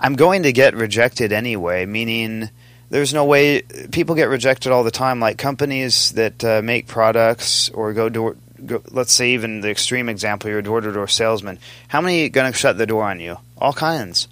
I'm 0.00 0.14
going 0.14 0.44
to 0.44 0.52
get 0.52 0.74
rejected 0.74 1.30
anyway. 1.30 1.84
Meaning, 1.84 2.48
there's 2.88 3.12
no 3.12 3.26
way 3.26 3.62
people 3.92 4.14
get 4.14 4.28
rejected 4.28 4.72
all 4.72 4.84
the 4.84 4.90
time. 4.90 5.20
Like 5.20 5.36
companies 5.36 6.12
that 6.12 6.42
uh, 6.42 6.62
make 6.62 6.86
products 6.86 7.68
or 7.70 7.92
go 7.92 8.08
door 8.08 8.36
let's 8.58 9.12
say 9.12 9.32
even 9.32 9.60
the 9.60 9.70
extreme 9.70 10.08
example, 10.08 10.50
you're 10.50 10.60
a 10.60 10.62
door-to-door 10.62 11.08
salesman. 11.08 11.58
How 11.88 12.00
many 12.00 12.28
going 12.28 12.50
to 12.50 12.58
shut 12.58 12.78
the 12.78 12.86
door 12.86 13.04
on 13.04 13.20
you? 13.20 13.38
All 13.58 13.72
kinds. 13.72 14.28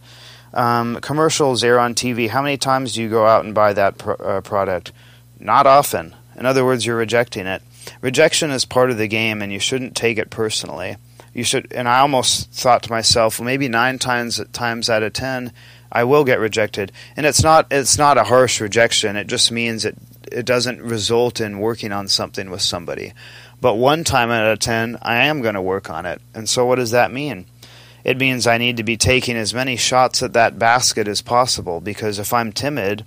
Um, 0.54 0.98
commercials 1.00 1.64
air 1.64 1.78
on 1.78 1.94
TV. 1.94 2.28
How 2.28 2.42
many 2.42 2.56
times 2.56 2.94
do 2.94 3.02
you 3.02 3.08
go 3.08 3.26
out 3.26 3.44
and 3.44 3.54
buy 3.54 3.72
that 3.72 3.98
pro- 3.98 4.14
uh, 4.14 4.40
product? 4.42 4.92
Not 5.40 5.66
often. 5.66 6.14
In 6.36 6.46
other 6.46 6.64
words, 6.64 6.84
you're 6.84 6.96
rejecting 6.96 7.46
it. 7.46 7.62
Rejection 8.00 8.50
is 8.50 8.64
part 8.64 8.90
of 8.90 8.98
the 8.98 9.08
game, 9.08 9.42
and 9.42 9.52
you 9.52 9.58
shouldn't 9.58 9.96
take 9.96 10.18
it 10.18 10.30
personally. 10.30 10.96
You 11.34 11.44
should. 11.44 11.72
And 11.72 11.88
I 11.88 12.00
almost 12.00 12.52
thought 12.52 12.82
to 12.84 12.90
myself, 12.90 13.38
well, 13.38 13.46
maybe 13.46 13.68
nine 13.68 13.98
times 13.98 14.40
times 14.52 14.90
out 14.90 15.02
of 15.02 15.14
ten, 15.14 15.52
I 15.90 16.04
will 16.04 16.24
get 16.24 16.38
rejected. 16.38 16.92
And 17.16 17.26
it's 17.26 17.42
not. 17.42 17.66
It's 17.70 17.98
not 17.98 18.18
a 18.18 18.24
harsh 18.24 18.60
rejection. 18.60 19.16
It 19.16 19.26
just 19.26 19.50
means 19.50 19.82
that 19.82 19.94
it 20.30 20.44
doesn't 20.46 20.82
result 20.82 21.40
in 21.40 21.58
working 21.58 21.92
on 21.92 22.08
something 22.08 22.50
with 22.50 22.62
somebody. 22.62 23.12
But 23.62 23.76
one 23.76 24.02
time 24.02 24.32
out 24.32 24.50
of 24.52 24.58
10, 24.58 24.98
I 25.02 25.26
am 25.26 25.40
going 25.40 25.54
to 25.54 25.62
work 25.62 25.88
on 25.88 26.04
it. 26.04 26.20
And 26.34 26.48
so 26.48 26.66
what 26.66 26.74
does 26.74 26.90
that 26.90 27.12
mean? 27.12 27.46
It 28.02 28.18
means 28.18 28.44
I 28.44 28.58
need 28.58 28.76
to 28.78 28.82
be 28.82 28.96
taking 28.96 29.36
as 29.36 29.54
many 29.54 29.76
shots 29.76 30.20
at 30.20 30.32
that 30.32 30.58
basket 30.58 31.06
as 31.06 31.22
possible 31.22 31.80
because 31.80 32.18
if 32.18 32.32
I'm 32.32 32.50
timid, 32.50 33.04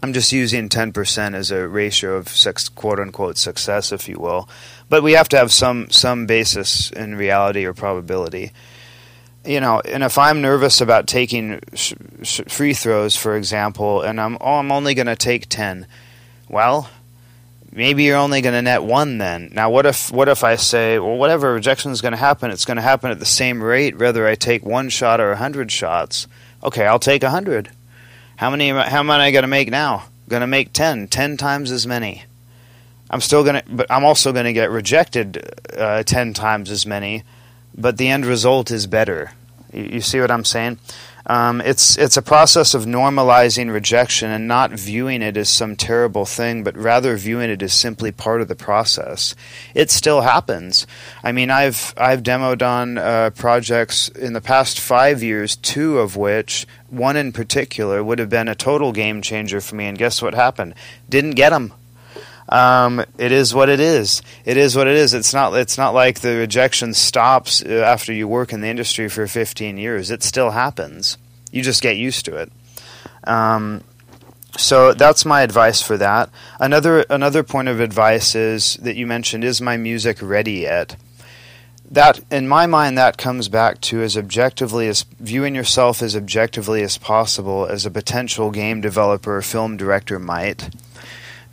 I'm 0.00 0.12
just 0.12 0.30
using 0.30 0.68
10% 0.68 1.34
as 1.34 1.50
a 1.50 1.66
ratio 1.66 2.14
of 2.14 2.32
quote 2.76 3.00
unquote 3.00 3.36
success, 3.36 3.90
if 3.90 4.08
you 4.08 4.16
will. 4.20 4.48
But 4.88 5.02
we 5.02 5.12
have 5.14 5.28
to 5.30 5.36
have 5.36 5.52
some, 5.52 5.90
some 5.90 6.26
basis 6.26 6.92
in 6.92 7.16
reality 7.16 7.64
or 7.64 7.74
probability 7.74 8.52
you 9.46 9.60
know, 9.60 9.80
and 9.80 10.02
if 10.02 10.16
I'm 10.16 10.40
nervous 10.40 10.80
about 10.80 11.06
taking 11.06 11.60
sh- 11.74 11.92
sh- 12.22 12.40
free 12.48 12.72
throws, 12.72 13.14
for 13.14 13.36
example, 13.36 14.00
and 14.00 14.18
I'm 14.18 14.38
oh 14.40 14.54
I'm 14.54 14.72
only 14.72 14.94
going 14.94 15.06
to 15.06 15.16
take 15.16 15.50
ten, 15.50 15.86
well, 16.48 16.88
maybe 17.74 18.04
you're 18.04 18.16
only 18.16 18.40
going 18.40 18.54
to 18.54 18.62
net 18.62 18.82
one 18.82 19.18
then. 19.18 19.50
Now, 19.52 19.70
what 19.70 19.86
if 19.86 20.10
what 20.10 20.28
if 20.28 20.44
I 20.44 20.56
say, 20.56 20.98
well, 20.98 21.16
whatever 21.16 21.52
rejection 21.52 21.92
is 21.92 22.00
going 22.00 22.12
to 22.12 22.18
happen, 22.18 22.50
it's 22.50 22.64
going 22.64 22.76
to 22.76 22.82
happen 22.82 23.10
at 23.10 23.18
the 23.18 23.26
same 23.26 23.62
rate, 23.62 23.98
whether 23.98 24.26
I 24.26 24.34
take 24.34 24.64
one 24.64 24.88
shot 24.88 25.20
or 25.20 25.32
a 25.32 25.36
hundred 25.36 25.70
shots. 25.70 26.26
Okay, 26.62 26.86
I'll 26.86 26.98
take 26.98 27.22
a 27.22 27.30
hundred. 27.30 27.70
How 28.36 28.50
many? 28.50 28.70
How 28.70 29.00
am 29.00 29.10
I 29.10 29.30
going 29.30 29.42
to 29.42 29.48
make 29.48 29.70
now? 29.70 30.04
Going 30.28 30.40
to 30.40 30.46
make 30.46 30.72
ten, 30.72 31.08
ten 31.08 31.36
times 31.36 31.70
as 31.70 31.86
many. 31.86 32.24
I'm 33.10 33.20
still 33.20 33.44
going 33.44 33.62
to, 33.62 33.64
but 33.68 33.86
I'm 33.90 34.04
also 34.04 34.32
going 34.32 34.46
to 34.46 34.52
get 34.52 34.70
rejected 34.70 35.44
uh, 35.76 36.02
ten 36.04 36.32
times 36.32 36.70
as 36.70 36.86
many 36.86 37.24
but 37.76 37.96
the 37.96 38.08
end 38.08 38.24
result 38.24 38.70
is 38.70 38.86
better. 38.86 39.32
You, 39.72 40.00
see 40.00 40.20
what 40.20 40.30
I'm 40.30 40.44
saying? 40.44 40.78
Um, 41.26 41.60
it's 41.62 41.96
it's 41.96 42.16
a 42.16 42.22
process 42.22 42.74
of 42.74 42.84
normalizing 42.84 43.72
rejection 43.72 44.30
and 44.30 44.46
not 44.46 44.72
viewing 44.72 45.22
it 45.22 45.36
as 45.36 45.48
some 45.48 45.74
terrible 45.74 46.26
thing, 46.26 46.62
but 46.62 46.76
rather 46.76 47.16
viewing 47.16 47.50
it 47.50 47.62
as 47.62 47.72
simply 47.72 48.12
part 48.12 48.42
of 48.42 48.48
the 48.48 48.54
process. 48.54 49.34
It 49.74 49.90
still 49.90 50.20
happens. 50.20 50.86
I 51.22 51.32
mean, 51.32 51.50
I've 51.50 51.94
I've 51.96 52.22
demoed 52.22 52.62
on 52.62 52.98
uh, 52.98 53.30
projects 53.30 54.08
in 54.08 54.34
the 54.34 54.40
past 54.40 54.78
five 54.78 55.22
years, 55.22 55.56
two 55.56 55.98
of 55.98 56.16
which, 56.16 56.66
one 56.90 57.16
in 57.16 57.32
particular, 57.32 58.04
would 58.04 58.18
have 58.18 58.30
been 58.30 58.48
a 58.48 58.54
total 58.54 58.92
game 58.92 59.22
changer 59.22 59.60
for 59.60 59.76
me. 59.76 59.86
And 59.86 59.96
guess 59.96 60.20
what 60.20 60.34
happened? 60.34 60.74
Didn't 61.08 61.32
get 61.32 61.50
them 61.50 61.72
um, 62.48 63.04
it 63.18 63.32
is 63.32 63.54
what 63.54 63.68
it 63.68 63.80
is. 63.80 64.22
It 64.44 64.56
is 64.56 64.76
what 64.76 64.86
it 64.86 64.96
is. 64.96 65.14
It's 65.14 65.32
not. 65.32 65.54
It's 65.54 65.78
not 65.78 65.94
like 65.94 66.20
the 66.20 66.36
rejection 66.36 66.94
stops 66.94 67.62
uh, 67.62 67.68
after 67.68 68.12
you 68.12 68.28
work 68.28 68.52
in 68.52 68.60
the 68.60 68.68
industry 68.68 69.08
for 69.08 69.26
15 69.26 69.78
years. 69.78 70.10
It 70.10 70.22
still 70.22 70.50
happens. 70.50 71.16
You 71.50 71.62
just 71.62 71.82
get 71.82 71.96
used 71.96 72.24
to 72.26 72.36
it. 72.36 72.52
Um, 73.24 73.82
so 74.56 74.92
that's 74.92 75.24
my 75.24 75.42
advice 75.42 75.82
for 75.82 75.96
that. 75.96 76.30
Another 76.60 77.04
another 77.10 77.42
point 77.42 77.68
of 77.68 77.80
advice 77.80 78.34
is 78.34 78.74
that 78.76 78.96
you 78.96 79.06
mentioned 79.06 79.42
is 79.42 79.60
my 79.60 79.76
music 79.76 80.18
ready 80.20 80.52
yet? 80.52 80.96
That 81.90 82.20
in 82.30 82.48
my 82.48 82.66
mind 82.66 82.96
that 82.96 83.18
comes 83.18 83.48
back 83.48 83.80
to 83.82 84.02
as 84.02 84.16
objectively 84.16 84.86
as 84.88 85.04
viewing 85.18 85.54
yourself 85.54 86.02
as 86.02 86.16
objectively 86.16 86.82
as 86.82 86.98
possible 86.98 87.66
as 87.66 87.84
a 87.84 87.90
potential 87.90 88.50
game 88.50 88.80
developer 88.80 89.36
or 89.36 89.42
film 89.42 89.76
director 89.76 90.18
might. 90.18 90.70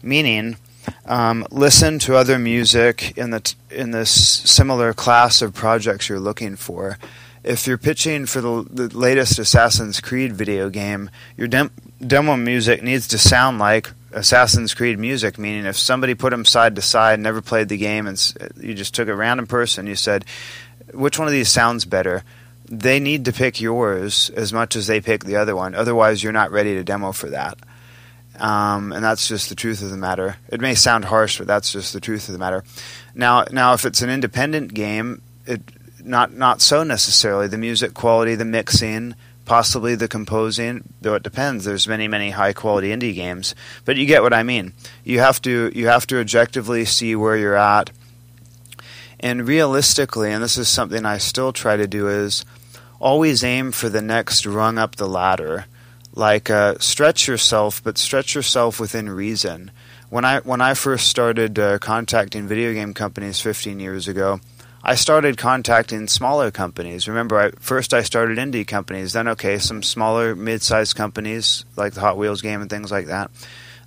Meaning 0.03 0.57
um, 1.05 1.45
listen 1.51 1.99
to 1.99 2.15
other 2.15 2.39
music 2.39 3.17
in 3.17 3.32
the 3.32 3.53
in 3.69 3.91
this 3.91 4.11
similar 4.11 4.93
class 4.93 5.41
of 5.41 5.53
projects 5.53 6.09
you're 6.09 6.19
looking 6.19 6.55
for. 6.55 6.97
If 7.43 7.65
you're 7.65 7.77
pitching 7.77 8.27
for 8.27 8.39
the, 8.39 8.65
the 8.69 8.97
latest 8.97 9.39
Assassin's 9.39 9.99
Creed 9.99 10.34
video 10.34 10.69
game, 10.69 11.09
your 11.38 11.47
dem- 11.47 11.71
demo 12.05 12.36
music 12.38 12.84
needs 12.84 13.07
to 13.09 13.17
sound 13.17 13.57
like 13.57 13.89
Assassin's 14.11 14.73
Creed 14.73 14.99
music. 14.99 15.39
Meaning, 15.39 15.65
if 15.65 15.77
somebody 15.77 16.13
put 16.13 16.29
them 16.29 16.45
side 16.45 16.75
to 16.75 16.82
side, 16.82 17.19
never 17.19 17.41
played 17.41 17.69
the 17.69 17.77
game, 17.77 18.05
and 18.05 18.34
you 18.59 18.73
just 18.73 18.93
took 18.93 19.07
a 19.07 19.15
random 19.15 19.47
person, 19.47 19.88
you 19.88 19.95
said, 19.95 20.25
"Which 20.93 21.17
one 21.17 21.27
of 21.27 21.34
these 21.34 21.49
sounds 21.49 21.86
better?" 21.86 22.23
They 22.65 22.99
need 22.99 23.25
to 23.25 23.34
pick 23.34 23.59
yours 23.59 24.29
as 24.36 24.53
much 24.53 24.77
as 24.77 24.88
they 24.88 25.01
pick 25.01 25.25
the 25.25 25.36
other 25.36 25.55
one. 25.55 25.75
Otherwise, 25.75 26.23
you're 26.23 26.32
not 26.32 26.51
ready 26.51 26.75
to 26.75 26.84
demo 26.84 27.11
for 27.11 27.29
that. 27.29 27.57
Um, 28.41 28.91
and 28.91 29.03
that's 29.03 29.27
just 29.27 29.49
the 29.49 29.55
truth 29.55 29.83
of 29.83 29.91
the 29.91 29.97
matter. 29.97 30.37
It 30.49 30.59
may 30.59 30.73
sound 30.73 31.05
harsh, 31.05 31.37
but 31.37 31.45
that's 31.45 31.71
just 31.71 31.93
the 31.93 32.01
truth 32.01 32.27
of 32.27 32.33
the 32.33 32.39
matter. 32.39 32.63
Now, 33.13 33.45
now, 33.51 33.73
if 33.73 33.85
it's 33.85 34.01
an 34.01 34.09
independent 34.09 34.73
game, 34.73 35.21
it 35.45 35.61
not 36.03 36.33
not 36.33 36.59
so 36.59 36.83
necessarily. 36.83 37.47
The 37.47 37.59
music 37.59 37.93
quality, 37.93 38.33
the 38.33 38.43
mixing, 38.43 39.13
possibly 39.45 39.93
the 39.93 40.07
composing, 40.07 40.83
though 41.01 41.13
it 41.13 41.21
depends. 41.21 41.65
There's 41.65 41.87
many 41.87 42.07
many 42.07 42.31
high 42.31 42.53
quality 42.53 42.89
indie 42.89 43.13
games, 43.13 43.53
but 43.85 43.95
you 43.95 44.07
get 44.07 44.23
what 44.23 44.33
I 44.33 44.41
mean. 44.41 44.73
You 45.03 45.19
have 45.19 45.39
to 45.43 45.71
you 45.75 45.85
have 45.85 46.07
to 46.07 46.19
objectively 46.19 46.83
see 46.85 47.15
where 47.15 47.37
you're 47.37 47.55
at, 47.55 47.91
and 49.19 49.47
realistically, 49.47 50.31
and 50.31 50.43
this 50.43 50.57
is 50.57 50.67
something 50.67 51.05
I 51.05 51.19
still 51.19 51.53
try 51.53 51.77
to 51.77 51.85
do 51.85 52.07
is 52.07 52.43
always 52.99 53.43
aim 53.43 53.71
for 53.71 53.87
the 53.87 54.01
next 54.01 54.47
rung 54.47 54.79
up 54.79 54.95
the 54.95 55.07
ladder 55.07 55.65
like 56.14 56.49
uh, 56.49 56.76
stretch 56.80 57.28
yourself, 57.28 57.84
but 57.84 57.97
stretch 57.97 58.36
yourself 58.36 58.80
within 58.80 59.09
reason. 59.09 59.72
When 60.09 60.26
I 60.26 60.39
when 60.39 60.62
I 60.62 60.74
first 60.74 61.07
started 61.07 61.57
uh, 61.57 61.80
contacting 61.80 62.47
video 62.47 62.74
game 62.74 62.93
companies 62.93 63.39
15 63.39 63.80
years 63.80 64.07
ago, 64.07 64.41
I 64.84 64.95
started 64.95 65.38
contacting 65.38 66.07
smaller 66.07 66.51
companies. 66.51 67.07
Remember, 67.07 67.39
I, 67.39 67.51
first 67.59 67.93
I 67.93 68.01
started 68.01 68.38
indie 68.38 68.68
companies, 68.68 69.14
then 69.14 69.28
okay, 69.30 69.57
some 69.57 69.84
smaller, 69.84 70.36
mid-sized 70.36 70.95
companies 70.95 71.66
like 71.76 71.93
the 71.93 72.01
Hot 72.01 72.18
Wheels 72.18 72.41
game 72.41 72.62
and 72.62 72.70
things 72.70 72.91
like 72.91 73.07
that. 73.07 73.32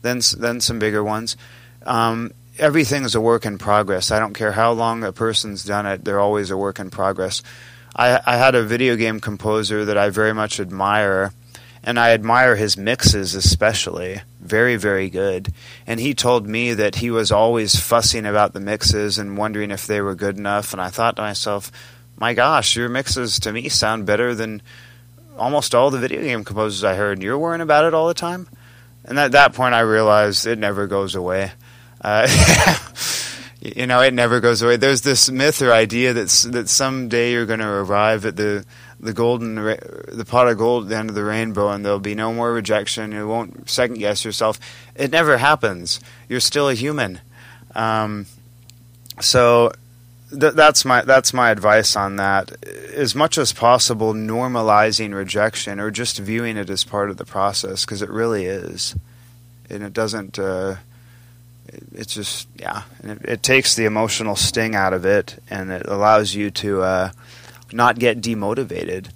Then 0.03 0.21
then 0.39 0.61
some 0.61 0.79
bigger 0.79 1.05
ones. 1.05 1.37
Um, 1.85 2.33
everything 2.59 3.05
is 3.05 3.15
a 3.15 3.21
work 3.21 3.45
in 3.45 3.59
progress. 3.59 4.11
I 4.11 4.19
don't 4.19 4.35
care 4.35 4.53
how 4.53 4.73
long 4.73 5.05
a 5.05 5.13
person's 5.13 5.65
done 5.65 5.85
it; 5.85 6.05
they're 6.05 6.21
always 6.21 6.51
a 6.51 6.57
work 6.57 6.79
in 6.79 6.91
progress. 6.91 7.43
I, 7.97 8.21
I 8.25 8.37
had 8.37 8.55
a 8.55 8.63
video 8.63 8.97
game 8.97 9.21
composer 9.21 9.85
that 9.85 9.99
I 9.99 10.11
very 10.11 10.33
much 10.33 10.59
admire 10.59 11.33
and 11.85 12.01
I 12.01 12.11
admire 12.11 12.57
his 12.57 12.77
mixes 12.77 13.35
especially. 13.35 14.23
Very, 14.41 14.77
very 14.77 15.11
good. 15.11 15.53
And 15.87 16.01
he 16.01 16.15
told 16.15 16.49
me 16.49 16.73
that 16.75 16.97
he 16.97 17.11
was 17.11 17.31
always 17.31 17.77
fussing 17.77 18.27
about 18.27 18.55
the 18.55 18.61
mixes 18.61 19.19
and 19.19 19.37
wondering 19.37 19.71
if 19.71 19.87
they 19.87 20.01
were 20.01 20.15
good 20.15 20.39
enough. 20.39 20.73
And 20.73 20.81
I 20.81 20.89
thought 20.89 21.17
to 21.17 21.23
myself, 21.23 21.71
my 22.19 22.33
gosh, 22.33 22.75
your 22.75 22.89
mixes 22.89 23.39
to 23.41 23.53
me 23.53 23.69
sound 23.69 24.07
better 24.07 24.35
than 24.35 24.63
almost 25.37 25.75
all 25.75 25.91
the 25.91 25.99
video 25.99 26.23
game 26.23 26.45
composers 26.45 26.85
I 26.85 26.95
heard. 26.95 27.23
You're 27.23 27.39
worrying 27.39 27.61
about 27.61 27.85
it 27.85 27.95
all 27.95 28.09
the 28.09 28.15
time? 28.15 28.49
And 29.05 29.19
at 29.19 29.33
that 29.33 29.53
point, 29.53 29.75
I 29.75 29.81
realized 29.81 30.47
it 30.47 30.59
never 30.59 30.87
goes 30.87 31.15
away. 31.15 31.53
Uh, 32.01 32.27
you 33.61 33.87
know, 33.87 34.01
it 34.01 34.15
never 34.15 34.41
goes 34.41 34.63
away. 34.63 34.77
There's 34.77 35.03
this 35.03 35.31
myth 35.31 35.61
or 35.61 35.73
idea 35.73 36.15
that 36.15 36.29
that 36.53 36.69
someday 36.69 37.33
you're 37.33 37.47
going 37.47 37.61
to 37.61 37.69
arrive 37.69 38.25
at 38.25 38.37
the 38.37 38.65
the 39.01 39.13
golden 39.13 39.55
the 39.57 40.25
pot 40.27 40.49
of 40.49 40.59
gold 40.59 40.85
at 40.85 40.89
the 40.89 40.97
end 40.97 41.09
of 41.09 41.15
the 41.15 41.25
rainbow 41.25 41.71
and 41.71 41.85
there'll 41.85 41.99
be 41.99 42.15
no 42.15 42.33
more 42.33 42.53
rejection. 42.53 43.13
You 43.13 43.29
won't 43.29 43.69
second 43.69 43.99
guess 43.99 44.25
yourself. 44.25 44.59
It 44.95 45.11
never 45.11 45.39
happens. 45.39 46.01
You're 46.29 46.41
still 46.41 46.69
a 46.69 46.75
human. 46.75 47.21
Um, 47.75 48.27
so 49.21 49.73
th- 50.31 50.55
that's 50.55 50.85
my 50.85 51.03
that's 51.03 51.33
my 51.33 51.51
advice 51.51 51.97
on 51.97 52.17
that. 52.17 52.53
As 52.95 53.15
much 53.15 53.39
as 53.39 53.53
possible 53.53 54.15
normalizing 54.15 55.15
rejection 55.15 55.81
or 55.81 55.91
just 55.91 56.19
viewing 56.19 56.57
it 56.57 56.71
as 56.71 56.85
part 56.85 57.11
of 57.11 57.17
the 57.17 57.25
process 57.25 57.85
because 57.85 58.03
it 58.03 58.11
really 58.11 58.47
is. 58.47 58.95
And 59.71 59.83
it 59.83 59.93
doesn't 59.93 60.39
uh, 60.39 60.77
it, 61.69 61.83
it's 61.95 62.15
just 62.15 62.49
yeah 62.57 62.83
it, 63.03 63.19
it, 63.25 63.43
takes 63.43 63.75
the 63.75 63.85
emotional 63.85 64.37
sting 64.37 64.75
out 64.75 64.93
of 64.93 65.05
it 65.05 65.43
and 65.49 65.71
it 65.71 65.87
allows 65.87 66.35
you 66.35 66.51
to 66.51 66.83
uh, 66.83 67.11
not 67.73 67.99
get 67.99 68.21
demotivated. 68.21 69.11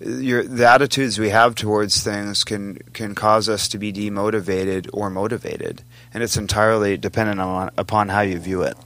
Your, 0.00 0.42
the 0.42 0.68
attitudes 0.68 1.18
we 1.18 1.28
have 1.28 1.54
towards 1.54 2.02
things 2.02 2.42
can 2.42 2.78
can 2.92 3.14
cause 3.14 3.48
us 3.48 3.68
to 3.68 3.78
be 3.78 3.92
demotivated 3.92 4.90
or 4.92 5.10
motivated, 5.10 5.82
and 6.12 6.24
it's 6.24 6.36
entirely 6.36 6.96
dependent 6.96 7.40
on 7.40 7.70
upon 7.78 8.08
how 8.08 8.22
you 8.22 8.38
view 8.38 8.62
it. 8.62 8.76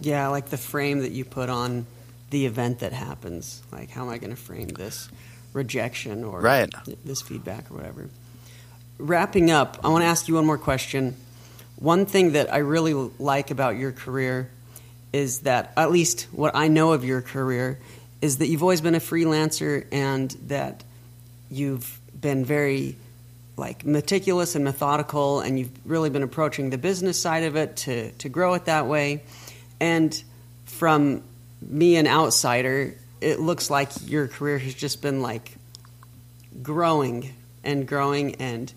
Yeah, 0.00 0.28
like 0.28 0.50
the 0.50 0.56
frame 0.56 1.00
that 1.00 1.10
you 1.10 1.24
put 1.24 1.48
on 1.48 1.86
the 2.30 2.46
event 2.46 2.78
that 2.78 2.92
happens. 2.92 3.62
Like, 3.72 3.90
how 3.90 4.02
am 4.02 4.08
I 4.08 4.18
going 4.18 4.30
to 4.30 4.36
frame 4.40 4.68
this 4.68 5.08
rejection 5.52 6.24
or 6.24 6.40
right. 6.40 6.72
this 7.04 7.22
feedback 7.22 7.70
or 7.70 7.74
whatever? 7.74 8.08
Wrapping 8.98 9.50
up, 9.50 9.78
I 9.84 9.88
want 9.88 10.02
to 10.02 10.06
ask 10.06 10.28
you 10.28 10.34
one 10.34 10.46
more 10.46 10.58
question. 10.58 11.16
One 11.76 12.06
thing 12.06 12.32
that 12.32 12.52
I 12.52 12.58
really 12.58 12.94
like 13.18 13.50
about 13.50 13.76
your 13.76 13.92
career 13.92 14.50
is 15.12 15.40
that, 15.40 15.72
at 15.76 15.90
least 15.90 16.28
what 16.32 16.54
I 16.54 16.68
know 16.68 16.92
of 16.92 17.04
your 17.04 17.20
career, 17.20 17.78
is 18.22 18.38
that 18.38 18.46
you've 18.46 18.62
always 18.62 18.80
been 18.80 18.94
a 18.94 19.00
freelancer 19.00 19.86
and 19.92 20.30
that 20.46 20.82
you've 21.50 22.00
been 22.18 22.44
very 22.44 22.96
like 23.58 23.84
meticulous 23.84 24.54
and 24.54 24.64
methodical 24.64 25.40
and 25.40 25.58
you've 25.58 25.70
really 25.84 26.08
been 26.08 26.22
approaching 26.22 26.70
the 26.70 26.78
business 26.78 27.20
side 27.20 27.42
of 27.44 27.54
it 27.56 27.76
to, 27.76 28.10
to 28.12 28.30
grow 28.30 28.54
it 28.54 28.64
that 28.64 28.86
way 28.86 29.22
and 29.78 30.24
from 30.64 31.22
me 31.60 31.96
an 31.96 32.06
outsider 32.06 32.94
it 33.20 33.38
looks 33.38 33.68
like 33.68 33.90
your 34.06 34.26
career 34.26 34.58
has 34.58 34.72
just 34.72 35.02
been 35.02 35.20
like 35.20 35.52
growing 36.62 37.34
and 37.62 37.86
growing 37.86 38.36
and 38.36 38.72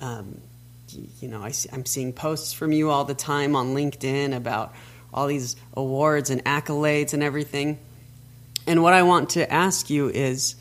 um, 0.00 0.40
you 1.20 1.28
know, 1.28 1.42
I, 1.42 1.52
I'm 1.72 1.86
seeing 1.86 2.12
posts 2.12 2.52
from 2.52 2.72
you 2.72 2.90
all 2.90 3.04
the 3.04 3.14
time 3.14 3.54
on 3.56 3.74
LinkedIn 3.74 4.34
about 4.34 4.74
all 5.12 5.26
these 5.26 5.56
awards 5.74 6.30
and 6.30 6.44
accolades 6.44 7.12
and 7.12 7.22
everything. 7.22 7.78
And 8.66 8.82
what 8.82 8.92
I 8.92 9.02
want 9.02 9.30
to 9.30 9.50
ask 9.52 9.90
you 9.90 10.08
is, 10.08 10.54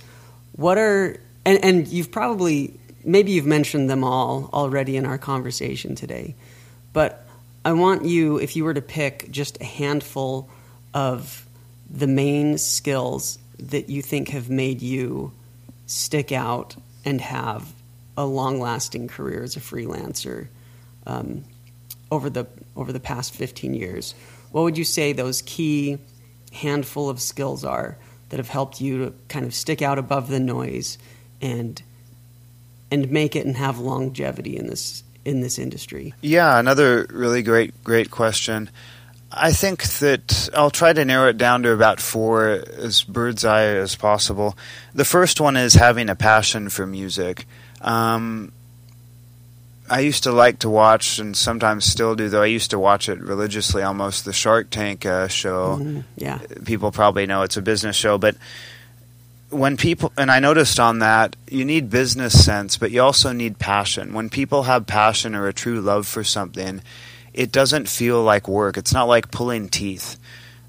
what 0.54 0.78
are 0.78 1.18
and, 1.46 1.64
and 1.64 1.88
you've 1.88 2.12
probably 2.12 2.80
maybe 3.04 3.32
you've 3.32 3.46
mentioned 3.46 3.90
them 3.90 4.04
all 4.04 4.50
already 4.54 4.98
in 4.98 5.06
our 5.06 5.18
conversation 5.18 5.96
today, 5.96 6.36
but 6.94 7.26
I 7.64 7.74
want 7.74 8.06
you, 8.06 8.38
if 8.38 8.56
you 8.56 8.64
were 8.64 8.74
to 8.74 8.82
pick 8.82 9.30
just 9.32 9.60
a 9.62 9.66
handful 9.66 10.50
of 10.94 11.46
the 11.90 12.08
main 12.08 12.58
skills 12.58 13.38
that 13.60 13.90
you 13.90 14.02
think 14.02 14.30
have 14.30 14.50
made 14.50 14.82
you 14.82 15.32
stick 15.88 16.32
out 16.32 16.76
and 17.04 17.20
have 17.20 17.68
a 18.16 18.26
long 18.26 18.60
lasting 18.60 19.08
career 19.08 19.44
as 19.44 19.56
a 19.56 19.60
freelancer 19.60 20.48
um, 21.06 21.44
over 22.12 22.30
the 22.30 22.46
over 22.76 22.92
the 22.92 23.00
past 23.00 23.34
15 23.34 23.74
years 23.74 24.14
what 24.52 24.64
would 24.64 24.78
you 24.78 24.84
say 24.84 25.14
those 25.14 25.42
key 25.42 25.98
handful 26.54 27.10
of 27.10 27.20
skills 27.20 27.64
are 27.64 27.98
that 28.30 28.38
have 28.38 28.50
helped 28.50 28.82
you 28.82 29.06
to 29.06 29.14
kind 29.28 29.46
of 29.46 29.54
stick 29.54 29.82
out 29.82 29.98
above 29.98 30.30
the 30.30 30.40
noise 30.40 30.98
and 31.42 31.82
and 32.92 33.12
make 33.12 33.36
it 33.36 33.46
and 33.46 33.58
have 33.58 33.80
longevity 33.80 34.58
in 34.58 34.68
this 34.68 35.04
in 35.26 35.42
this 35.42 35.60
industry 35.60 36.14
yeah 36.22 36.60
another 36.60 37.06
really 37.12 37.44
great 37.44 37.84
great 37.84 38.10
question 38.10 38.70
I 39.32 39.52
think 39.52 39.84
that 40.00 40.50
I'll 40.56 40.72
try 40.72 40.92
to 40.92 41.06
narrow 41.06 41.30
it 41.30 41.38
down 41.38 41.62
to 41.64 41.72
about 41.72 42.00
four 42.00 42.48
as 42.50 43.04
bird's 43.04 43.46
eye 43.46 43.66
as 43.66 43.96
possible. 43.96 44.58
The 44.96 45.06
first 45.06 45.40
one 45.40 45.56
is 45.56 45.76
having 45.76 46.10
a 46.10 46.16
passion 46.16 46.70
for 46.70 46.88
music. 46.88 47.46
Um, 47.82 48.52
I 49.90 50.02
used 50.02 50.24
to 50.24 50.32
like 50.32 50.60
to 50.60 50.70
watch, 50.70 51.20
and 51.20 51.36
sometimes 51.36 51.86
still 51.86 52.16
do, 52.16 52.30
though. 52.30 52.42
I 52.42 52.48
used 52.48 52.72
to 52.72 52.80
watch 52.80 53.10
it 53.10 53.20
religiously, 53.20 53.84
almost 53.84 54.26
the 54.26 54.34
Shark 54.34 54.70
Tank 54.70 55.06
uh, 55.06 55.28
show. 55.28 55.78
Mm-hmm. 55.80 56.02
Yeah, 56.18 56.40
people 56.66 56.92
probably 56.92 57.26
know 57.26 57.44
it's 57.44 57.58
a 57.58 57.62
business 57.62 57.96
show, 57.96 58.18
but 58.18 58.36
when 59.50 59.78
people 59.78 60.12
and 60.18 60.30
I 60.30 60.40
noticed 60.40 60.80
on 60.80 61.00
that, 61.00 61.36
you 61.50 61.66
need 61.66 61.90
business 61.90 62.46
sense, 62.46 62.78
but 62.78 62.92
you 62.92 63.02
also 63.02 63.32
need 63.32 63.58
passion. 63.60 64.14
When 64.14 64.30
people 64.30 64.64
have 64.64 64.86
passion 64.86 65.36
or 65.36 65.48
a 65.48 65.54
true 65.54 65.82
love 65.82 66.08
for 66.08 66.24
something 66.24 66.82
it 67.34 67.52
doesn't 67.52 67.88
feel 67.88 68.22
like 68.22 68.48
work. 68.48 68.78
It's 68.78 68.94
not 68.94 69.08
like 69.08 69.32
pulling 69.32 69.70
teeth. 69.70 70.20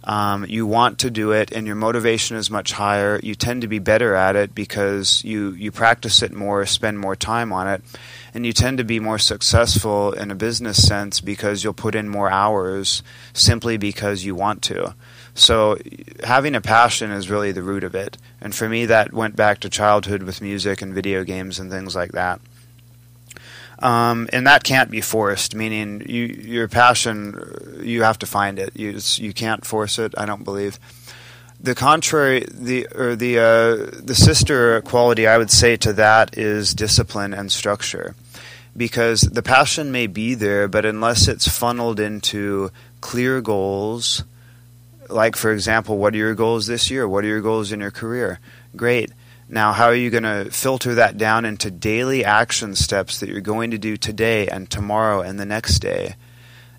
Um, 0.02 0.46
you 0.48 0.66
want 0.66 0.98
to 1.00 1.10
do 1.10 1.32
it, 1.32 1.52
and 1.52 1.66
your 1.66 1.76
motivation 1.76 2.36
is 2.36 2.50
much 2.50 2.72
higher. 2.72 3.20
You 3.22 3.34
tend 3.34 3.62
to 3.62 3.68
be 3.68 3.78
better 3.78 4.14
at 4.14 4.34
it 4.34 4.54
because 4.54 5.22
you 5.24 5.50
you 5.50 5.70
practice 5.70 6.22
it 6.22 6.32
more, 6.32 6.64
spend 6.64 6.98
more 6.98 7.14
time 7.14 7.52
on 7.52 7.68
it, 7.68 7.82
and 8.32 8.46
you 8.46 8.52
tend 8.52 8.78
to 8.78 8.84
be 8.84 8.98
more 8.98 9.18
successful 9.18 10.12
in 10.12 10.30
a 10.30 10.34
business 10.34 10.86
sense 10.86 11.20
because 11.20 11.62
you'll 11.62 11.74
put 11.74 11.94
in 11.94 12.08
more 12.08 12.30
hours 12.30 13.02
simply 13.34 13.76
because 13.76 14.24
you 14.24 14.34
want 14.34 14.62
to. 14.62 14.94
So 15.34 15.78
having 16.24 16.54
a 16.54 16.60
passion 16.60 17.10
is 17.10 17.30
really 17.30 17.52
the 17.52 17.62
root 17.62 17.84
of 17.84 17.94
it. 17.94 18.16
And 18.40 18.54
for 18.54 18.68
me, 18.68 18.86
that 18.86 19.12
went 19.12 19.36
back 19.36 19.60
to 19.60 19.68
childhood 19.68 20.22
with 20.22 20.40
music 20.40 20.82
and 20.82 20.94
video 20.94 21.24
games 21.24 21.58
and 21.58 21.70
things 21.70 21.94
like 21.94 22.12
that. 22.12 22.40
Um, 23.82 24.28
and 24.32 24.46
that 24.46 24.62
can't 24.62 24.90
be 24.90 25.00
forced. 25.00 25.54
Meaning, 25.54 26.02
you, 26.06 26.24
your 26.24 26.68
passion, 26.68 27.80
you 27.82 28.02
have 28.02 28.18
to 28.18 28.26
find 28.26 28.58
it. 28.58 28.76
You 28.76 28.98
you 29.16 29.32
can't 29.32 29.64
force 29.64 29.98
it. 29.98 30.14
I 30.16 30.26
don't 30.26 30.44
believe. 30.44 30.78
The 31.62 31.74
contrary, 31.74 32.44
the 32.50 32.86
or 32.94 33.16
the 33.16 33.38
uh, 33.38 34.00
the 34.02 34.14
sister 34.14 34.80
quality 34.82 35.26
I 35.26 35.38
would 35.38 35.50
say 35.50 35.76
to 35.78 35.92
that 35.94 36.36
is 36.36 36.74
discipline 36.74 37.34
and 37.34 37.50
structure, 37.50 38.14
because 38.76 39.22
the 39.22 39.42
passion 39.42 39.92
may 39.92 40.06
be 40.06 40.34
there, 40.34 40.68
but 40.68 40.84
unless 40.84 41.28
it's 41.28 41.48
funneled 41.48 42.00
into 42.00 42.70
clear 43.00 43.40
goals, 43.40 44.24
like 45.08 45.36
for 45.36 45.52
example, 45.52 45.98
what 45.98 46.14
are 46.14 46.18
your 46.18 46.34
goals 46.34 46.66
this 46.66 46.90
year? 46.90 47.08
What 47.08 47.24
are 47.24 47.28
your 47.28 47.42
goals 47.42 47.72
in 47.72 47.80
your 47.80 47.90
career? 47.90 48.40
Great 48.76 49.10
now, 49.52 49.72
how 49.72 49.86
are 49.86 49.94
you 49.94 50.10
going 50.10 50.22
to 50.22 50.48
filter 50.52 50.94
that 50.94 51.18
down 51.18 51.44
into 51.44 51.72
daily 51.72 52.24
action 52.24 52.76
steps 52.76 53.18
that 53.18 53.28
you're 53.28 53.40
going 53.40 53.72
to 53.72 53.78
do 53.78 53.96
today 53.96 54.46
and 54.46 54.70
tomorrow 54.70 55.22
and 55.22 55.40
the 55.40 55.44
next 55.44 55.80
day? 55.80 56.14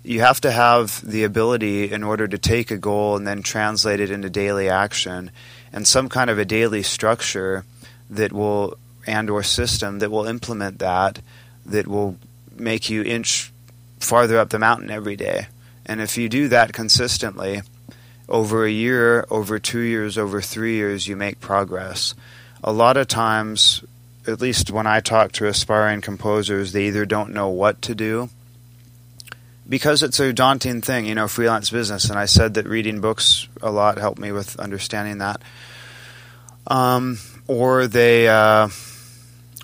You 0.02 0.20
have 0.20 0.40
to 0.40 0.50
have 0.50 1.06
the 1.06 1.22
ability 1.22 1.92
in 1.92 2.02
order 2.02 2.26
to 2.26 2.38
take 2.38 2.70
a 2.70 2.78
goal 2.78 3.14
and 3.14 3.26
then 3.26 3.42
translate 3.42 4.00
it 4.00 4.10
into 4.10 4.30
daily 4.30 4.70
action 4.70 5.30
and 5.70 5.86
some 5.86 6.08
kind 6.08 6.30
of 6.30 6.38
a 6.38 6.46
daily 6.46 6.82
structure 6.82 7.66
that 8.08 8.32
will 8.32 8.78
and 9.06 9.28
or 9.28 9.42
system 9.42 9.98
that 9.98 10.10
will 10.10 10.24
implement 10.24 10.78
that 10.78 11.18
that 11.66 11.86
will 11.86 12.16
make 12.56 12.88
you 12.88 13.02
inch 13.02 13.52
farther 14.00 14.38
up 14.38 14.48
the 14.48 14.58
mountain 14.58 14.90
every 14.90 15.16
day. 15.16 15.46
And 15.84 16.00
if 16.00 16.16
you 16.16 16.30
do 16.30 16.48
that 16.48 16.72
consistently, 16.72 17.60
over 18.28 18.64
a 18.64 18.70
year, 18.70 19.26
over 19.30 19.58
2 19.58 19.78
years, 19.78 20.16
over 20.16 20.40
3 20.40 20.74
years 20.74 21.06
you 21.06 21.16
make 21.16 21.38
progress 21.38 22.14
a 22.64 22.72
lot 22.72 22.96
of 22.96 23.08
times, 23.08 23.84
at 24.26 24.40
least 24.40 24.70
when 24.70 24.86
I 24.86 25.00
talk 25.00 25.32
to 25.32 25.46
aspiring 25.46 26.00
composers, 26.00 26.72
they 26.72 26.86
either 26.86 27.04
don't 27.04 27.32
know 27.32 27.48
what 27.48 27.82
to 27.82 27.94
do 27.94 28.28
because 29.68 30.02
it's 30.02 30.20
a 30.20 30.32
daunting 30.32 30.80
thing, 30.80 31.06
you 31.06 31.14
know, 31.14 31.28
freelance 31.28 31.70
business. 31.70 32.10
And 32.10 32.18
I 32.18 32.26
said 32.26 32.54
that 32.54 32.66
reading 32.66 33.00
books 33.00 33.48
a 33.60 33.70
lot 33.70 33.98
helped 33.98 34.20
me 34.20 34.32
with 34.32 34.58
understanding 34.60 35.18
that. 35.18 35.40
Um, 36.66 37.18
or 37.48 37.86
they, 37.88 38.28
uh, 38.28 38.68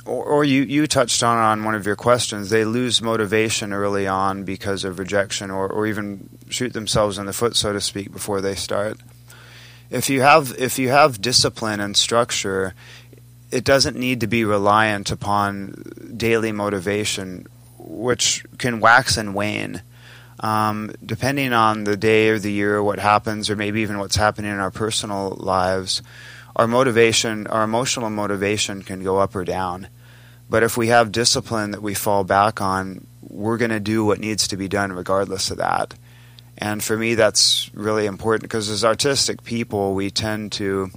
or, 0.05 0.25
or, 0.25 0.45
you, 0.45 0.63
you 0.63 0.87
touched 0.87 1.23
on 1.23 1.37
it 1.37 1.41
on 1.41 1.65
one 1.65 1.75
of 1.75 1.87
your 1.87 1.95
questions. 1.95 2.51
They 2.51 2.65
lose 2.65 3.01
motivation 3.01 3.73
early 3.73 4.07
on 4.07 4.45
because 4.45 4.83
of 4.83 4.99
rejection, 4.99 5.51
or, 5.51 5.69
or 5.71 5.87
even 5.87 6.29
shoot 6.49 6.73
themselves 6.73 7.19
in 7.19 7.27
the 7.27 7.33
foot, 7.33 7.55
so 7.55 7.73
to 7.73 7.81
speak, 7.81 8.13
before 8.13 8.41
they 8.41 8.57
start 8.57 8.99
if 9.91 10.11
you 10.11 10.21
have 10.23 10.55
if 10.59 10.79
you 10.79 10.89
have 10.91 11.21
discipline 11.21 11.81
and 11.81 11.97
structure, 11.97 12.75
it 13.51 13.65
doesn't 13.65 13.97
need 13.97 14.21
to 14.21 14.27
be 14.27 14.45
reliant 14.45 15.11
upon 15.11 15.83
daily 16.17 16.53
motivation, 16.53 17.47
which 17.79 18.45
can 18.59 18.81
wax 18.81 19.17
and 19.17 19.35
wane. 19.35 19.83
Um, 20.41 20.93
depending 21.05 21.53
on 21.53 21.83
the 21.83 21.97
day 21.97 22.29
or 22.29 22.39
the 22.39 22.53
year, 22.53 22.77
or 22.77 22.83
what 22.83 23.01
happens, 23.01 23.51
or 23.51 23.57
maybe 23.57 23.81
even 23.81 23.99
what's 23.99 24.15
happening 24.15 24.53
in 24.53 24.61
our 24.61 24.71
personal 24.71 25.37
lives, 25.41 26.01
our 26.55 26.69
motivation, 26.69 27.49
our 27.49 27.65
emotional 27.65 28.09
motivation 28.09 28.83
can 28.83 29.03
go 29.03 29.19
up 29.19 29.35
or 29.35 29.45
down. 29.45 29.89
But 30.49 30.63
if 30.63 30.77
we 30.77 30.89
have 30.89 31.11
discipline 31.11 31.73
that 31.73 31.83
we 31.83 31.95
fall 31.95 32.25
back 32.25 32.61
on, 32.61 33.07
we're 33.21 33.59
going 33.59 33.71
to 33.71 33.81
do 33.81 34.05
what 34.05 34.21
needs 34.21 34.49
to 34.49 34.57
be 34.57 34.69
done 34.69 34.93
regardless 34.93 35.51
of 35.51 35.59
that. 35.59 35.95
And 36.59 36.83
for 36.83 36.99
me, 36.99 37.15
that's 37.15 37.71
really 37.73 38.07
important 38.07 38.43
because 38.43 38.69
as 38.69 38.85
artistic 38.85 39.45
people, 39.45 39.95
we 39.95 40.11
tend 40.11 40.53
to. 40.53 40.91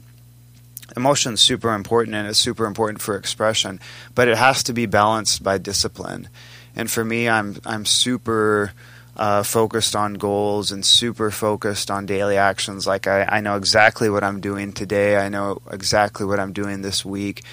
Emotion's 0.93 1.39
super 1.39 1.73
important 1.73 2.15
and 2.15 2.27
it's 2.27 2.37
super 2.37 2.65
important 2.65 3.01
for 3.01 3.15
expression, 3.15 3.79
but 4.13 4.27
it 4.27 4.37
has 4.37 4.61
to 4.63 4.73
be 4.73 4.85
balanced 4.85 5.41
by 5.41 5.57
discipline. 5.57 6.27
And 6.75 6.91
for 6.91 7.05
me, 7.05 7.29
I'm 7.29 7.61
I'm 7.65 7.85
super 7.85 8.73
uh, 9.15 9.43
focused 9.43 9.95
on 9.95 10.15
goals 10.15 10.71
and 10.71 10.85
super 10.85 11.31
focused 11.31 11.91
on 11.91 12.05
daily 12.05 12.37
actions. 12.37 12.87
Like 12.87 13.07
I, 13.07 13.23
I 13.23 13.41
know 13.41 13.55
exactly 13.55 14.09
what 14.09 14.23
I'm 14.23 14.41
doing 14.41 14.73
today. 14.73 15.17
I 15.17 15.29
know 15.29 15.61
exactly 15.71 16.25
what 16.25 16.39
I'm 16.39 16.53
doing 16.53 16.81
this 16.81 17.05
week. 17.05 17.43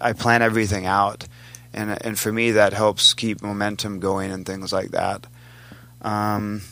I 0.00 0.12
plan 0.12 0.42
everything 0.42 0.86
out, 0.86 1.26
and 1.72 1.96
and 2.04 2.18
for 2.18 2.32
me 2.32 2.52
that 2.52 2.72
helps 2.72 3.14
keep 3.14 3.42
momentum 3.42 4.00
going 4.00 4.30
and 4.30 4.44
things 4.44 4.72
like 4.72 4.90
that. 4.90 5.26
Um, 6.02 6.62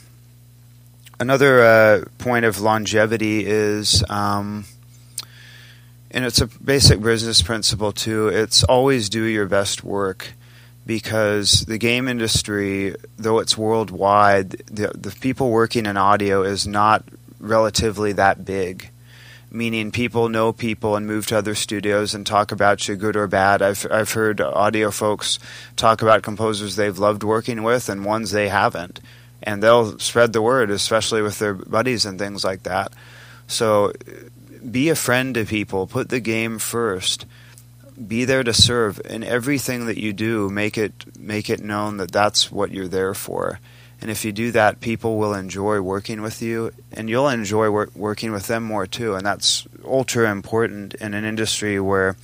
another 1.19 1.63
uh, 1.63 2.03
point 2.17 2.45
of 2.45 2.59
longevity 2.59 3.45
is, 3.45 4.03
um, 4.09 4.65
and 6.11 6.25
it's 6.25 6.41
a 6.41 6.47
basic 6.47 7.01
business 7.01 7.41
principle 7.41 7.91
too. 7.91 8.27
It's 8.27 8.63
always 8.63 9.09
do 9.09 9.23
your 9.23 9.47
best 9.47 9.83
work 9.83 10.33
because 10.85 11.61
the 11.61 11.77
game 11.77 12.07
industry, 12.07 12.95
though 13.17 13.39
it's 13.39 13.57
worldwide, 13.57 14.51
the, 14.67 14.91
the 14.95 15.15
people 15.21 15.49
working 15.49 15.85
in 15.85 15.97
audio 15.97 16.43
is 16.43 16.67
not 16.67 17.03
relatively 17.39 18.11
that 18.13 18.45
big. 18.45 18.89
Meaning, 19.49 19.91
people 19.91 20.29
know 20.29 20.51
people 20.51 20.95
and 20.95 21.05
move 21.05 21.27
to 21.27 21.37
other 21.37 21.53
studios 21.53 22.15
and 22.15 22.25
talk 22.25 22.51
about 22.51 22.87
you, 22.87 22.95
good 22.95 23.15
or 23.15 23.27
bad. 23.27 23.61
I've 23.61 23.85
I've 23.91 24.11
heard 24.11 24.41
audio 24.41 24.89
folks 24.89 25.37
talk 25.75 26.01
about 26.01 26.23
composers 26.23 26.75
they've 26.75 26.97
loved 26.97 27.21
working 27.21 27.61
with 27.61 27.87
and 27.87 28.03
ones 28.03 28.31
they 28.31 28.47
haven't 28.47 28.99
and 29.43 29.61
they'll 29.61 29.99
spread 29.99 30.33
the 30.33 30.41
word, 30.41 30.71
especially 30.71 31.21
with 31.21 31.39
their 31.39 31.53
buddies 31.53 32.05
and 32.05 32.17
things 32.17 32.43
like 32.43 32.63
that. 32.63 32.91
So 33.47 33.93
be 34.69 34.89
a 34.89 34.95
friend 34.95 35.35
to 35.35 35.45
people, 35.45 35.85
put 35.87 36.09
the 36.09 36.19
game 36.19 36.57
first. 36.59 37.25
Be 38.07 38.25
there 38.25 38.43
to 38.43 38.53
serve 38.53 38.99
in 39.05 39.23
everything 39.23 39.85
that 39.85 39.99
you 39.99 40.13
do. 40.13 40.49
Make 40.49 40.79
it 40.79 41.05
make 41.17 41.49
it 41.49 41.59
known 41.59 41.97
that 41.97 42.11
that's 42.11 42.51
what 42.51 42.71
you're 42.71 42.87
there 42.87 43.13
for. 43.13 43.59
And 44.01 44.09
if 44.09 44.25
you 44.25 44.31
do 44.31 44.51
that, 44.51 44.81
people 44.81 45.17
will 45.17 45.33
enjoy 45.33 45.79
working 45.79 46.21
with 46.21 46.41
you, 46.41 46.71
and 46.91 47.09
you'll 47.09 47.29
enjoy 47.29 47.69
wor- 47.69 47.89
working 47.95 48.31
with 48.31 48.47
them 48.47 48.63
more 48.63 48.87
too. 48.87 49.13
And 49.15 49.25
that's 49.25 49.67
ultra 49.85 50.31
important 50.31 50.95
in 50.95 51.13
an 51.13 51.23
industry 51.23 51.79
where 51.79 52.17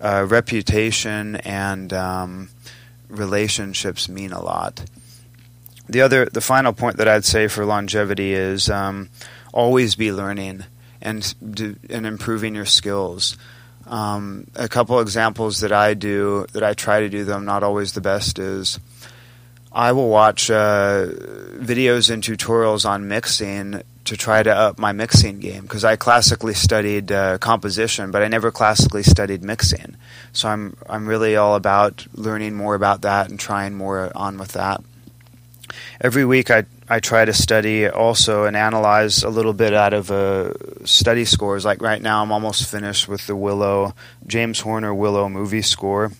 uh, 0.00 0.26
reputation 0.28 1.36
and 1.36 1.92
um, 1.92 2.48
relationships 3.08 4.08
mean 4.08 4.32
a 4.32 4.42
lot. 4.42 4.84
The 5.88 6.00
other, 6.00 6.26
the 6.26 6.40
final 6.40 6.72
point 6.72 6.96
that 6.96 7.08
I'd 7.08 7.24
say 7.24 7.48
for 7.48 7.64
longevity 7.64 8.32
is 8.32 8.68
um, 8.68 9.08
always 9.52 9.94
be 9.94 10.12
learning 10.12 10.64
and 11.00 11.34
and 11.88 12.06
improving 12.06 12.54
your 12.54 12.64
skills. 12.64 13.36
Um, 13.86 14.48
a 14.56 14.68
couple 14.68 14.98
examples 14.98 15.60
that 15.60 15.70
I 15.70 15.94
do 15.94 16.46
that 16.52 16.64
I 16.64 16.74
try 16.74 17.00
to 17.00 17.08
do, 17.08 17.24
though 17.24 17.36
I'm 17.36 17.44
not 17.44 17.62
always 17.62 17.92
the 17.92 18.00
best, 18.00 18.38
is 18.40 18.80
I 19.72 19.92
will 19.92 20.08
watch 20.08 20.50
uh, 20.50 21.06
videos 21.54 22.10
and 22.10 22.22
tutorials 22.22 22.88
on 22.88 23.06
mixing 23.06 23.82
to 24.06 24.16
try 24.16 24.42
to 24.42 24.50
up 24.50 24.78
my 24.78 24.92
mixing 24.92 25.38
game 25.38 25.62
because 25.62 25.84
I 25.84 25.96
classically 25.96 26.54
studied 26.54 27.12
uh, 27.12 27.38
composition, 27.38 28.10
but 28.10 28.22
I 28.22 28.28
never 28.28 28.50
classically 28.50 29.02
studied 29.02 29.44
mixing. 29.44 29.96
So 30.32 30.48
I'm 30.48 30.76
I'm 30.88 31.06
really 31.06 31.36
all 31.36 31.54
about 31.54 32.06
learning 32.14 32.56
more 32.56 32.74
about 32.74 33.02
that 33.02 33.30
and 33.30 33.38
trying 33.38 33.74
more 33.74 34.10
on 34.16 34.38
with 34.38 34.52
that. 34.52 34.82
Every 36.00 36.24
week 36.24 36.50
I 36.50 36.64
I 36.88 37.00
try 37.00 37.24
to 37.24 37.32
study 37.32 37.88
also 37.88 38.44
and 38.44 38.56
analyze 38.56 39.22
a 39.22 39.28
little 39.28 39.52
bit 39.52 39.74
out 39.74 39.92
of 39.92 40.10
uh, 40.10 40.52
study 40.84 41.24
scores. 41.24 41.64
Like 41.64 41.82
right 41.82 42.00
now, 42.00 42.22
I'm 42.22 42.32
almost 42.32 42.70
finished 42.70 43.08
with 43.08 43.26
the 43.26 43.36
Willow 43.36 43.94
James 44.26 44.60
Horner 44.60 44.94
Willow 44.94 45.28
movie 45.28 45.62
score. 45.62 46.12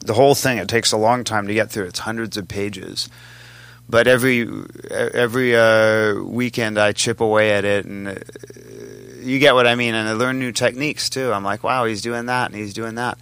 The 0.00 0.14
whole 0.14 0.34
thing 0.34 0.58
it 0.58 0.68
takes 0.68 0.92
a 0.92 0.96
long 0.96 1.24
time 1.24 1.46
to 1.46 1.54
get 1.54 1.70
through. 1.70 1.86
It's 1.86 2.00
hundreds 2.00 2.36
of 2.36 2.48
pages 2.48 3.08
but 3.88 4.06
every 4.06 4.48
every 4.90 5.56
uh, 5.56 6.14
weekend 6.22 6.78
I 6.78 6.92
chip 6.92 7.20
away 7.20 7.52
at 7.52 7.64
it, 7.64 7.84
and 7.84 8.08
uh, 8.08 8.14
you 9.20 9.38
get 9.38 9.54
what 9.54 9.66
I 9.66 9.74
mean. 9.74 9.94
And 9.94 10.08
I 10.08 10.12
learn 10.12 10.38
new 10.38 10.52
techniques 10.52 11.10
too. 11.10 11.32
I'm 11.32 11.44
like, 11.44 11.62
wow, 11.62 11.84
he's 11.84 12.02
doing 12.02 12.26
that, 12.26 12.50
and 12.50 12.58
he's 12.58 12.74
doing 12.74 12.94
that. 12.94 13.18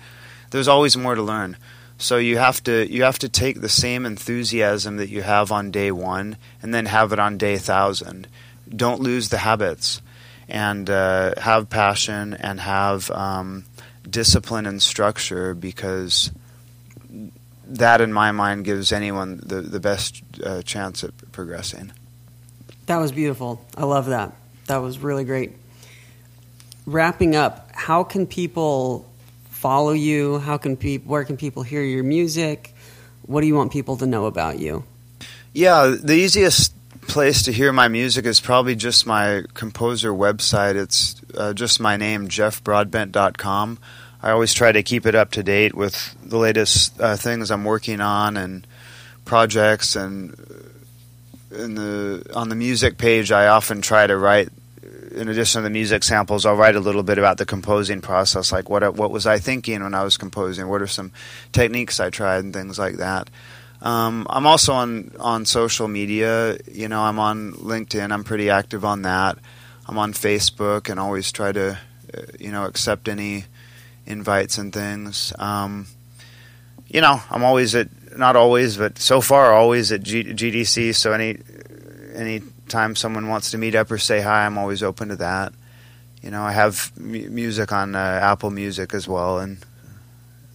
There's 0.51 0.69
always 0.69 0.97
more 0.97 1.15
to 1.15 1.23
learn. 1.23 1.57
So 2.03 2.17
you 2.17 2.37
have 2.37 2.61
to 2.65 2.93
you 2.93 3.05
have 3.05 3.21
to 3.21 3.29
take 3.29 3.61
the 3.61 3.69
same 3.69 4.07
enthusiasm 4.07 4.97
that 4.97 5.09
you 5.09 5.23
have 5.23 5.53
on 5.53 5.71
day 5.71 5.93
one, 5.93 6.37
and 6.61 6.75
then 6.75 6.87
have 6.87 7.13
it 7.13 7.21
on 7.21 7.39
day 7.39 7.59
thousand. 7.59 8.27
Don't 8.69 9.01
lose 9.01 9.29
the 9.29 9.39
habits, 9.39 10.03
and 10.49 10.91
uh, 10.91 11.35
have 11.41 11.71
passion 11.71 12.35
and 12.35 12.59
have 12.59 13.09
um, 13.13 13.67
discipline 14.09 14.67
and 14.67 14.83
structure 14.83 15.55
because 15.55 16.33
that, 17.67 18.01
in 18.01 18.13
my 18.13 18.33
mind, 18.33 18.65
gives 18.65 18.91
anyone 18.91 19.41
the, 19.47 19.61
the 19.61 19.79
best 19.79 20.25
uh, 20.45 20.61
chance 20.63 21.05
at 21.05 21.13
progressing. 21.31 21.93
That 22.87 22.97
was 22.97 23.13
beautiful. 23.13 23.65
I 23.77 23.85
love 23.85 24.07
that. 24.07 24.33
That 24.67 24.79
was 24.79 24.99
really 24.99 25.25
great. 25.25 25.53
Wrapping 26.85 27.37
up, 27.37 27.71
how 27.73 28.03
can 28.03 28.27
people 28.27 29.09
follow 29.63 29.93
you? 29.93 30.41
How 30.41 30.59
can 30.59 30.77
people, 30.77 31.09
where 31.09 31.23
can 31.23 31.37
people 31.37 31.63
hear 31.63 31.83
your 31.83 32.03
music? 32.03 32.75
What 33.27 33.43
do 33.43 33.47
you 33.47 33.55
want 33.55 33.71
people 33.71 33.97
to 33.99 34.07
know 34.07 34.27
about 34.27 34.59
you? 34.59 34.83
Yeah, 35.53 35.95
the 36.03 36.15
easiest 36.15 36.75
place 37.03 37.45
to 37.45 37.53
hear 37.53 37.73
my 37.73 37.87
music 37.87 38.27
is 38.27 38.41
probably 38.41 38.75
just 38.75 39.07
my 39.07 39.45
composer 39.55 40.11
website. 40.11 40.75
It's 40.75 41.21
uh, 41.37 41.53
just 41.53 41.79
my 41.79 41.97
name, 41.97 42.27
jeffbroadbent.com. 42.27 43.79
I 44.21 44.31
always 44.33 44.53
try 44.53 44.73
to 44.73 44.83
keep 44.83 45.07
it 45.07 45.15
up 45.15 45.31
to 45.33 45.45
date 45.45 45.75
with 45.77 46.17
the 46.25 46.39
latest 46.39 47.01
uh, 47.01 47.17
things 47.17 47.53
I'm 47.53 47.65
working 47.65 48.01
on 48.01 48.37
and 48.37 48.67
projects. 49.25 49.95
And 49.95 50.35
in 51.53 51.77
the 51.77 52.29
on 52.35 52.49
the 52.49 52.57
music 52.57 52.99
page, 52.99 53.31
I 53.31 53.47
often 53.47 53.81
try 53.81 54.09
to 54.09 54.17
write. 54.17 54.49
In 55.15 55.29
addition 55.29 55.61
to 55.61 55.65
the 55.65 55.71
music 55.71 56.03
samples, 56.05 56.47
I'll 56.47 56.57
write 56.57 56.77
a 56.77 56.81
little 56.81 57.03
bit 57.03 57.19
about 57.19 57.39
the 57.39 57.47
composing 57.47 58.01
process, 58.01 58.53
like 58.53 58.69
what 58.69 58.95
what 58.95 59.11
was 59.11 59.27
I 59.27 59.39
thinking 59.39 59.83
when 59.83 59.95
I 59.95 60.05
was 60.05 60.17
composing, 60.17 60.69
what 60.69 60.83
are 60.83 60.87
some 60.87 61.13
techniques 61.53 62.01
I 62.01 62.11
tried, 62.11 62.45
and 62.45 62.53
things 62.53 62.79
like 62.79 62.97
that. 62.97 63.29
Um, 63.83 64.27
I'm 64.31 64.47
also 64.47 64.73
on 64.73 65.13
on 65.19 65.45
social 65.45 65.89
media. 65.89 66.57
You 66.71 66.89
know, 66.89 67.03
I'm 67.03 67.19
on 67.19 67.53
LinkedIn. 67.53 68.13
I'm 68.13 68.25
pretty 68.25 68.49
active 68.49 68.85
on 68.85 69.03
that. 69.03 69.39
I'm 69.87 69.99
on 69.99 70.13
Facebook 70.13 70.89
and 70.89 71.01
always 71.01 71.33
try 71.33 71.53
to, 71.53 71.79
uh, 72.15 72.23
you 72.39 72.53
know, 72.53 72.65
accept 72.65 73.09
any 73.09 73.47
invites 74.07 74.57
and 74.59 74.73
things. 74.73 75.33
Um, 75.39 75.87
you 76.89 77.01
know, 77.01 77.21
I'm 77.31 77.43
always 77.43 77.75
at 77.75 77.89
not 78.17 78.37
always, 78.37 78.77
but 78.77 78.99
so 78.99 79.21
far 79.21 79.53
always 79.53 79.91
at 79.91 80.03
G- 80.03 80.25
GDC. 80.33 80.95
So 80.95 81.13
any 81.13 81.39
any 82.15 82.43
time 82.73 82.97
someone 82.97 83.29
wants 83.29 83.53
to 83.53 83.59
meet 83.59 83.75
up 83.75 83.91
or 83.91 83.99
say 83.99 84.21
hi, 84.21 84.45
I'm 84.47 84.59
always 84.59 84.83
open 84.83 85.09
to 85.09 85.17
that. 85.17 85.53
You 86.23 86.31
know, 86.31 86.43
I 86.43 86.53
have 86.53 86.91
m- 86.97 87.35
music 87.35 87.73
on 87.73 87.95
uh, 87.95 87.99
Apple 87.99 88.51
Music 88.51 88.95
as 88.95 89.07
well 89.07 89.39
and 89.39 89.59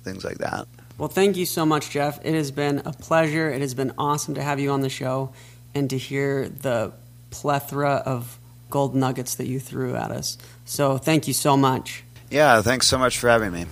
things 0.03 0.26
like 0.26 0.39
that. 0.39 0.68
Well, 0.97 1.09
thank 1.09 1.38
you 1.38 1.45
so 1.45 1.65
much, 1.65 1.91
Jeff. 1.91 2.20
It 2.26 2.34
has 2.34 2.51
been 2.51 2.82
a 2.86 2.91
pleasure. 2.91 3.49
It 3.49 3.61
has 3.61 3.74
been 3.74 3.93
awesome 3.97 4.36
to 4.36 4.43
have 4.43 4.59
you 4.59 4.72
on 4.72 4.82
the 4.82 4.89
show 4.89 5.32
and 5.76 5.89
to 5.91 5.97
hear 5.97 6.49
the 6.49 6.91
plethora 7.30 8.01
of 8.05 8.39
gold 8.70 8.95
nuggets 8.95 9.36
that 9.36 9.47
you 9.47 9.59
threw 9.59 9.95
at 9.95 10.11
us. 10.11 10.38
So, 10.65 10.97
thank 10.97 11.28
you 11.28 11.34
so 11.34 11.55
much. 11.55 12.03
Yeah, 12.32 12.61
thanks 12.61 12.88
so 12.88 12.97
much 12.97 13.20
for 13.20 13.30
having 13.30 13.51
me. 13.51 13.65